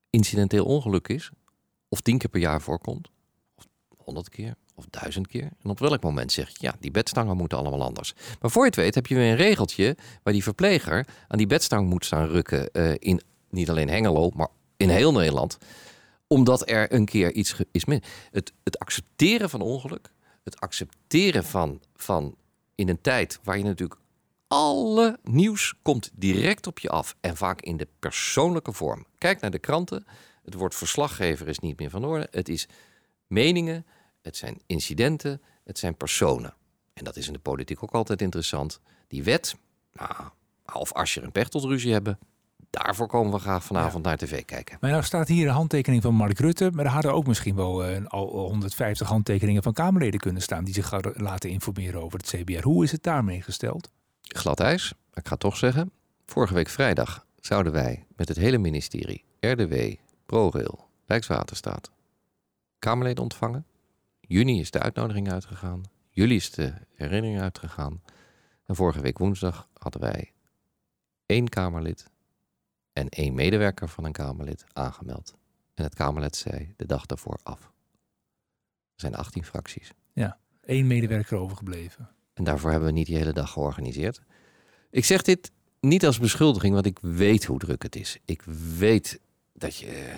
incidenteel 0.09 0.65
ongeluk 0.65 1.07
is? 1.07 1.31
Of 1.89 2.01
tien 2.01 2.17
keer 2.17 2.29
per 2.29 2.39
jaar 2.39 2.61
voorkomt? 2.61 3.09
Of 3.55 3.65
honderd 3.97 4.29
keer? 4.29 4.55
Of 4.75 4.85
duizend 4.89 5.27
keer? 5.27 5.49
En 5.63 5.69
op 5.69 5.79
welk 5.79 6.03
moment 6.03 6.31
zeg 6.31 6.49
je, 6.49 6.57
ja, 6.59 6.75
die 6.79 6.91
bedstangen 6.91 7.37
moeten 7.37 7.57
allemaal 7.57 7.83
anders. 7.83 8.13
Maar 8.41 8.51
voor 8.51 8.61
je 8.61 8.69
het 8.69 8.77
weet 8.77 8.95
heb 8.95 9.07
je 9.07 9.15
weer 9.15 9.29
een 9.29 9.35
regeltje 9.35 9.97
waar 10.23 10.33
die 10.33 10.43
verpleger 10.43 11.07
aan 11.27 11.37
die 11.37 11.47
bedstang 11.47 11.89
moet 11.89 12.05
staan 12.05 12.27
rukken 12.27 12.69
uh, 12.73 12.93
in 12.97 13.21
niet 13.49 13.69
alleen 13.69 13.89
Hengelo, 13.89 14.31
maar 14.35 14.47
in 14.77 14.89
heel 14.89 15.11
Nederland 15.11 15.57
omdat 16.27 16.69
er 16.69 16.93
een 16.93 17.05
keer 17.05 17.31
iets 17.31 17.55
is 17.71 17.85
min. 17.85 18.03
Het, 18.31 18.53
het 18.63 18.79
accepteren 18.79 19.49
van 19.49 19.61
ongeluk, 19.61 20.11
het 20.43 20.59
accepteren 20.59 21.43
van, 21.43 21.81
van 21.95 22.35
in 22.75 22.89
een 22.89 23.01
tijd 23.01 23.39
waar 23.43 23.57
je 23.57 23.63
natuurlijk 23.63 23.99
alle 24.47 25.19
nieuws 25.23 25.75
komt 25.81 26.11
direct 26.13 26.67
op 26.67 26.79
je 26.79 26.89
af 26.89 27.15
en 27.19 27.37
vaak 27.37 27.61
in 27.61 27.77
de 27.77 27.87
persoonlijke 27.99 28.73
vorm. 28.73 29.05
Kijk 29.17 29.39
naar 29.39 29.51
de 29.51 29.59
kranten. 29.59 30.05
Het 30.43 30.53
woord 30.53 30.75
verslaggever 30.75 31.47
is 31.47 31.59
niet 31.59 31.79
meer 31.79 31.89
van 31.89 32.05
orde. 32.05 32.27
Het 32.31 32.49
is 32.49 32.67
meningen, 33.27 33.85
het 34.21 34.37
zijn 34.37 34.61
incidenten, 34.65 35.41
het 35.63 35.79
zijn 35.79 35.95
personen. 35.95 36.53
En 36.93 37.03
dat 37.03 37.15
is 37.15 37.27
in 37.27 37.33
de 37.33 37.39
politiek 37.39 37.83
ook 37.83 37.91
altijd 37.91 38.21
interessant. 38.21 38.79
Die 39.07 39.23
wet, 39.23 39.55
nou, 39.93 40.29
of 40.73 40.93
als 40.93 41.13
je 41.13 41.21
een 41.21 41.31
pechtelruzie 41.31 41.91
hebben, 41.91 42.19
daarvoor 42.69 43.07
komen 43.07 43.33
we 43.33 43.39
graag 43.39 43.63
vanavond 43.63 44.03
naar 44.03 44.17
tv 44.17 44.45
kijken. 44.45 44.77
Maar 44.81 44.91
nou 44.91 45.03
staat 45.03 45.27
hier 45.27 45.47
een 45.47 45.53
handtekening 45.53 46.01
van 46.01 46.13
Mark 46.13 46.39
Rutte. 46.39 46.71
Maar 46.73 46.85
er 46.85 46.91
hadden 46.91 47.13
ook 47.13 47.27
misschien 47.27 47.55
wel 47.55 47.89
uh, 47.89 48.05
al 48.05 48.27
150 48.27 49.07
handtekeningen 49.07 49.63
van 49.63 49.73
Kamerleden 49.73 50.19
kunnen 50.19 50.41
staan. 50.41 50.63
die 50.63 50.73
zich 50.73 51.17
laten 51.17 51.49
informeren 51.49 52.03
over 52.03 52.19
het 52.19 52.27
CBR. 52.27 52.63
Hoe 52.63 52.83
is 52.83 52.91
het 52.91 53.03
daarmee 53.03 53.41
gesteld? 53.41 53.91
Glad 54.21 54.59
ijs. 54.59 54.93
Ik 55.13 55.27
ga 55.27 55.35
toch 55.35 55.57
zeggen. 55.57 55.91
Vorige 56.25 56.53
week 56.53 56.69
vrijdag 56.69 57.25
zouden 57.39 57.71
wij 57.71 58.05
met 58.15 58.27
het 58.27 58.37
hele 58.37 58.57
ministerie, 58.57 59.23
RDW, 59.39 59.93
ProRail, 60.25 60.87
Rijkswaterstaat, 61.05 61.91
Kamerleden 62.79 63.23
ontvangen. 63.23 63.65
Juni 64.19 64.59
is 64.59 64.71
de 64.71 64.79
uitnodiging 64.79 65.31
uitgegaan. 65.31 65.83
Juli 66.09 66.35
is 66.35 66.51
de 66.51 66.73
herinnering 66.95 67.41
uitgegaan. 67.41 68.01
En 68.65 68.75
vorige 68.75 69.01
week 69.01 69.17
woensdag 69.17 69.67
hadden 69.73 70.01
wij 70.01 70.31
één 71.25 71.49
Kamerlid 71.49 72.09
en 72.97 73.09
één 73.09 73.33
medewerker 73.33 73.89
van 73.89 74.03
een 74.03 74.11
Kamerlid 74.11 74.65
aangemeld. 74.73 75.33
En 75.73 75.83
het 75.83 75.95
Kamerlid 75.95 76.35
zei 76.35 76.73
de 76.75 76.85
dag 76.85 77.05
daarvoor 77.05 77.39
af. 77.43 77.61
Er 77.61 79.01
zijn 79.03 79.15
18 79.15 79.43
fracties. 79.43 79.91
Ja, 80.13 80.37
één 80.65 80.87
medewerker 80.87 81.37
overgebleven. 81.37 82.09
En 82.33 82.43
daarvoor 82.43 82.69
hebben 82.69 82.89
we 82.89 82.95
niet 82.95 83.05
die 83.05 83.17
hele 83.17 83.33
dag 83.33 83.51
georganiseerd. 83.51 84.21
Ik 84.89 85.05
zeg 85.05 85.21
dit 85.21 85.51
niet 85.79 86.05
als 86.05 86.19
beschuldiging, 86.19 86.73
want 86.73 86.85
ik 86.85 86.99
weet 87.01 87.45
hoe 87.45 87.59
druk 87.59 87.83
het 87.83 87.95
is. 87.95 88.17
Ik 88.25 88.41
weet 88.77 89.19
dat 89.53 89.75
je, 89.75 90.13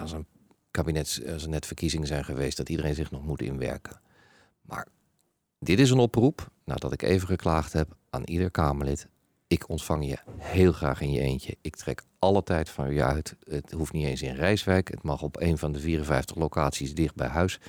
als 0.00 0.12
een 0.12 0.26
kabinet, 0.70 1.22
als 1.32 1.42
er 1.42 1.48
net 1.48 1.66
verkiezingen 1.66 2.06
zijn 2.06 2.24
geweest, 2.24 2.56
dat 2.56 2.68
iedereen 2.68 2.94
zich 2.94 3.10
nog 3.10 3.24
moet 3.24 3.42
inwerken. 3.42 4.00
Maar 4.62 4.86
dit 5.58 5.78
is 5.78 5.90
een 5.90 5.98
oproep, 5.98 6.50
nadat 6.64 6.92
ik 6.92 7.02
even 7.02 7.28
geklaagd 7.28 7.72
heb 7.72 7.96
aan 8.10 8.24
ieder 8.24 8.50
Kamerlid 8.50 9.08
ik 9.46 9.68
ontvang 9.68 10.06
je 10.06 10.18
heel 10.38 10.72
graag 10.72 11.00
in 11.00 11.10
je 11.10 11.20
eentje. 11.20 11.56
Ik 11.60 11.76
trek 11.76 12.02
alle 12.18 12.42
tijd 12.42 12.68
van 12.68 12.92
je 12.94 13.02
uit. 13.04 13.36
Het 13.48 13.72
hoeft 13.72 13.92
niet 13.92 14.06
eens 14.06 14.22
in 14.22 14.34
Rijswijk. 14.34 14.88
Het 14.88 15.02
mag 15.02 15.22
op 15.22 15.40
een 15.40 15.58
van 15.58 15.72
de 15.72 15.80
54 15.80 16.36
locaties 16.36 16.94
dicht 16.94 17.14
bij 17.14 17.28
huis. 17.28 17.60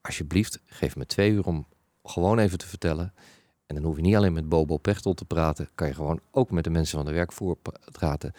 alsjeblieft, 0.00 0.60
geef 0.66 0.96
me 0.96 1.06
twee 1.06 1.30
uur 1.30 1.46
om 1.46 1.66
gewoon 2.04 2.38
even 2.38 2.58
te 2.58 2.66
vertellen. 2.66 3.14
En 3.66 3.74
dan 3.74 3.84
hoef 3.84 3.96
je 3.96 4.02
niet 4.02 4.16
alleen 4.16 4.32
met 4.32 4.48
Bobo 4.48 4.76
Pechtel 4.76 5.14
te 5.14 5.24
praten. 5.24 5.68
Kan 5.74 5.86
je 5.86 5.94
gewoon 5.94 6.20
ook 6.30 6.50
met 6.50 6.64
de 6.64 6.70
mensen 6.70 6.96
van 6.96 7.06
de 7.06 7.12
werkvoer 7.12 7.56
praten. 7.92 8.32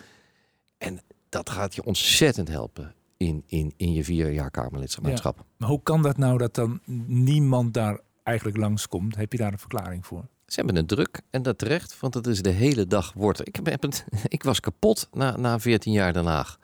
En 0.77 1.01
dat 1.29 1.49
gaat 1.49 1.75
je 1.75 1.83
ontzettend 1.83 2.47
helpen 2.47 2.93
in, 3.17 3.43
in, 3.47 3.73
in 3.77 3.93
je 3.93 4.03
vier 4.03 4.31
jaar 4.31 4.51
Kamerlidmaatschap. 4.51 5.45
maar 5.57 5.69
hoe 5.69 5.83
kan 5.83 6.01
dat 6.01 6.17
nou 6.17 6.37
dat 6.37 6.55
dan 6.55 6.79
niemand 7.05 7.73
daar 7.73 7.99
eigenlijk 8.23 8.57
langskomt? 8.57 9.15
Heb 9.15 9.31
je 9.31 9.37
daar 9.37 9.51
een 9.51 9.59
verklaring 9.59 10.05
voor? 10.05 10.25
Ze 10.51 10.57
hebben 10.57 10.75
het 10.75 10.87
druk 10.87 11.21
en 11.29 11.41
dat 11.41 11.57
terecht, 11.57 11.99
want 11.99 12.13
het 12.13 12.27
is 12.27 12.41
de 12.41 12.49
hele 12.49 12.87
dag 12.87 13.13
wordt. 13.13 13.47
Ik, 13.47 13.59
heb 13.63 13.81
het, 13.81 14.05
ik 14.27 14.43
was 14.43 14.59
kapot 14.59 15.07
na, 15.11 15.37
na 15.37 15.59
14 15.59 15.93
jaar 15.93 16.13
Den 16.13 16.25
Haag 16.25 16.59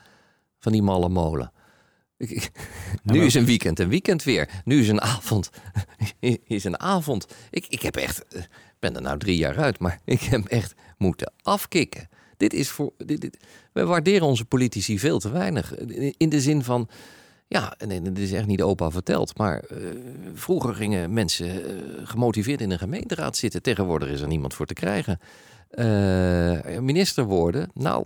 van 0.59 0.71
die 0.71 0.81
malle 0.81 1.09
molen. 1.09 1.51
Ik- 2.17 2.51
nu 3.03 3.25
is 3.25 3.33
een 3.33 3.45
weekend 3.45 3.79
een 3.79 3.89
weekend 3.89 4.23
weer. 4.23 4.61
Nu 4.65 4.79
is 4.79 4.87
een 4.89 5.01
avond 5.01 5.49
is 6.47 6.63
een 6.63 6.79
avond. 6.79 7.27
Ik, 7.49 7.65
ik 7.67 7.81
heb 7.81 7.95
echt, 7.95 8.27
eh, 8.27 8.41
ben 8.79 8.95
er 8.95 9.01
nou 9.01 9.17
drie 9.19 9.37
jaar 9.37 9.57
uit, 9.57 9.79
maar 9.79 9.99
ik 10.05 10.21
heb 10.21 10.45
echt 10.45 10.73
moeten 10.97 11.33
afkicken. 11.41 12.09
Dit 12.37 12.53
is 12.53 12.69
voor, 12.69 12.93
dit, 12.97 13.21
dit, 13.21 13.37
wij 13.73 13.85
waarderen 13.85 14.27
onze 14.27 14.45
politici 14.45 14.99
veel 14.99 15.19
te 15.19 15.29
weinig. 15.31 15.75
In 15.75 16.13
in 16.17 16.29
de 16.29 16.41
zin 16.41 16.63
van, 16.63 16.89
ja, 17.47 17.73
nee, 17.85 18.01
dit 18.01 18.17
is 18.17 18.31
echt 18.31 18.47
niet 18.47 18.61
opa 18.61 18.91
verteld. 18.91 19.37
Maar 19.37 19.59
eh, 19.59 19.77
vroeger 20.33 20.75
gingen 20.75 21.13
mensen 21.13 21.47
eh, 21.47 21.75
gemotiveerd 22.03 22.61
in 22.61 22.71
een 22.71 22.79
gemeenteraad 22.79 23.37
zitten. 23.37 23.61
Tegenwoordig 23.61 24.09
is 24.09 24.21
er 24.21 24.27
niemand 24.27 24.53
voor 24.53 24.65
te 24.65 24.73
krijgen. 24.73 25.19
Eh, 25.69 26.79
minister 26.79 27.23
worden, 27.23 27.69
nou, 27.73 28.03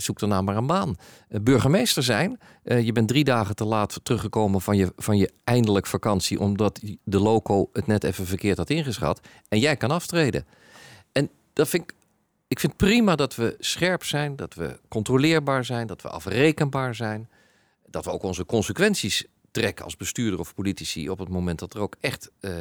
zoek 0.00 0.20
er 0.20 0.28
nou 0.28 0.42
maar 0.42 0.56
een 0.56 0.66
baan. 0.66 0.96
Burgemeester 1.28 2.02
zijn, 2.02 2.38
je 2.62 2.92
bent 2.92 3.08
drie 3.08 3.24
dagen 3.24 3.54
te 3.54 3.64
laat 3.64 4.00
teruggekomen 4.02 4.60
van 4.60 4.76
je, 4.76 4.92
van 4.96 5.16
je 5.16 5.30
eindelijk 5.44 5.86
vakantie... 5.86 6.40
omdat 6.40 6.80
de 7.04 7.18
loco 7.18 7.68
het 7.72 7.86
net 7.86 8.04
even 8.04 8.26
verkeerd 8.26 8.58
had 8.58 8.70
ingeschat. 8.70 9.20
En 9.48 9.58
jij 9.58 9.76
kan 9.76 9.90
aftreden. 9.90 10.46
En 11.12 11.30
dat 11.52 11.68
vind 11.68 11.82
ik 11.82 11.96
ik 12.48 12.60
vind 12.60 12.76
prima 12.76 13.16
dat 13.16 13.34
we 13.34 13.56
scherp 13.58 14.04
zijn, 14.04 14.36
dat 14.36 14.54
we 14.54 14.80
controleerbaar 14.88 15.64
zijn, 15.64 15.86
dat 15.86 16.02
we 16.02 16.08
afrekenbaar 16.08 16.94
zijn. 16.94 17.28
Dat 17.90 18.04
we 18.04 18.10
ook 18.10 18.22
onze 18.22 18.44
consequenties 18.44 19.26
trekken 19.50 19.84
als 19.84 19.96
bestuurder 19.96 20.40
of 20.40 20.54
politici 20.54 21.10
op 21.10 21.18
het 21.18 21.28
moment 21.28 21.58
dat 21.58 21.74
er 21.74 21.80
ook 21.80 21.96
echt 22.00 22.30
eh, 22.40 22.52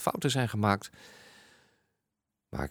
fouten 0.00 0.30
zijn 0.30 0.48
gemaakt. 0.48 0.90
Maar 2.48 2.70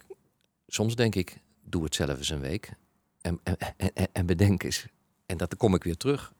soms 0.67 0.95
denk 0.95 1.15
ik, 1.15 1.41
doe 1.63 1.83
het 1.83 1.95
zelf 1.95 2.17
eens 2.17 2.29
een 2.29 2.39
week 2.39 2.73
en, 3.21 3.39
en, 3.43 3.57
en, 3.93 4.07
en 4.11 4.25
bedenk 4.25 4.63
eens. 4.63 4.85
En 5.25 5.37
dat 5.37 5.57
kom 5.57 5.75
ik 5.75 5.83
weer 5.83 5.97
terug. 5.97 6.33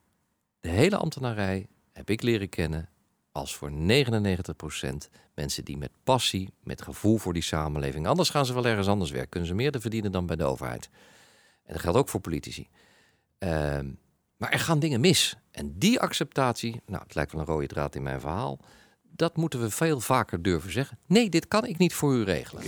De 0.59 0.69
hele 0.69 0.97
ambtenarij 0.97 1.67
heb 1.91 2.09
ik 2.09 2.21
leren 2.21 2.49
kennen 2.49 2.89
als 3.32 3.55
voor 3.55 3.71
99% 3.71 3.76
mensen 5.34 5.65
die 5.65 5.78
met 5.78 5.91
passie, 6.03 6.53
met 6.63 6.82
gevoel 6.82 7.17
voor 7.17 7.34
die 7.34 7.43
samenleving. 7.43 8.07
Anders 8.07 8.30
gaan 8.30 8.45
ze 8.45 8.53
wel 8.53 8.65
ergens 8.65 8.88
anders 8.88 9.11
werken. 9.11 9.30
Kunnen 9.30 9.49
ze 9.49 9.55
meer 9.55 9.76
verdienen 9.80 10.11
dan 10.11 10.26
bij 10.26 10.36
de 10.36 10.43
overheid. 10.43 10.89
En 11.63 11.74
dat 11.74 11.82
geldt 11.82 11.97
ook 11.97 12.09
voor 12.09 12.19
politici. 12.19 12.67
Ehm, 13.38 13.89
maar 14.44 14.52
er 14.52 14.60
gaan 14.60 14.80
dingen 14.80 15.00
mis. 15.00 15.36
En 15.52 15.74
die 15.78 16.00
acceptatie, 16.00 16.82
nou, 16.86 17.04
het 17.04 17.16
lijkt 17.16 17.32
wel 17.32 17.41
een 17.41 17.48
rode 17.48 17.68
draad 17.68 17.96
in 17.96 18.04
mijn 18.04 18.20
verhaal. 18.20 18.60
Dat 19.02 19.38
moeten 19.38 19.62
we 19.62 19.70
veel 19.70 20.00
vaker 20.00 20.41
durven 20.41 20.72
zeggen. 20.72 21.00
Nee, 21.08 21.30
dit 21.30 21.48
kan 21.48 21.66
ik 21.66 21.78
niet 21.78 21.94
voor 21.94 22.14
u 22.14 22.24
regelen. 22.24 22.64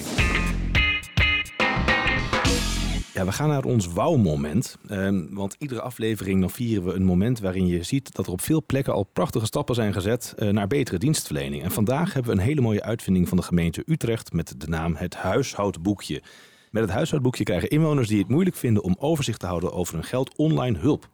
Ja, 3.13 3.25
we 3.25 3.31
gaan 3.31 3.49
naar 3.49 3.63
ons 3.63 3.87
wauw-moment. 3.87 4.77
Ehm, 4.87 5.25
want 5.29 5.55
iedere 5.59 5.81
aflevering 5.81 6.39
dan 6.39 6.49
vieren 6.49 6.85
we 6.85 6.93
een 6.93 7.05
moment 7.05 7.39
waarin 7.39 7.67
je 7.67 7.83
ziet 7.83 8.15
dat 8.15 8.25
er 8.25 8.31
op 8.31 8.41
veel 8.41 8.63
plekken 8.65 8.93
al 8.93 9.03
prachtige 9.03 9.45
stappen 9.45 9.75
zijn 9.75 9.93
gezet 9.93 10.33
eh, 10.37 10.49
naar 10.49 10.67
betere 10.67 10.97
dienstverlening. 10.97 11.63
En 11.63 11.71
vandaag 11.71 12.13
hebben 12.13 12.31
we 12.31 12.39
een 12.39 12.47
hele 12.47 12.61
mooie 12.61 12.83
uitvinding 12.83 13.27
van 13.27 13.37
de 13.37 13.43
gemeente 13.43 13.83
Utrecht 13.85 14.33
met 14.33 14.53
de 14.57 14.67
naam 14.67 14.95
het 14.95 15.15
huishoudboekje. 15.15 16.21
Met 16.71 16.83
het 16.83 16.93
huishoudboekje 16.93 17.43
krijgen 17.43 17.69
inwoners 17.69 18.07
die 18.07 18.19
het 18.19 18.29
moeilijk 18.29 18.55
vinden 18.55 18.83
om 18.83 18.95
overzicht 18.99 19.39
te 19.39 19.45
houden 19.45 19.73
over 19.73 19.93
hun 19.93 20.03
geld 20.03 20.35
online 20.35 20.77
hulp. 20.77 21.09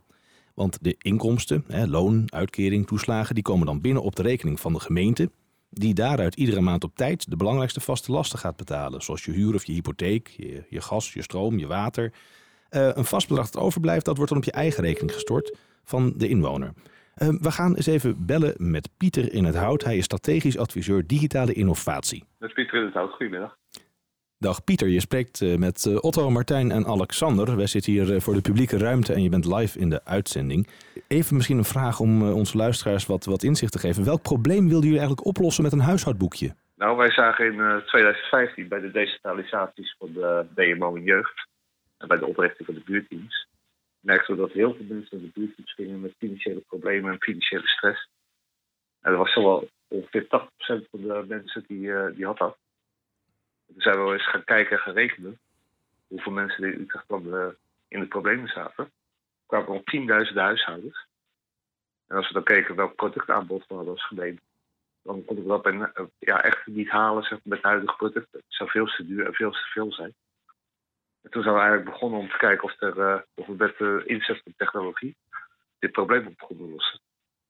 Want 0.53 0.83
de 0.83 0.95
inkomsten, 0.97 1.63
hè, 1.67 1.85
loon, 1.85 2.33
uitkering, 2.33 2.87
toeslagen, 2.87 3.35
die 3.35 3.43
komen 3.43 3.65
dan 3.65 3.81
binnen 3.81 4.03
op 4.03 4.15
de 4.15 4.21
rekening 4.21 4.59
van 4.59 4.73
de 4.73 4.79
gemeente. 4.79 5.31
Die 5.69 5.93
daaruit 5.93 6.35
iedere 6.35 6.61
maand 6.61 6.83
op 6.83 6.95
tijd 6.95 7.29
de 7.29 7.35
belangrijkste 7.35 7.79
vaste 7.79 8.11
lasten 8.11 8.39
gaat 8.39 8.55
betalen. 8.55 9.01
Zoals 9.01 9.25
je 9.25 9.31
huur 9.31 9.53
of 9.53 9.65
je 9.65 9.73
hypotheek, 9.73 10.27
je, 10.69 10.81
gas, 10.81 11.13
je 11.13 11.21
stroom, 11.21 11.57
je 11.57 11.67
water. 11.67 12.13
Eh, 12.69 12.89
een 12.93 13.05
vast 13.05 13.27
bedrag 13.27 13.49
dat 13.49 13.61
overblijft, 13.61 14.05
dat 14.05 14.15
wordt 14.15 14.31
dan 14.31 14.39
op 14.39 14.45
je 14.45 14.51
eigen 14.51 14.83
rekening 14.83 15.13
gestort 15.13 15.57
van 15.83 16.13
de 16.15 16.27
inwoner. 16.27 16.73
Eh, 17.13 17.27
we 17.27 17.51
gaan 17.51 17.75
eens 17.75 17.85
even 17.85 18.25
bellen 18.25 18.53
met 18.57 18.89
Pieter 18.97 19.33
in 19.33 19.43
het 19.43 19.55
Hout. 19.55 19.83
Hij 19.83 19.97
is 19.97 20.03
strategisch 20.03 20.57
adviseur 20.57 21.07
digitale 21.07 21.53
innovatie. 21.53 22.23
Met 22.37 22.53
Pieter 22.53 22.79
in 22.79 22.85
het 22.85 22.93
Hout, 22.93 23.11
goedemiddag. 23.11 23.57
Dag 24.41 24.63
Pieter, 24.63 24.87
je 24.87 24.99
spreekt 24.99 25.41
eh, 25.41 25.55
met 25.55 25.85
eh, 25.85 26.03
Otto, 26.03 26.29
Martijn 26.29 26.71
en 26.71 26.85
Alexander. 26.85 27.55
Wij 27.55 27.67
zitten 27.67 27.91
hier 27.91 28.13
eh, 28.13 28.19
voor 28.19 28.33
de 28.33 28.41
publieke 28.41 28.77
ruimte 28.77 29.13
en 29.13 29.23
je 29.23 29.29
bent 29.29 29.45
live 29.45 29.79
in 29.79 29.89
de 29.89 30.05
uitzending. 30.05 30.67
Even 31.07 31.35
misschien 31.35 31.57
een 31.57 31.73
vraag 31.75 31.99
om 31.99 32.31
onze 32.31 32.57
luisteraars 32.57 33.05
wat, 33.05 33.25
wat 33.25 33.43
inzicht 33.43 33.71
te 33.71 33.79
geven. 33.79 34.05
Welk 34.05 34.21
probleem 34.21 34.67
wilden 34.67 34.89
jullie 34.89 34.99
eigenlijk 34.99 35.27
oplossen 35.27 35.63
met 35.63 35.71
een 35.71 35.79
huishoudboekje? 35.79 36.55
Nou, 36.75 36.97
wij 36.97 37.11
zagen 37.11 37.45
in 37.45 37.59
eh, 37.59 37.77
2015 37.77 38.67
bij 38.67 38.79
de 38.79 38.91
decentralisaties 38.91 39.95
van 39.99 40.13
de 40.13 40.45
DMO 40.55 40.95
in 40.95 41.03
jeugd 41.03 41.47
en 41.97 42.07
bij 42.07 42.17
de 42.17 42.25
oprichting 42.25 42.65
van 42.65 42.75
de 42.75 42.83
buurteams, 42.85 43.47
merkten 43.99 44.35
we 44.35 44.41
dat 44.41 44.51
heel 44.51 44.73
veel 44.73 44.85
mensen 44.89 45.17
in 45.17 45.23
de 45.23 45.39
buurteams 45.39 45.73
gingen 45.73 46.01
met 46.01 46.13
financiële 46.17 46.63
problemen 46.67 47.11
en 47.11 47.21
financiële 47.21 47.67
stress. 47.67 48.09
En 49.01 49.11
er 49.11 49.17
was 49.17 49.33
zowel 49.33 49.69
ongeveer 49.87 50.23
80% 50.23 50.27
van 50.67 51.01
de 51.01 51.25
mensen 51.27 51.63
die, 51.67 51.91
die 52.15 52.25
had 52.25 52.37
dat. 52.37 52.57
Toen 53.71 53.81
zijn 53.81 53.95
we 53.95 54.01
wel 54.01 54.13
eens 54.13 54.29
gaan 54.29 54.43
kijken 54.43 54.77
en 54.77 54.83
gaan 54.83 55.37
hoeveel 56.07 56.31
mensen 56.31 56.63
in 56.63 56.81
Utrecht 56.81 57.07
dan 57.07 57.33
eh, 57.33 57.47
in 57.87 57.99
de 57.99 58.07
problemen 58.07 58.47
zaten. 58.47 58.83
Er 58.83 58.91
kwamen 59.45 59.67
om 59.67 59.83
tienduizenden 59.83 60.43
huishoudens. 60.43 61.07
En 62.07 62.15
als 62.17 62.27
we 62.27 62.33
dan 62.33 62.43
keken 62.43 62.75
welk 62.75 62.95
productaanbod 62.95 63.67
we 63.67 63.73
hadden 63.73 63.93
als 63.93 64.05
gemeente, 64.05 64.41
dan 65.03 65.25
konden 65.25 65.43
we 65.43 65.49
dat 65.49 65.65
eh, 65.65 66.05
ja, 66.19 66.43
echt 66.43 66.65
niet 66.65 66.89
halen 66.89 67.23
zeg, 67.23 67.39
met 67.43 67.61
huidige 67.61 67.95
product. 67.95 68.27
Het 68.31 68.43
zou 68.47 68.69
veel 68.69 68.85
te 68.85 69.05
duur 69.05 69.25
en 69.25 69.33
veel 69.33 69.51
te 69.51 69.69
veel 69.73 69.93
zijn. 69.93 70.13
En 71.21 71.31
toen 71.31 71.43
zijn 71.43 71.53
we 71.53 71.59
eigenlijk 71.59 71.91
begonnen 71.91 72.19
om 72.19 72.29
te 72.29 72.37
kijken 72.37 72.63
of, 72.63 72.81
er, 72.81 72.99
eh, 72.99 73.21
of 73.35 73.45
we 73.45 73.53
met 73.53 73.77
de 73.77 74.03
inzet 74.05 74.41
van 74.43 74.53
technologie 74.57 75.15
dit 75.79 75.91
probleem 75.91 76.27
op 76.27 76.37
konden 76.37 76.69
lossen. 76.69 76.99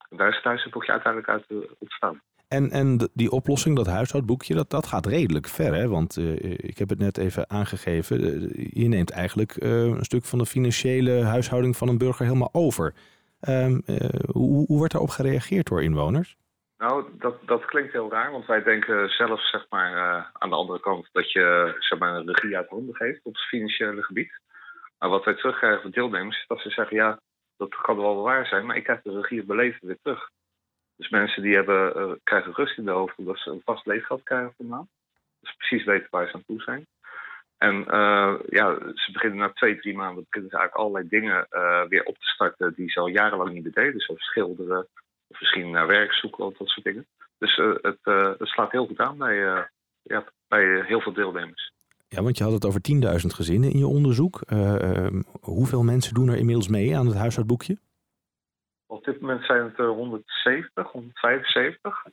En 0.09 0.17
daar 0.17 0.27
is 0.27 0.33
het 0.33 0.43
thuisboekje 0.43 0.91
uiteindelijk 0.91 1.31
uit 1.31 1.77
ontstaan. 1.79 2.21
En, 2.51 2.71
en 2.71 3.09
die 3.13 3.31
oplossing, 3.31 3.75
dat 3.75 3.87
huishoudboekje, 3.87 4.55
dat, 4.55 4.69
dat 4.69 4.87
gaat 4.87 5.05
redelijk 5.05 5.47
ver. 5.47 5.73
Hè? 5.73 5.87
Want 5.87 6.17
eh, 6.17 6.43
ik 6.69 6.77
heb 6.77 6.89
het 6.89 6.99
net 6.99 7.17
even 7.17 7.49
aangegeven. 7.49 8.17
eh, 8.23 8.69
je 8.73 8.87
neemt 8.87 9.11
eigenlijk 9.11 9.51
eh, 9.55 9.83
een 9.83 10.03
stuk 10.03 10.25
van 10.25 10.39
de 10.39 10.45
financiële 10.45 11.23
huishouding 11.23 11.77
van 11.77 11.87
een 11.87 11.97
burger 11.97 12.25
helemaal 12.25 12.49
over. 12.51 12.93
Eh, 13.39 13.65
hoe, 14.31 14.65
hoe 14.67 14.77
wordt 14.77 14.91
daarop 14.91 15.09
gereageerd 15.09 15.67
door 15.67 15.83
inwoners? 15.83 16.37
Nou, 16.77 17.05
dat, 17.19 17.35
dat 17.45 17.65
klinkt 17.65 17.91
heel 17.91 18.11
raar, 18.11 18.31
want 18.31 18.45
wij 18.45 18.63
denken 18.63 19.09
zelf 19.09 19.49
zeg 19.49 19.65
maar, 19.69 19.93
aan 20.33 20.49
de 20.49 20.55
andere 20.55 20.79
kant 20.79 21.09
dat 21.11 21.31
je 21.31 21.75
zeg 21.79 21.99
maar, 21.99 22.15
een 22.15 22.31
regie 22.31 22.57
uit 22.57 22.69
handen 22.69 22.95
geeft 22.95 23.19
op 23.23 23.33
het 23.33 23.47
financiële 23.47 24.03
gebied. 24.03 24.39
Maar 24.99 25.09
wat 25.09 25.25
wij 25.25 25.35
terugkrijgen 25.35 25.81
van 25.81 25.91
deelnemers 25.91 26.37
is 26.37 26.47
dat 26.47 26.59
ze 26.59 26.69
zeggen, 26.69 26.95
ja, 26.95 27.19
dat 27.57 27.75
kan 27.81 27.97
wel 27.97 28.21
waar 28.21 28.45
zijn, 28.45 28.65
maar 28.65 28.75
ik 28.77 28.83
krijg 28.83 29.01
de 29.01 29.11
regie 29.11 29.41
op 29.41 29.47
mijn 29.47 29.59
leven 29.59 29.87
weer 29.87 29.99
terug. 30.01 30.29
Dus 31.01 31.09
mensen 31.09 31.41
die 31.43 31.55
hebben, 31.55 31.95
eh, 31.95 32.11
krijgen 32.23 32.53
rust 32.53 32.77
in 32.77 32.85
de 32.85 32.91
hoofd 32.91 33.17
omdat 33.17 33.37
ze 33.37 33.49
een 33.49 33.61
vast 33.65 33.85
leefgeld 33.85 34.23
krijgen 34.23 34.53
van 34.57 34.65
de 34.65 34.71
maand. 34.71 34.89
Dus 35.39 35.55
precies 35.55 35.85
weten 35.85 36.07
waar 36.09 36.27
ze 36.27 36.33
aan 36.33 36.43
toe 36.45 36.61
zijn. 36.61 36.85
En 37.57 37.87
eh, 37.87 38.33
ja, 38.49 38.77
ze 38.93 39.11
beginnen 39.11 39.39
na 39.39 39.51
twee, 39.53 39.79
drie 39.79 39.95
maanden 39.95 40.25
beginnen 40.29 40.51
ze 40.51 40.57
eigenlijk 40.57 40.75
allerlei 40.75 41.07
dingen 41.09 41.47
eh, 41.49 41.83
weer 41.87 42.03
op 42.03 42.15
te 42.15 42.25
starten 42.25 42.73
die 42.75 42.89
ze 42.89 42.99
al 42.99 43.07
jarenlang 43.07 43.51
niet 43.51 43.73
deden. 43.73 43.99
Zoals 43.99 44.23
schilderen, 44.23 44.87
of 45.27 45.39
misschien 45.39 45.71
naar 45.71 45.87
werk 45.87 46.13
zoeken 46.13 46.45
of 46.45 46.57
dat 46.57 46.67
soort 46.67 46.85
dingen. 46.85 47.05
Dus 47.37 47.55
het, 47.81 47.99
het 48.39 48.47
slaat 48.47 48.71
heel 48.71 48.85
goed 48.85 48.99
aan 48.99 49.17
bij, 49.17 49.35
ja, 50.01 50.23
bij 50.47 50.83
heel 50.85 51.01
veel 51.01 51.13
deelnemers. 51.13 51.71
Ja, 52.07 52.21
want 52.21 52.37
je 52.37 52.43
had 52.43 52.53
het 52.53 52.65
over 52.65 52.81
10.000 52.81 53.27
gezinnen 53.27 53.71
in 53.71 53.79
je 53.79 53.87
onderzoek. 53.87 54.41
Eh, 54.41 54.81
ehm, 54.81 55.21
hoeveel 55.41 55.83
mensen 55.83 56.13
doen 56.13 56.29
er 56.29 56.37
inmiddels 56.37 56.67
mee 56.67 56.97
aan 56.97 57.05
het 57.05 57.15
huishoudboekje? 57.15 57.77
Op 59.01 59.07
dit 59.07 59.21
moment 59.21 59.45
zijn 59.45 59.63
het 59.63 59.79
er 59.79 59.87
170, 59.87 60.91
175. 60.91 62.05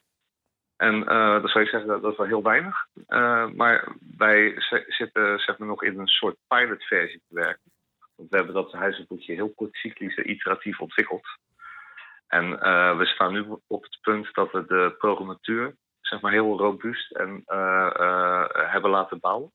En 0.77 1.07
eh 1.09 1.43
dat 1.43 1.51
zou 1.51 1.65
je 1.65 1.71
zeggen, 1.71 1.89
dat, 1.89 2.03
dat 2.03 2.13
is 2.13 2.19
wel 2.19 2.27
heel 2.27 2.43
weinig. 2.43 2.87
Eh, 3.07 3.49
maar 3.51 3.89
wij 4.17 4.55
zitten 4.87 5.39
zeg 5.39 5.59
maar, 5.59 5.69
nog 5.69 5.83
in 5.83 5.99
een 5.99 6.07
soort 6.07 6.37
pilotversie 6.47 7.23
te 7.29 7.35
werken. 7.35 7.73
Want 8.17 8.31
we 8.31 8.37
hebben 8.37 8.55
dat 8.55 8.73
huishoudboekje 8.73 9.35
heel 9.35 9.53
kort 9.55 9.77
cyclisch 9.77 10.17
en 10.17 10.31
iteratief 10.31 10.81
ontwikkeld. 10.81 11.27
En 12.27 12.61
eh, 12.61 12.99
we 12.99 13.07
staan 13.07 13.33
nu 13.33 13.45
op 13.67 13.83
het 13.83 13.99
punt 14.01 14.35
dat 14.35 14.53
we 14.53 14.67
de 14.67 14.95
programmatuur 14.99 15.75
zeg 16.01 16.21
maar, 16.21 16.33
heel 16.33 16.59
robuust 16.59 17.11
en, 17.11 17.43
eh, 17.47 17.91
eh, 17.95 18.73
hebben 18.73 18.91
laten 18.91 19.21
bouwen. 19.21 19.53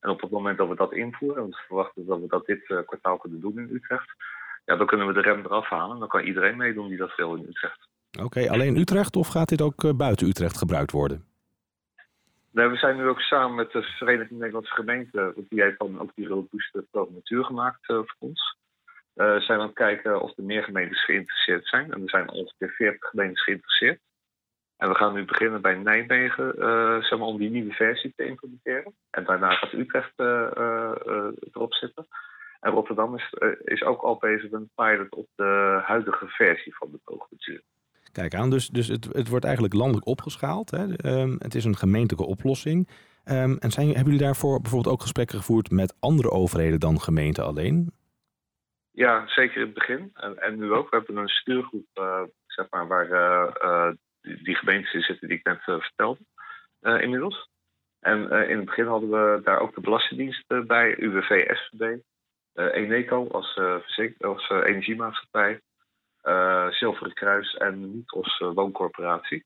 En 0.00 0.10
op 0.10 0.20
het 0.20 0.30
moment 0.30 0.58
dat 0.58 0.68
we 0.68 0.74
dat 0.74 0.92
invoeren, 0.92 1.42
want 1.42 1.56
we 1.56 1.62
verwachten 1.66 2.06
dat 2.06 2.20
we 2.20 2.26
dat 2.26 2.46
dit 2.46 2.70
eh, 2.70 2.78
kwartaal 2.86 3.18
kunnen 3.18 3.40
doen 3.40 3.58
in 3.58 3.74
Utrecht, 3.74 4.14
ja, 4.66 4.76
dan 4.76 4.86
kunnen 4.86 5.06
we 5.06 5.12
de 5.12 5.20
rem 5.20 5.44
eraf 5.44 5.68
halen. 5.68 5.98
Dan 5.98 6.08
kan 6.08 6.20
iedereen 6.20 6.56
meedoen 6.56 6.88
die 6.88 6.96
dat 6.96 7.14
wil 7.16 7.34
in 7.34 7.46
Utrecht. 7.48 7.88
Oké, 8.22 8.50
alleen 8.50 8.76
Utrecht 8.76 9.16
of 9.16 9.28
gaat 9.28 9.48
dit 9.48 9.62
ook 9.62 9.84
eh, 9.84 9.96
buiten 9.96 10.26
Utrecht 10.26 10.58
gebruikt 10.58 10.92
worden? 10.92 11.24
Nee, 12.50 12.68
we 12.68 12.76
zijn 12.76 12.96
nu 12.96 13.08
ook 13.08 13.20
samen 13.20 13.54
met 13.54 13.72
de 13.72 13.82
Vereniging 13.82 14.38
Nederlandse 14.38 14.74
Gemeenten, 14.74 15.34
want 15.34 15.48
die 15.48 15.62
heeft 15.62 15.78
dan 15.78 16.00
ook 16.00 16.10
die 16.14 16.28
robuuste 16.28 16.86
programmatuur 16.90 17.44
gemaakt 17.44 17.88
eh, 17.88 17.96
voor 17.96 18.16
ons. 18.18 18.56
Eh, 19.14 19.26
zijn 19.26 19.58
we 19.58 19.62
aan 19.62 19.66
het 19.66 19.74
kijken 19.74 20.20
of 20.20 20.36
er 20.36 20.44
meer 20.44 20.62
gemeentes 20.62 21.04
geïnteresseerd 21.04 21.66
zijn. 21.66 21.92
En 21.92 22.02
er 22.02 22.10
zijn 22.10 22.30
ongeveer 22.30 22.70
40 22.70 23.08
gemeentes 23.08 23.42
geïnteresseerd. 23.42 24.00
En 24.76 24.88
we 24.88 24.94
gaan 24.94 25.14
nu 25.14 25.24
beginnen 25.24 25.60
bij 25.60 25.74
Nijmegen 25.74 26.54
uh, 26.58 27.02
zeg 27.02 27.18
maar, 27.18 27.28
om 27.28 27.38
die 27.38 27.50
nieuwe 27.50 27.72
versie 27.72 28.12
te 28.16 28.26
implementeren. 28.26 28.94
En 29.10 29.24
daarna 29.24 29.50
gaat 29.50 29.72
Utrecht 29.72 30.12
uh, 30.16 30.50
uh, 30.56 31.28
erop 31.52 31.74
zitten. 31.74 32.06
En 32.66 32.72
Rotterdam 32.72 33.14
is, 33.14 33.34
is 33.64 33.82
ook 33.82 34.02
al 34.02 34.16
bezig 34.16 34.50
met 34.50 34.60
een 34.60 34.70
pilot 34.74 35.14
op 35.14 35.28
de 35.34 35.80
huidige 35.84 36.26
versie 36.26 36.76
van 36.76 36.90
de 36.90 37.00
toogcultuur. 37.04 37.62
Kijk 38.12 38.34
aan, 38.34 38.50
dus, 38.50 38.68
dus 38.68 38.88
het, 38.88 39.04
het 39.12 39.28
wordt 39.28 39.44
eigenlijk 39.44 39.74
landelijk 39.74 40.06
opgeschaald. 40.06 40.70
Hè? 40.70 40.84
Um, 41.20 41.36
het 41.38 41.54
is 41.54 41.64
een 41.64 41.76
gemeentelijke 41.76 42.26
oplossing. 42.26 42.88
Um, 43.24 43.58
en 43.58 43.70
zijn, 43.70 43.86
hebben 43.86 44.04
jullie 44.04 44.26
daarvoor 44.26 44.60
bijvoorbeeld 44.60 44.94
ook 44.94 45.00
gesprekken 45.00 45.38
gevoerd 45.38 45.70
met 45.70 45.96
andere 46.00 46.30
overheden 46.30 46.80
dan 46.80 47.00
gemeenten 47.00 47.44
alleen? 47.44 47.92
Ja, 48.90 49.28
zeker 49.28 49.56
in 49.56 49.66
het 49.66 49.74
begin. 49.74 50.10
En, 50.14 50.38
en 50.38 50.58
nu 50.58 50.72
ook. 50.72 50.90
We 50.90 50.96
hebben 50.96 51.16
een 51.16 51.28
stuurgroep 51.28 51.86
zeg 52.46 52.66
maar, 52.70 52.86
waar 52.86 53.08
die 54.20 54.54
gemeentes 54.54 54.92
in 54.92 55.02
zitten 55.02 55.28
die 55.28 55.38
ik 55.38 55.44
net 55.44 55.66
uh, 55.66 55.80
vertelde 55.80 56.20
inmiddels. 56.80 57.48
En 58.00 58.30
in 58.30 58.56
het 58.56 58.64
begin 58.64 58.86
hadden 58.86 59.10
we 59.10 59.40
daar 59.44 59.60
ook 59.60 59.74
de 59.74 59.80
Belastingdienst 59.80 60.66
bij, 60.66 60.98
UWV, 60.98 61.56
SVB, 61.56 61.98
Eneco 62.56 63.28
als, 63.28 63.60
als 64.18 64.48
energiemaatschappij, 64.48 65.60
Zilveren 66.70 67.12
Kruis 67.12 67.54
en 67.54 67.94
Nitros 67.94 68.38
Wooncorporatie. 68.38 69.44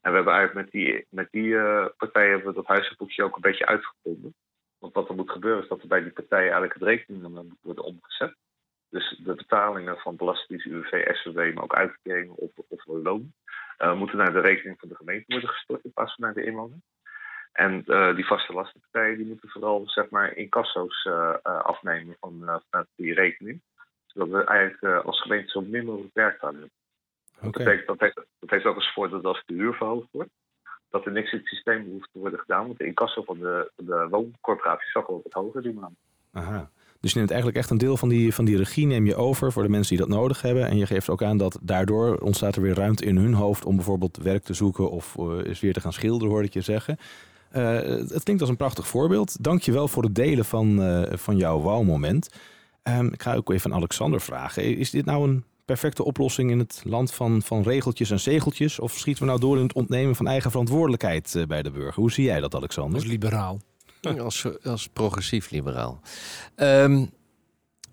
En 0.00 0.10
we 0.10 0.16
hebben 0.16 0.34
eigenlijk 0.34 0.64
met 0.64 0.82
die, 0.82 1.06
met 1.10 1.28
die 1.30 1.56
partijen 1.96 2.30
hebben 2.30 2.48
we 2.48 2.54
dat 2.54 2.66
huizenboekje 2.66 3.22
ook 3.22 3.34
een 3.34 3.40
beetje 3.40 3.66
uitgevonden. 3.66 4.34
Want 4.78 4.94
wat 4.94 5.08
er 5.08 5.14
moet 5.14 5.30
gebeuren 5.30 5.62
is 5.62 5.68
dat 5.68 5.82
er 5.82 5.88
bij 5.88 6.02
die 6.02 6.12
partijen 6.12 6.52
eigenlijk 6.52 6.74
het 6.74 6.82
rekeningen 6.82 7.32
moet 7.32 7.58
worden 7.60 7.84
omgezet. 7.84 8.34
Dus 8.90 9.20
de 9.24 9.34
betalingen 9.34 9.98
van 9.98 10.16
Belastingdienst, 10.16 10.66
UWV, 10.66 11.14
SVB, 11.14 11.54
maar 11.54 11.64
ook 11.64 11.74
uitkeringen 11.74 12.36
of, 12.36 12.50
of 12.68 12.84
loon, 12.86 13.32
moeten 13.94 14.18
naar 14.18 14.32
de 14.32 14.40
rekening 14.40 14.78
van 14.80 14.88
de 14.88 14.96
gemeente 14.96 15.24
worden 15.26 15.48
gestort 15.48 15.84
in 15.84 15.92
plaats 15.92 16.14
van 16.14 16.24
naar 16.24 16.34
de 16.34 16.44
inwoner. 16.44 16.78
En 17.52 17.82
uh, 17.86 18.14
die 18.14 18.26
vaste 18.26 18.52
lastenpartijen 18.52 19.16
die 19.16 19.26
moeten 19.26 19.48
vooral 19.48 19.82
zeg 19.88 20.10
maar, 20.10 20.36
incasso's 20.36 21.04
uh, 21.04 21.34
afnemen 21.42 22.16
van, 22.20 22.60
vanuit 22.70 22.88
die 22.96 23.14
rekening. 23.14 23.60
Zodat 24.06 24.28
we 24.28 24.44
eigenlijk 24.44 25.04
als 25.04 25.20
gemeente 25.20 25.50
zo 25.50 25.60
min 25.60 25.84
mogelijk 25.84 26.14
werk 26.14 26.42
aan 26.42 26.52
hebben. 26.52 26.70
Okay. 27.36 27.50
Dat, 27.50 27.74
heeft, 27.74 27.86
dat, 27.86 28.00
heeft, 28.00 28.14
dat 28.38 28.50
heeft 28.50 28.64
ook 28.64 28.74
als 28.74 28.92
voordeel 28.92 29.20
dat 29.20 29.34
als 29.34 29.42
de 29.46 29.54
huur 29.54 29.74
verhoogd 29.74 30.08
wordt, 30.10 30.30
dat 30.90 31.06
er 31.06 31.12
niks 31.12 31.32
in 31.32 31.38
het 31.38 31.46
systeem 31.46 31.84
hoeft 31.90 32.08
te 32.12 32.18
worden 32.18 32.38
gedaan. 32.38 32.66
Want 32.66 32.78
de 32.78 32.86
incasso 32.86 33.22
van 33.22 33.38
de, 33.38 33.70
van 33.76 33.84
de 33.84 34.06
wooncorporatie 34.10 34.90
zag 34.90 35.08
al 35.08 35.20
wat 35.22 35.32
hoger 35.32 35.62
die 35.62 35.74
maand. 35.74 35.96
Aha. 36.32 36.70
Dus 37.00 37.12
je 37.12 37.18
neemt 37.18 37.30
eigenlijk 37.30 37.60
echt 37.60 37.70
een 37.70 37.78
deel 37.78 37.96
van 37.96 38.08
die, 38.08 38.34
van 38.34 38.44
die 38.44 38.56
regie 38.56 38.86
neem 38.86 39.06
je 39.06 39.14
over 39.14 39.52
voor 39.52 39.62
de 39.62 39.68
mensen 39.68 39.96
die 39.96 40.06
dat 40.06 40.16
nodig 40.16 40.42
hebben. 40.42 40.66
En 40.66 40.76
je 40.76 40.86
geeft 40.86 41.10
ook 41.10 41.22
aan 41.22 41.36
dat 41.36 41.58
daardoor 41.62 42.16
ontstaat 42.16 42.56
er 42.56 42.62
weer 42.62 42.74
ruimte 42.74 43.04
in 43.04 43.16
hun 43.16 43.34
hoofd 43.34 43.64
om 43.64 43.76
bijvoorbeeld 43.76 44.16
werk 44.16 44.42
te 44.42 44.54
zoeken 44.54 44.90
of 44.90 45.16
uh, 45.18 45.46
eens 45.46 45.60
weer 45.60 45.72
te 45.72 45.80
gaan 45.80 45.92
schilderen, 45.92 46.32
hoorde 46.32 46.46
ik 46.46 46.54
je 46.54 46.60
zeggen. 46.60 46.96
Uh, 47.56 47.74
het 48.08 48.22
klinkt 48.22 48.40
als 48.40 48.50
een 48.50 48.56
prachtig 48.56 48.88
voorbeeld. 48.88 49.36
Dank 49.40 49.62
je 49.62 49.72
wel 49.72 49.88
voor 49.88 50.02
het 50.02 50.14
delen 50.14 50.44
van, 50.44 50.88
uh, 50.88 51.02
van 51.12 51.36
jouw 51.36 51.60
wauwmoment. 51.60 52.28
Um, 52.82 53.12
ik 53.12 53.22
ga 53.22 53.34
ook 53.34 53.52
even 53.52 53.70
aan 53.70 53.76
Alexander 53.76 54.20
vragen. 54.20 54.76
Is 54.76 54.90
dit 54.90 55.04
nou 55.04 55.28
een 55.28 55.44
perfecte 55.64 56.04
oplossing 56.04 56.50
in 56.50 56.58
het 56.58 56.82
land 56.84 57.12
van, 57.12 57.42
van 57.42 57.62
regeltjes 57.62 58.10
en 58.10 58.20
zegeltjes? 58.20 58.78
Of 58.78 58.98
schieten 58.98 59.22
we 59.22 59.28
nou 59.28 59.40
door 59.40 59.56
in 59.56 59.62
het 59.62 59.72
ontnemen 59.72 60.16
van 60.16 60.26
eigen 60.26 60.50
verantwoordelijkheid 60.50 61.44
bij 61.48 61.62
de 61.62 61.70
burger? 61.70 61.94
Hoe 61.94 62.12
zie 62.12 62.24
jij 62.24 62.40
dat, 62.40 62.54
Alexander? 62.54 62.94
Als 62.94 63.08
liberaal. 63.08 63.60
Als, 64.18 64.46
als 64.62 64.88
progressief 64.88 65.50
liberaal. 65.50 66.00
Um, 66.56 67.10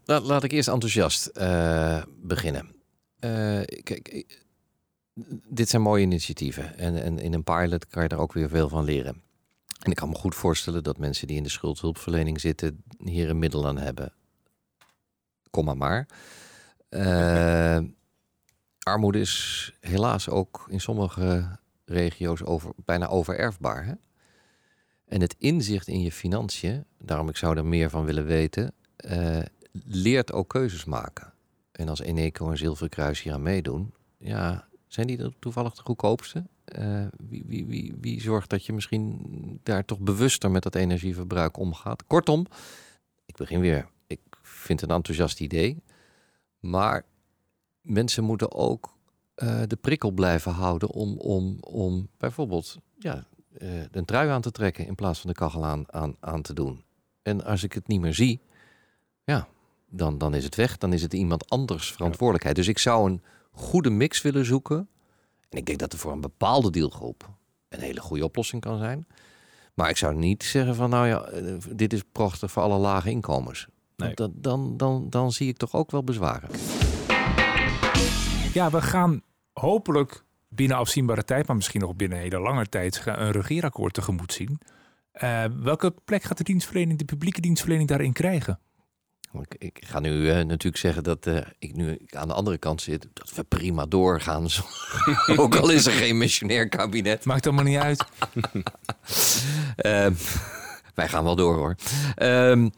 laat, 0.05 0.25
laat 0.25 0.43
ik 0.43 0.51
eerst 0.51 0.67
enthousiast 0.67 1.29
uh, 1.33 2.03
beginnen. 2.21 2.65
Uh, 3.19 3.61
kijk, 3.83 4.25
dit 5.49 5.69
zijn 5.69 5.81
mooie 5.81 6.03
initiatieven. 6.03 6.77
En, 6.77 7.03
en 7.03 7.19
in 7.19 7.33
een 7.33 7.43
pilot 7.43 7.87
kan 7.87 8.03
je 8.03 8.09
er 8.09 8.19
ook 8.19 8.33
weer 8.33 8.49
veel 8.49 8.69
van 8.69 8.83
leren. 8.83 9.21
En 9.79 9.91
ik 9.91 9.95
kan 9.95 10.09
me 10.09 10.15
goed 10.15 10.35
voorstellen 10.35 10.83
dat 10.83 10.97
mensen 10.97 11.27
die 11.27 11.37
in 11.37 11.43
de 11.43 11.49
schuldhulpverlening 11.49 12.39
zitten 12.39 12.83
hier 13.03 13.29
een 13.29 13.39
middel 13.39 13.67
aan 13.67 13.77
hebben. 13.77 14.13
Kom 15.49 15.77
maar. 15.77 16.07
Uh, 16.89 17.79
armoede 18.79 19.19
is 19.19 19.73
helaas 19.79 20.29
ook 20.29 20.65
in 20.69 20.81
sommige 20.81 21.57
regio's 21.85 22.43
over, 22.43 22.71
bijna 22.75 23.07
overerfbaar. 23.07 23.85
Hè? 23.85 23.93
En 25.05 25.21
het 25.21 25.35
inzicht 25.37 25.87
in 25.87 26.01
je 26.01 26.11
financiën, 26.11 26.85
daarom 26.97 27.29
ik 27.29 27.37
zou 27.37 27.57
er 27.57 27.65
meer 27.65 27.89
van 27.89 28.05
willen 28.05 28.25
weten, 28.25 28.73
uh, 29.05 29.41
leert 29.71 30.31
ook 30.31 30.49
keuzes 30.49 30.85
maken. 30.85 31.33
En 31.71 31.89
als 31.89 31.99
Eneco 31.99 32.49
en 32.49 32.57
Zilveren 32.57 32.89
Kruis 32.89 33.21
hier 33.21 33.33
aan 33.33 33.41
meedoen, 33.41 33.93
ja, 34.17 34.67
zijn 34.87 35.07
die 35.07 35.39
toevallig 35.39 35.73
de 35.73 35.81
goedkoopste? 35.81 36.43
Uh, 36.77 37.05
wie, 37.17 37.43
wie, 37.47 37.65
wie, 37.65 37.95
wie 38.01 38.21
zorgt 38.21 38.49
dat 38.49 38.65
je 38.65 38.73
misschien 38.73 39.59
daar 39.63 39.85
toch 39.85 39.99
bewuster 39.99 40.51
met 40.51 40.63
dat 40.63 40.75
energieverbruik 40.75 41.57
omgaat? 41.57 42.05
Kortom, 42.07 42.45
ik 43.25 43.35
begin 43.35 43.59
weer. 43.59 43.87
Ik 44.07 44.19
vind 44.41 44.81
het 44.81 44.89
een 44.89 44.95
enthousiast 44.95 45.39
idee. 45.39 45.83
Maar 46.59 47.05
mensen 47.81 48.23
moeten 48.23 48.53
ook 48.53 48.97
uh, 49.35 49.61
de 49.67 49.75
prikkel 49.75 50.11
blijven 50.11 50.51
houden 50.51 50.89
om, 50.89 51.17
om, 51.17 51.57
om 51.59 52.09
bijvoorbeeld 52.17 52.77
ja, 52.97 53.27
uh, 53.57 53.83
een 53.91 54.05
trui 54.05 54.29
aan 54.29 54.41
te 54.41 54.51
trekken 54.51 54.87
in 54.87 54.95
plaats 54.95 55.19
van 55.19 55.29
de 55.29 55.35
kachel 55.35 55.65
aan, 55.65 55.93
aan, 55.93 56.15
aan 56.19 56.41
te 56.41 56.53
doen. 56.53 56.83
En 57.21 57.43
als 57.43 57.63
ik 57.63 57.73
het 57.73 57.87
niet 57.87 58.01
meer 58.01 58.13
zie, 58.13 58.41
ja, 59.23 59.47
dan, 59.89 60.17
dan 60.17 60.33
is 60.33 60.43
het 60.43 60.55
weg. 60.55 60.77
Dan 60.77 60.93
is 60.93 61.01
het 61.01 61.13
iemand 61.13 61.49
anders 61.49 61.91
verantwoordelijkheid. 61.91 62.55
Dus 62.55 62.67
ik 62.67 62.77
zou 62.77 63.09
een 63.09 63.21
goede 63.51 63.89
mix 63.89 64.21
willen 64.21 64.45
zoeken. 64.45 64.87
En 65.49 65.57
ik 65.57 65.65
denk 65.65 65.79
dat 65.79 65.93
er 65.93 65.99
voor 65.99 66.11
een 66.11 66.21
bepaalde 66.21 66.71
deelgroep 66.71 67.29
een 67.69 67.79
hele 67.79 68.01
goede 68.01 68.23
oplossing 68.23 68.61
kan 68.61 68.77
zijn. 68.77 69.07
Maar 69.73 69.89
ik 69.89 69.97
zou 69.97 70.15
niet 70.15 70.43
zeggen 70.43 70.75
van 70.75 70.89
nou 70.89 71.07
ja, 71.07 71.21
eh, 71.23 71.53
dit 71.71 71.93
is 71.93 72.03
prachtig 72.11 72.51
voor 72.51 72.63
alle 72.63 72.77
lage 72.77 73.09
inkomens. 73.09 73.67
Nee. 73.95 74.13
Dan, 74.13 74.31
dan, 74.35 74.77
dan, 74.77 75.09
dan 75.09 75.31
zie 75.31 75.47
ik 75.47 75.57
toch 75.57 75.73
ook 75.73 75.91
wel 75.91 76.03
bezwaren. 76.03 76.49
Ja, 78.53 78.69
we 78.69 78.81
gaan 78.81 79.21
hopelijk 79.53 80.23
binnen 80.47 80.77
afzienbare 80.77 81.23
tijd, 81.23 81.47
maar 81.47 81.55
misschien 81.55 81.81
nog 81.81 81.95
binnen 81.95 82.17
een 82.17 82.23
hele 82.23 82.39
lange 82.39 82.65
tijd, 82.65 83.01
een 83.05 83.31
regeerakkoord 83.31 83.93
tegemoet 83.93 84.33
zien. 84.33 84.59
Uh, 85.23 85.43
welke 85.61 85.93
plek 86.05 86.23
gaat 86.23 86.37
de 86.37 86.43
dienstverlening, 86.43 86.99
de 86.99 87.05
publieke 87.05 87.41
dienstverlening 87.41 87.89
daarin 87.89 88.13
krijgen? 88.13 88.59
Ik, 89.33 89.55
ik 89.57 89.79
ga 89.85 89.99
nu 89.99 90.11
uh, 90.11 90.35
natuurlijk 90.35 90.77
zeggen 90.77 91.03
dat 91.03 91.27
uh, 91.27 91.37
ik 91.59 91.75
nu 91.75 91.99
aan 92.09 92.27
de 92.27 92.33
andere 92.33 92.57
kant 92.57 92.81
zit. 92.81 93.07
Dat 93.13 93.33
we 93.35 93.43
prima 93.43 93.85
doorgaan. 93.85 94.47
Ook 95.35 95.55
al 95.55 95.69
is 95.69 95.85
er 95.85 95.91
geen 95.91 96.17
missionair 96.17 96.69
kabinet. 96.69 97.25
Maakt 97.25 97.45
allemaal 97.45 97.63
niet 97.63 97.77
uit. 97.77 98.05
Ehm, 99.75 100.13
wij 100.95 101.07
gaan 101.07 101.23
wel 101.23 101.35
door 101.35 101.55
hoor. 101.55 101.75
Um, 102.21 102.71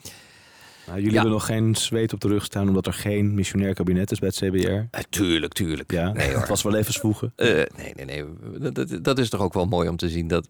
jullie 0.86 1.06
ja. 1.06 1.14
hebben 1.14 1.32
nog 1.32 1.45
geen 1.45 1.76
zweet 1.76 2.14
op 2.14 2.20
de 2.20 2.28
rug 2.28 2.43
staan 2.43 2.68
omdat 2.68 2.88
er 2.88 2.93
geen 2.93 3.34
missionair 3.34 3.74
kabinet 3.74 4.12
is 4.12 4.20
bij 4.20 4.30
het 4.34 4.38
CBR? 4.38 4.68
Uh, 4.68 4.84
tuurlijk, 5.10 5.54
tuurlijk. 5.54 5.91
Ja, 5.91 6.12
nee, 6.12 6.30
hoor. 6.30 6.39
het 6.39 6.49
was 6.49 6.64
wel 6.64 6.76
even 6.76 6.93
zwoegen. 6.93 7.34
nee, 7.36 7.66
nee, 7.95 8.06
nee. 8.06 8.26
Dat, 8.72 9.04
dat, 9.04 9.20
is 9.20 9.30
toch 9.30 9.41
ook 9.41 9.54
wel 9.54 9.66
mooi 9.66 9.89
om 9.89 9.97
te 9.97 10.10
zien 10.10 10.28
dat 10.28 10.47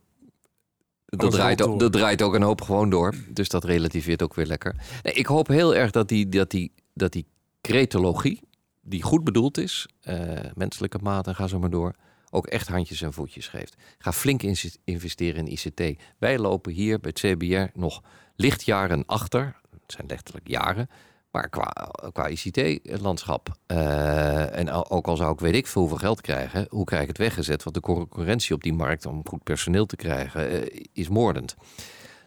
dat 1.19 1.31
draait, 1.31 1.61
ook, 1.61 1.79
dat 1.79 1.91
draait 1.91 2.21
ook 2.21 2.33
een 2.33 2.41
hoop 2.41 2.61
gewoon 2.61 2.89
door. 2.89 3.13
Dus 3.29 3.49
dat 3.49 3.63
relativeert 3.63 4.21
ook 4.21 4.33
weer 4.33 4.45
lekker. 4.45 4.75
Nee, 5.03 5.13
ik 5.13 5.25
hoop 5.25 5.47
heel 5.47 5.75
erg 5.75 5.91
dat 5.91 6.07
die, 6.07 6.29
dat 6.29 6.49
die, 6.49 6.71
dat 6.93 7.11
die 7.11 7.25
cretologie, 7.61 8.41
die 8.81 9.01
goed 9.03 9.23
bedoeld 9.23 9.57
is, 9.57 9.87
uh, 10.03 10.39
menselijke 10.53 10.97
maat 11.01 11.27
en 11.27 11.35
ga 11.35 11.47
zo 11.47 11.59
maar 11.59 11.69
door, 11.69 11.95
ook 12.29 12.47
echt 12.47 12.67
handjes 12.67 13.01
en 13.01 13.13
voetjes 13.13 13.47
geeft. 13.47 13.75
Ga 13.97 14.13
flink 14.13 14.41
investeren 14.83 15.47
in 15.47 15.51
ICT. 15.51 16.01
Wij 16.17 16.39
lopen 16.39 16.71
hier 16.73 16.99
bij 16.99 17.11
het 17.13 17.37
CBR 17.37 17.79
nog 17.79 18.01
lichtjaren 18.35 19.05
achter. 19.05 19.55
Het 19.71 19.91
zijn 19.91 20.07
letterlijk 20.07 20.47
jaren. 20.47 20.89
Maar 21.31 21.49
qua, 21.49 22.29
ICT-landschap, 22.29 23.49
uh, 23.67 24.57
en 24.57 24.69
ook 24.69 25.07
al 25.07 25.15
zou 25.15 25.33
ik 25.33 25.39
weet 25.39 25.55
ik 25.55 25.67
veel 25.67 25.81
hoeveel 25.81 25.99
geld 25.99 26.21
krijgen, 26.21 26.67
hoe 26.69 26.85
krijg 26.85 27.01
ik 27.01 27.07
het 27.07 27.17
weggezet? 27.17 27.63
Want 27.63 27.75
de 27.75 27.81
concurrentie 27.81 28.55
op 28.55 28.63
die 28.63 28.73
markt 28.73 29.05
om 29.05 29.27
goed 29.27 29.43
personeel 29.43 29.85
te 29.85 29.95
krijgen 29.95 30.53
uh, 30.53 30.85
is 30.93 31.09
moordend. 31.09 31.55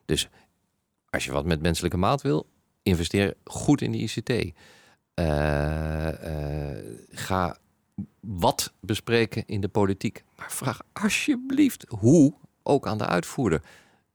Dus 0.05 0.29
als 1.11 1.25
je 1.25 1.33
wat 1.33 1.45
met 1.45 1.63
menselijke 1.63 1.97
maat 1.97 2.23
wil, 2.23 2.47
investeer 2.83 3.35
goed 3.45 3.81
in 3.81 3.93
de 3.93 3.99
ICT. 3.99 4.31
Uh, 5.15 6.09
ga 7.11 7.59
wat 8.21 8.73
bespreken 8.81 9.43
in 9.47 9.61
de 9.61 9.69
politiek. 9.69 10.25
Maar 10.37 10.53
vraag 10.53 10.81
alsjeblieft 10.93 11.85
hoe 11.89 12.35
ook 12.63 12.87
aan 12.87 12.99
de 12.99 13.07
uitvoerder. 13.07 13.63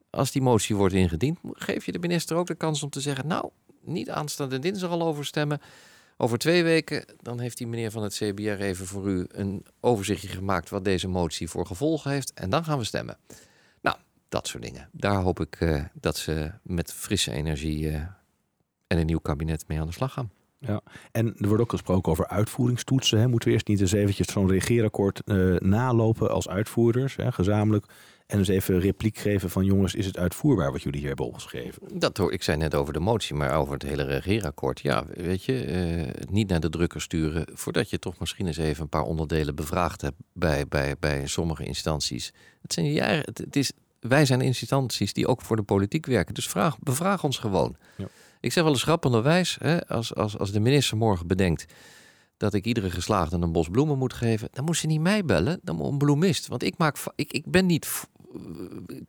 Als 0.10 0.32
die 0.32 0.42
motie 0.42 0.76
wordt 0.76 0.94
ingediend, 0.94 1.40
geef 1.44 1.86
je 1.86 1.92
de 1.92 2.00
minister 2.00 2.38
ook 2.38 2.48
de 2.48 2.56
kans 2.56 2.84
om 2.84 2.90
te 2.90 3.02
zeggen: 3.02 3.28
Nou, 3.28 3.50
niet 3.90 4.10
aanstaande 4.10 4.60
dinsdag 4.60 4.90
al 4.90 5.04
over 5.04 5.26
stemmen. 5.26 5.62
Over 6.18 6.38
twee 6.38 6.64
weken, 6.64 7.06
dan 7.22 7.40
heeft 7.40 7.58
die 7.58 7.68
meneer 7.68 7.92
van 7.92 8.04
het 8.04 8.14
CBR 8.14 8.62
even 8.62 8.86
voor 8.86 9.08
u 9.10 9.26
een 9.28 9.66
overzichtje 9.80 10.28
gemaakt 10.28 10.70
wat 10.70 10.84
deze 10.84 11.08
motie 11.08 11.50
voor 11.50 11.66
gevolgen 11.66 12.12
heeft. 12.12 12.34
En 12.34 12.50
dan 12.50 12.64
gaan 12.64 12.78
we 12.78 12.84
stemmen. 12.84 13.18
Nou, 13.82 13.98
dat 14.30 14.48
soort 14.48 14.64
dingen. 14.64 14.90
Daar 14.92 15.22
hoop 15.22 15.40
ik 15.40 15.60
uh, 15.60 15.84
dat 15.94 16.18
ze 16.18 16.52
met 16.64 16.94
frisse 16.94 17.32
energie 17.32 17.84
uh, 17.84 17.96
en 18.88 18.98
een 18.98 19.06
nieuw 19.06 19.20
kabinet 19.20 19.68
mee 19.68 19.80
aan 19.80 19.88
de 19.88 19.94
slag 19.94 20.14
gaan. 20.14 20.32
Ja, 20.60 20.82
en 21.12 21.36
er 21.38 21.48
wordt 21.48 21.62
ook 21.64 21.72
gesproken 21.72 22.12
over 22.12 22.28
uitvoeringstoetsen. 22.28 23.20
Hè. 23.20 23.28
Moeten 23.28 23.48
we 23.48 23.54
eerst 23.54 23.68
niet 23.68 23.82
eens 23.82 23.92
eventjes 23.92 24.28
zo'n 24.28 24.50
regeerakkoord 24.50 25.22
uh, 25.26 25.56
nalopen 25.58 26.32
als 26.32 26.48
uitvoerders, 26.48 27.16
hè, 27.16 27.32
gezamenlijk. 27.32 27.86
En 28.26 28.38
eens 28.38 28.48
even 28.48 28.80
repliek 28.80 29.18
geven 29.18 29.50
van 29.50 29.66
jongens, 29.66 29.96
is 29.96 30.06
het 30.06 30.18
uitvoerbaar 30.18 30.72
wat 30.72 30.82
jullie 30.82 31.00
hier 31.00 31.08
hebben 31.08 31.26
opgeschreven? 31.26 31.82
Dat 32.00 32.18
hoor, 32.18 32.34
ik 32.34 32.44
zei 32.44 32.58
net 32.58 32.76
over 32.76 32.94
de 32.94 33.00
motie, 33.00 33.36
maar 33.36 33.58
over 33.58 33.74
het 33.74 33.84
hele 33.84 34.04
regeerakkoord. 34.04 34.80
Ja, 34.80 35.06
weet 35.14 35.44
je, 35.44 35.68
uh, 35.68 36.24
niet 36.30 36.50
naar 36.50 36.60
de 36.60 36.70
drukker 36.70 37.02
sturen 37.02 37.48
voordat 37.54 37.90
je 37.90 38.00
toch 38.00 38.20
misschien 38.20 38.48
eens 38.48 38.58
even 38.58 38.82
een 38.82 38.90
paar 38.90 39.04
onderdelen 39.04 39.56
bevraagd 39.56 40.02
hebt 40.02 40.16
bij, 40.34 40.68
bij, 40.68 40.96
bij 41.00 41.28
sommige 41.28 41.64
instanties. 41.64 42.34
Het 42.62 42.74
zijn 42.74 42.92
jaren, 42.92 43.24
het, 43.26 43.38
het 43.38 43.56
is, 43.56 43.72
wij 44.00 44.26
zijn 44.26 44.42
instanties 44.42 45.14
die 45.14 45.28
ook 45.28 45.42
voor 45.42 45.56
de 45.56 45.64
politiek 45.64 46.06
werken. 46.06 46.34
Dus 46.34 46.48
vraag, 46.50 46.80
bevraag 46.80 47.24
ons 47.24 47.38
gewoon. 47.38 47.76
Ja. 47.98 48.08
Ik 48.40 48.52
zeg 48.52 48.64
wel 48.64 48.72
eens 48.74 48.84
grappenderwijs, 48.84 49.58
hè, 49.60 49.88
als, 49.88 50.16
als, 50.16 50.38
als 50.38 50.52
de 50.52 50.60
minister 50.60 50.98
morgen 50.98 51.28
bedenkt 51.28 51.66
dat 52.38 52.54
ik 52.54 52.66
iedere 52.66 52.90
geslaagde 52.90 53.38
een 53.38 53.52
bos 53.52 53.70
bloemen 53.70 53.98
moet 53.98 54.14
geven, 54.14 54.50
dan 54.52 54.66
moet 54.66 54.78
ze 54.78 54.88
niet 54.88 55.02
mij 55.02 55.26
bellen, 55.26 55.60
dan 55.64 55.80
een 55.80 55.98
bloemist. 55.98 56.48
Want 56.48 56.64
ik, 56.64 56.78
maak, 56.78 56.98
ik, 57.16 57.34
ik 57.34 57.52
ben 57.52 57.66
niet 57.66 58.08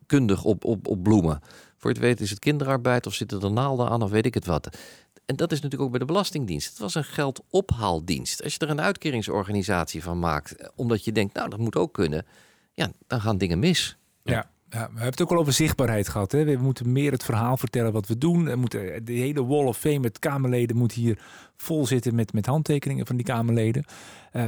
kundig 0.07 0.45
op, 0.45 0.65
op, 0.65 0.89
op 0.89 1.03
bloemen. 1.03 1.41
Voor 1.77 1.91
het 1.91 1.99
weet 1.99 2.21
is 2.21 2.31
het 2.31 2.39
kinderarbeid 2.39 3.07
of 3.07 3.15
zitten 3.15 3.41
er 3.41 3.53
naalden 3.53 3.89
aan 3.89 4.03
of 4.03 4.11
weet 4.11 4.27
ik 4.27 4.35
het 4.35 4.47
wat. 4.47 4.79
En 5.27 5.37
dat 5.37 5.53
is 5.53 5.57
natuurlijk 5.57 5.83
ook 5.83 5.91
bij 5.91 5.99
de 5.99 6.13
Belastingdienst. 6.13 6.69
Het 6.69 6.79
was 6.79 6.95
een 6.95 7.05
geldophaaldienst. 7.05 8.43
Als 8.43 8.53
je 8.53 8.59
er 8.59 8.71
een 8.71 8.81
uitkeringsorganisatie 8.81 10.03
van 10.03 10.19
maakt, 10.19 10.71
omdat 10.75 11.05
je 11.05 11.13
denkt, 11.13 11.35
nou 11.35 11.49
dat 11.49 11.59
moet 11.59 11.77
ook 11.77 11.93
kunnen, 11.95 12.27
ja, 12.73 12.93
dan 13.07 13.21
gaan 13.21 13.39
dingen 13.39 13.59
mis. 13.59 13.97
Ja. 14.23 14.51
Ja, 14.71 14.79
we 14.79 14.93
hebben 14.93 15.11
het 15.11 15.23
ook 15.23 15.31
al 15.31 15.39
over 15.39 15.53
zichtbaarheid 15.53 16.09
gehad. 16.09 16.33
Hè? 16.33 16.45
We 16.45 16.57
moeten 16.57 16.93
meer 16.93 17.13
het 17.13 17.25
verhaal 17.25 17.57
vertellen 17.57 17.93
wat 17.93 18.07
we 18.07 18.19
doen. 18.19 18.45
We 18.45 18.57
moeten, 18.57 19.05
de 19.05 19.13
hele 19.13 19.45
wall 19.45 19.65
of 19.65 19.79
fame 19.79 19.99
met 19.99 20.19
Kamerleden 20.19 20.77
moet 20.77 20.93
hier 20.93 21.19
vol 21.57 21.87
zitten 21.87 22.15
met, 22.15 22.33
met 22.33 22.47
handtekeningen 22.47 23.07
van 23.07 23.17
die 23.17 23.25
Kamerleden. 23.25 23.85
Uh, 24.33 24.47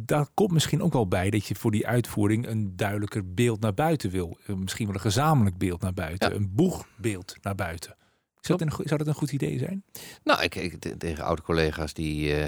daar 0.00 0.26
komt 0.34 0.50
misschien 0.50 0.82
ook 0.82 0.92
wel 0.92 1.08
bij 1.08 1.30
dat 1.30 1.46
je 1.46 1.54
voor 1.54 1.70
die 1.70 1.86
uitvoering 1.86 2.46
een 2.46 2.76
duidelijker 2.76 3.34
beeld 3.34 3.60
naar 3.60 3.74
buiten 3.74 4.10
wil. 4.10 4.38
Uh, 4.46 4.56
misschien 4.56 4.86
wel 4.86 4.94
een 4.94 5.00
gezamenlijk 5.00 5.58
beeld 5.58 5.80
naar 5.80 5.94
buiten. 5.94 6.34
Een 6.34 6.50
boegbeeld 6.54 7.36
naar 7.42 7.54
buiten. 7.54 7.96
Zou 8.40 8.58
dat, 8.58 8.68
een, 8.68 8.86
zou 8.86 8.98
dat 8.98 9.06
een 9.06 9.14
goed 9.14 9.32
idee 9.32 9.58
zijn? 9.58 9.84
Nou, 10.24 10.42
ik, 10.42 10.54
ik 10.54 10.78
tegen 10.98 11.24
oude 11.24 11.42
collega's 11.42 11.92
die 11.92 12.28
uh, 12.28 12.44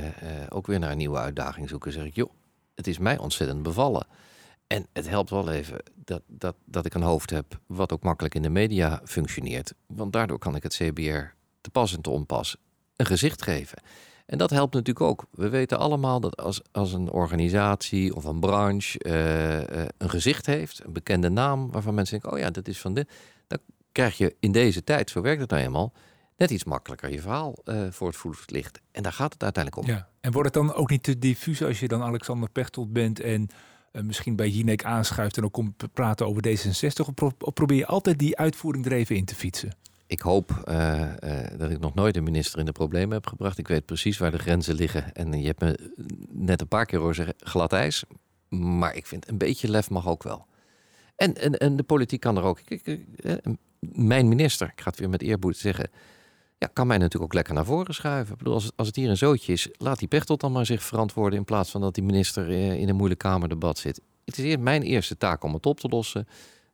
ook 0.48 0.66
weer 0.66 0.78
naar 0.78 0.90
een 0.90 0.96
nieuwe 0.96 1.18
uitdaging 1.18 1.68
zoeken, 1.68 1.92
zeg 1.92 2.04
ik, 2.04 2.14
joh, 2.14 2.30
het 2.74 2.86
is 2.86 2.98
mij 2.98 3.18
ontzettend 3.18 3.62
bevallen. 3.62 4.06
En 4.72 4.86
het 4.92 5.08
helpt 5.08 5.30
wel 5.30 5.50
even 5.50 5.82
dat, 5.94 6.22
dat, 6.26 6.56
dat 6.64 6.86
ik 6.86 6.94
een 6.94 7.02
hoofd 7.02 7.30
heb 7.30 7.60
wat 7.66 7.92
ook 7.92 8.02
makkelijk 8.02 8.34
in 8.34 8.42
de 8.42 8.48
media 8.48 9.00
functioneert. 9.04 9.74
Want 9.86 10.12
daardoor 10.12 10.38
kan 10.38 10.56
ik 10.56 10.62
het 10.62 10.74
CBR 10.74 11.34
te 11.60 11.70
pas 11.72 11.94
en 11.94 12.00
te 12.00 12.10
onpas 12.10 12.56
een 12.96 13.06
gezicht 13.06 13.42
geven. 13.42 13.82
En 14.26 14.38
dat 14.38 14.50
helpt 14.50 14.74
natuurlijk 14.74 15.06
ook. 15.06 15.26
We 15.30 15.48
weten 15.48 15.78
allemaal 15.78 16.20
dat 16.20 16.36
als, 16.36 16.62
als 16.72 16.92
een 16.92 17.10
organisatie 17.10 18.14
of 18.14 18.24
een 18.24 18.40
branche 18.40 19.04
uh, 19.06 19.84
een 19.98 20.10
gezicht 20.10 20.46
heeft, 20.46 20.84
een 20.84 20.92
bekende 20.92 21.28
naam, 21.28 21.70
waarvan 21.70 21.94
mensen 21.94 22.20
denken, 22.20 22.38
oh 22.38 22.44
ja, 22.44 22.50
dat 22.50 22.68
is 22.68 22.80
van 22.80 22.94
dit, 22.94 23.10
dan 23.46 23.58
krijg 23.92 24.18
je 24.18 24.36
in 24.40 24.52
deze 24.52 24.84
tijd, 24.84 25.10
zo 25.10 25.20
werkt 25.20 25.40
het 25.40 25.50
nou 25.50 25.62
eenmaal, 25.62 25.92
net 26.36 26.50
iets 26.50 26.64
makkelijker 26.64 27.12
je 27.12 27.20
verhaal 27.20 27.54
uh, 27.64 27.86
voor 27.90 28.06
het 28.06 28.16
voetlicht. 28.16 28.80
En 28.92 29.02
daar 29.02 29.12
gaat 29.12 29.32
het 29.32 29.42
uiteindelijk 29.42 29.84
om. 29.84 29.92
Ja. 29.94 30.08
En 30.20 30.32
wordt 30.32 30.54
het 30.54 30.64
dan 30.64 30.74
ook 30.74 30.90
niet 30.90 31.02
te 31.02 31.18
diffuus 31.18 31.62
als 31.62 31.80
je 31.80 31.88
dan 31.88 32.02
Alexander 32.02 32.50
Pechtold 32.50 32.92
bent 32.92 33.20
en 33.20 33.50
uh, 33.92 34.02
misschien 34.02 34.36
bij 34.36 34.48
Jinek 34.48 34.84
aanschuift 34.84 35.36
en 35.36 35.44
ook 35.44 35.52
komt 35.52 35.92
praten 35.92 36.26
over 36.26 36.42
D66? 36.48 37.06
Of, 37.06 37.14
pro 37.14 37.30
of, 37.38 37.52
probeer 37.52 37.76
je 37.76 37.86
altijd 37.86 38.18
die 38.18 38.36
uitvoering 38.36 38.86
er 38.86 38.92
even 38.92 39.16
in 39.16 39.24
te 39.24 39.34
fietsen? 39.34 39.74
Ik 40.06 40.20
hoop 40.20 40.62
uh, 40.68 41.00
uh, 41.24 41.40
dat 41.58 41.70
ik 41.70 41.80
nog 41.80 41.94
nooit 41.94 42.16
een 42.16 42.22
minister 42.22 42.58
in 42.58 42.64
de 42.64 42.72
problemen 42.72 43.12
heb 43.12 43.26
gebracht. 43.26 43.58
Ik 43.58 43.68
weet 43.68 43.86
precies 43.86 44.18
waar 44.18 44.30
de 44.30 44.38
grenzen 44.38 44.74
liggen. 44.74 45.14
En 45.14 45.40
je 45.40 45.46
hebt 45.46 45.60
me 45.60 45.92
net 46.28 46.60
een 46.60 46.68
paar 46.68 46.86
keer 46.86 46.98
horen 46.98 47.14
zeggen 47.14 47.34
glad 47.38 47.72
ijs. 47.72 48.04
Maar 48.48 48.94
ik 48.94 49.06
vind 49.06 49.28
een 49.28 49.38
beetje 49.38 49.68
lef 49.68 49.90
mag 49.90 50.08
ook 50.08 50.22
wel. 50.22 50.46
En, 51.16 51.34
en, 51.34 51.58
en 51.58 51.76
de 51.76 51.82
politiek 51.82 52.20
kan 52.20 52.36
er 52.36 52.42
ook. 52.42 52.60
Mijn 53.80 54.28
minister, 54.28 54.68
ik 54.68 54.80
ga 54.80 54.90
het 54.90 54.98
weer 54.98 55.08
met 55.08 55.22
eerboet 55.22 55.56
zeggen 55.56 55.90
ja, 56.60 56.70
kan 56.72 56.86
mij 56.86 56.98
natuurlijk 56.98 57.24
ook 57.24 57.34
lekker 57.34 57.54
naar 57.54 57.64
voren 57.64 57.94
schuiven. 57.94 58.32
Ik 58.32 58.38
bedoel, 58.38 58.54
als, 58.54 58.70
als 58.76 58.86
het 58.86 58.96
hier 58.96 59.10
een 59.10 59.16
zootje 59.16 59.52
is, 59.52 59.68
laat 59.72 59.98
die 59.98 60.08
Pechtold 60.08 60.40
dan 60.40 60.52
maar 60.52 60.66
zich 60.66 60.82
verantwoorden... 60.82 61.38
in 61.38 61.44
plaats 61.44 61.70
van 61.70 61.80
dat 61.80 61.94
die 61.94 62.04
minister 62.04 62.48
eh, 62.48 62.80
in 62.80 62.88
een 62.88 62.96
moeilijk 62.96 63.20
kamerdebat 63.20 63.78
zit. 63.78 64.00
Het 64.24 64.38
is 64.38 64.56
mijn 64.56 64.82
eerste 64.82 65.16
taak 65.16 65.44
om 65.44 65.54
het 65.54 65.66
op 65.66 65.80
te 65.80 65.88
lossen. 65.88 66.28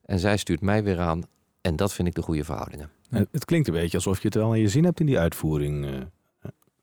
En 0.05 0.18
zij 0.18 0.37
stuurt 0.37 0.61
mij 0.61 0.84
weer 0.84 1.01
aan. 1.01 1.22
En 1.61 1.76
dat 1.76 1.93
vind 1.93 2.09
ik 2.09 2.14
de 2.14 2.22
goede 2.22 2.45
verhoudingen. 2.45 2.91
Het 3.11 3.45
klinkt 3.45 3.68
een 3.68 3.74
beetje 3.74 3.97
alsof 3.97 4.18
je 4.18 4.26
het 4.26 4.34
wel 4.34 4.51
aan 4.51 4.59
je 4.59 4.68
zin 4.68 4.84
hebt 4.84 5.01
in 5.01 5.07
die 5.07 5.18
uitvoering. 5.18 6.07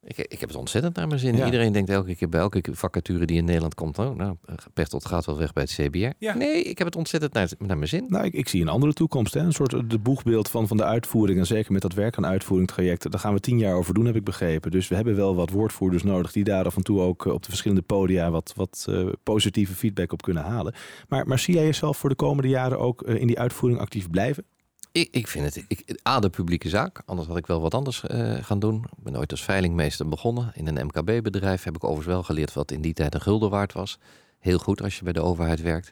Eh. 0.03 0.09
Ik, 0.09 0.17
ik 0.17 0.39
heb 0.39 0.49
het 0.49 0.57
ontzettend 0.57 0.95
naar 0.95 1.07
mijn 1.07 1.19
zin. 1.19 1.35
Iedereen 1.35 1.71
denkt 1.71 1.89
elke 1.89 2.15
keer 2.15 2.29
bij 2.29 2.39
elke 2.39 2.61
vacature 2.71 3.25
die 3.25 3.37
in 3.37 3.45
Nederland 3.45 3.75
komt... 3.75 3.99
Oh, 3.99 4.15
nou, 4.15 4.35
Pechtold 4.73 5.05
gaat 5.05 5.25
wel 5.25 5.37
weg 5.37 5.53
bij 5.53 5.63
het 5.63 5.71
CBR. 5.71 6.37
Nee, 6.37 6.63
ik 6.63 6.77
heb 6.77 6.87
het 6.87 6.95
ontzettend 6.95 7.33
naar, 7.33 7.49
naar 7.57 7.77
mijn 7.77 7.89
zin. 7.89 8.05
Nou, 8.07 8.25
ik, 8.25 8.33
ik, 8.33 8.49
zie 8.49 8.61
een 8.61 8.67
andere 8.67 8.93
toekomst. 8.93 9.33
Hè? 9.33 9.39
Een 9.39 9.53
soort 9.53 9.89
de 9.89 9.99
boegbeeld 9.99 10.49
van, 10.49 10.67
van 10.67 10.77
de 10.77 10.83
uitvoering. 10.83 11.39
En 11.39 11.45
zeker 11.45 11.71
met 11.71 11.81
dat 11.81 11.93
werk 11.93 12.17
aan 12.17 12.25
uitvoering 12.25 12.67
trajecten. 12.69 13.11
Daar 13.11 13.19
gaan 13.19 13.33
we 13.33 13.39
tien 13.39 13.57
jaar 13.57 13.75
over 13.75 13.93
doen, 13.93 14.05
heb 14.05 14.15
ik 14.15 14.23
begrepen. 14.23 14.71
Dus 14.71 14.87
we 14.87 14.95
hebben 14.95 15.15
wel 15.15 15.35
wat 15.35 15.49
woordvoerders 15.49 16.03
nodig... 16.03 16.31
die 16.31 16.43
daar 16.43 16.65
af 16.65 16.75
en 16.75 16.83
toe 16.83 16.99
ook 16.99 17.25
eh, 17.25 17.33
op 17.33 17.43
de 17.43 17.49
verschillende 17.49 17.81
podia... 17.83 18.31
wat, 18.31 18.53
wat 18.55 18.85
uh, 18.89 19.09
positieve 19.23 19.73
feedback 19.73 20.11
op 20.11 20.21
kunnen 20.21 20.43
halen. 20.43 20.73
Maar, 21.07 21.27
maar 21.27 21.39
zie 21.39 21.53
jij 21.53 21.65
jezelf 21.65 21.97
voor 21.97 22.09
de 22.09 22.15
komende 22.15 22.49
jaren 22.49 22.79
ook 22.79 23.07
uh, 23.07 23.15
in 23.21 23.27
die 23.27 23.39
uitvoering 23.39 23.81
actief 23.81 24.09
blijven? 24.09 24.45
Ik, 24.93 25.07
ik 25.11 25.27
vind 25.27 25.45
het, 25.45 25.65
ik, 25.67 25.99
A, 26.07 26.19
de 26.19 26.29
publieke 26.29 26.69
zaak. 26.69 27.01
Anders 27.05 27.27
had 27.27 27.37
ik 27.37 27.47
wel 27.47 27.61
wat 27.61 27.73
anders 27.73 28.03
uh, 28.11 28.43
gaan 28.43 28.59
doen. 28.59 28.75
Ik 28.97 29.03
ben 29.03 29.17
ooit 29.17 29.31
als 29.31 29.43
veilingmeester 29.43 30.09
begonnen. 30.09 30.51
In 30.55 30.67
een 30.67 30.85
MKB-bedrijf 30.85 31.63
heb 31.63 31.75
ik 31.75 31.83
overigens 31.83 32.13
wel 32.13 32.23
geleerd 32.23 32.53
wat 32.53 32.71
in 32.71 32.81
die 32.81 32.93
tijd 32.93 33.13
een 33.13 33.21
gulden 33.21 33.49
waard 33.49 33.73
was. 33.73 33.99
Heel 34.39 34.57
goed 34.57 34.81
als 34.81 34.97
je 34.97 35.03
bij 35.03 35.13
de 35.13 35.21
overheid 35.21 35.61
werkt. 35.61 35.91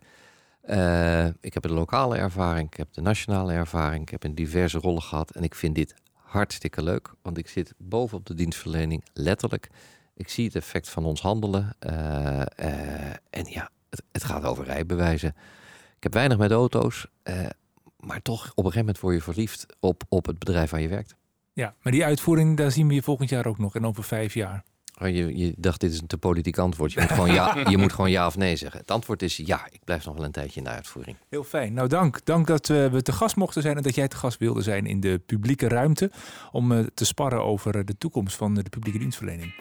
Uh, 0.69 1.25
ik 1.25 1.53
heb 1.53 1.63
de 1.63 1.73
lokale 1.73 2.17
ervaring, 2.17 2.67
ik 2.67 2.77
heb 2.77 2.87
de 2.93 3.01
nationale 3.01 3.53
ervaring. 3.53 4.01
Ik 4.01 4.09
heb 4.09 4.23
in 4.23 4.33
diverse 4.33 4.77
rollen 4.77 5.01
gehad. 5.01 5.31
En 5.31 5.43
ik 5.43 5.55
vind 5.55 5.75
dit 5.75 5.93
hartstikke 6.13 6.83
leuk. 6.83 7.13
Want 7.21 7.37
ik 7.37 7.47
zit 7.47 7.73
bovenop 7.77 8.25
de 8.25 8.33
dienstverlening, 8.33 9.03
letterlijk. 9.13 9.69
Ik 10.15 10.29
zie 10.29 10.45
het 10.45 10.55
effect 10.55 10.89
van 10.89 11.05
ons 11.05 11.21
handelen. 11.21 11.75
Uh, 11.79 12.39
en 13.29 13.45
ja, 13.45 13.69
het, 13.89 14.03
het, 14.11 14.23
gaat 14.23 14.43
over 14.43 14.65
rijbewijzen. 14.65 15.35
Ik 15.95 16.03
heb 16.03 16.13
weinig 16.13 16.37
met 16.37 16.51
auto's 16.51 17.07
maar 18.01 18.21
toch, 18.21 18.41
op 18.41 18.65
een 18.65 18.71
gegeven 18.71 18.79
moment 18.79 18.99
word 18.99 19.15
je 19.15 19.21
verliefd 19.21 19.65
op, 19.79 20.03
op 20.09 20.25
het 20.25 20.39
bedrijf 20.39 20.69
waar 20.69 20.81
je 20.81 20.87
werkt. 20.87 21.15
Ja, 21.53 21.75
maar 21.81 21.93
die 21.93 22.05
uitvoering, 22.05 22.57
daar 22.57 22.71
zien 22.71 22.87
we 22.87 22.93
je 22.93 23.01
volgend 23.01 23.29
jaar 23.29 23.45
ook 23.45 23.57
nog 23.57 23.75
en 23.75 23.85
over 23.85 24.03
vijf 24.03 24.33
jaar. 24.33 24.63
Oh, 25.01 25.07
je, 25.07 25.37
je 25.37 25.53
dacht, 25.57 25.79
dit 25.79 25.91
is 25.91 26.01
een 26.01 26.07
te 26.07 26.17
politiek 26.17 26.57
antwoord. 26.57 26.93
Je 26.93 26.99
moet, 26.99 27.11
gewoon 27.11 27.33
ja, 27.33 27.69
je 27.69 27.77
moet 27.77 27.93
gewoon 27.93 28.11
ja 28.11 28.27
of 28.27 28.37
nee 28.37 28.55
zeggen. 28.55 28.79
Het 28.79 28.91
antwoord 28.91 29.21
is 29.21 29.37
ja, 29.37 29.67
ik 29.71 29.79
blijf 29.83 30.05
nog 30.05 30.15
wel 30.15 30.23
een 30.23 30.31
tijdje 30.31 30.57
in 30.59 30.63
de 30.63 30.69
uitvoering. 30.69 31.17
Heel 31.29 31.43
fijn. 31.43 31.73
Nou, 31.73 31.87
dank. 31.87 32.25
Dank 32.25 32.47
dat 32.47 32.69
uh, 32.69 32.87
we 32.87 33.01
te 33.01 33.11
gast 33.11 33.35
mochten 33.35 33.61
zijn 33.61 33.77
en 33.77 33.83
dat 33.83 33.95
jij 33.95 34.07
te 34.07 34.15
gast 34.15 34.39
wilde 34.39 34.61
zijn 34.61 34.85
in 34.85 34.99
de 34.99 35.21
publieke 35.25 35.67
ruimte. 35.67 36.11
Om 36.51 36.71
uh, 36.71 36.79
te 36.93 37.05
sparren 37.05 37.43
over 37.43 37.75
uh, 37.75 37.81
de 37.85 37.97
toekomst 37.97 38.35
van 38.35 38.53
de 38.53 38.63
publieke 38.69 38.99
dienstverlening. 38.99 39.53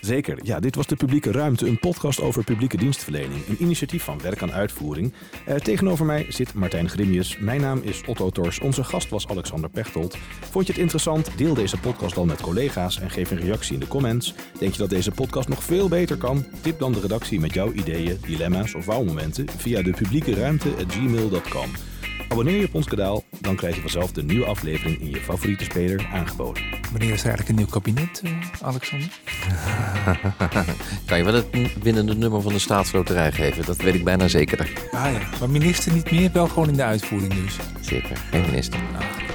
Zeker. 0.00 0.38
Ja, 0.42 0.60
dit 0.60 0.74
was 0.74 0.86
de 0.86 0.96
Publieke 0.96 1.32
Ruimte, 1.32 1.66
een 1.66 1.78
podcast 1.78 2.20
over 2.20 2.44
publieke 2.44 2.76
dienstverlening. 2.76 3.46
Een 3.48 3.62
initiatief 3.62 4.04
van 4.04 4.20
Werk 4.22 4.42
aan 4.42 4.52
Uitvoering. 4.52 5.12
Uh, 5.48 5.54
tegenover 5.54 6.06
mij 6.06 6.26
zit 6.28 6.54
Martijn 6.54 6.88
Grimius. 6.88 7.38
Mijn 7.38 7.60
naam 7.60 7.80
is 7.82 8.02
Otto 8.06 8.30
Tors. 8.30 8.58
Onze 8.60 8.84
gast 8.84 9.08
was 9.08 9.28
Alexander 9.28 9.70
Pechtold. 9.70 10.16
Vond 10.50 10.66
je 10.66 10.72
het 10.72 10.80
interessant? 10.80 11.30
Deel 11.36 11.54
deze 11.54 11.76
podcast 11.78 12.14
dan 12.14 12.26
met 12.26 12.40
collega's 12.40 13.00
en 13.00 13.10
geef 13.10 13.30
een 13.30 13.40
reactie 13.40 13.74
in 13.74 13.80
de 13.80 13.88
comments. 13.88 14.34
Denk 14.58 14.72
je 14.72 14.78
dat 14.78 14.90
deze 14.90 15.10
podcast 15.10 15.48
nog 15.48 15.62
veel 15.62 15.88
beter 15.88 16.16
kan? 16.16 16.46
Tip 16.60 16.78
dan 16.78 16.92
de 16.92 17.00
redactie 17.00 17.40
met 17.40 17.54
jouw 17.54 17.72
ideeën, 17.72 18.18
dilemma's 18.26 18.74
of 18.74 18.86
wouwmomenten 18.86 19.48
via 19.56 19.82
de 19.82 19.90
publieke 19.90 20.34
ruimte@gmail.com. 20.34 21.70
Abonneer 22.28 22.56
je 22.56 22.66
op 22.66 22.74
ons 22.74 22.86
kanaal, 22.86 23.24
dan 23.40 23.56
krijg 23.56 23.74
je 23.74 23.80
vanzelf 23.80 24.12
de 24.12 24.22
nieuwe 24.22 24.46
aflevering 24.46 25.00
in 25.00 25.10
je 25.10 25.20
favoriete 25.20 25.64
speler 25.64 26.08
aangeboden. 26.12 26.62
Wanneer 26.90 27.12
is 27.12 27.20
er 27.20 27.26
eigenlijk 27.26 27.48
een 27.48 27.54
nieuw 27.54 27.66
kabinet, 27.66 28.22
uh, 28.24 28.30
Alexander? 28.60 29.08
kan 31.06 31.18
je 31.18 31.24
wel 31.24 31.34
het 31.34 31.82
binnen 31.82 32.06
het 32.06 32.18
nummer 32.18 32.42
van 32.42 32.52
de 32.52 32.58
staatsloterij 32.58 33.32
geven? 33.32 33.64
Dat 33.64 33.76
weet 33.76 33.94
ik 33.94 34.04
bijna 34.04 34.28
zeker. 34.28 34.60
Ah 34.90 35.12
ja, 35.12 35.20
maar 35.38 35.50
minister 35.50 35.92
niet 35.92 36.10
meer, 36.10 36.30
wel 36.32 36.46
gewoon 36.48 36.68
in 36.68 36.76
de 36.76 36.84
uitvoering 36.84 37.34
dus. 37.34 37.56
Zeker, 37.80 38.16
geen 38.30 38.40
minister. 38.40 38.80
Ah. 38.98 39.27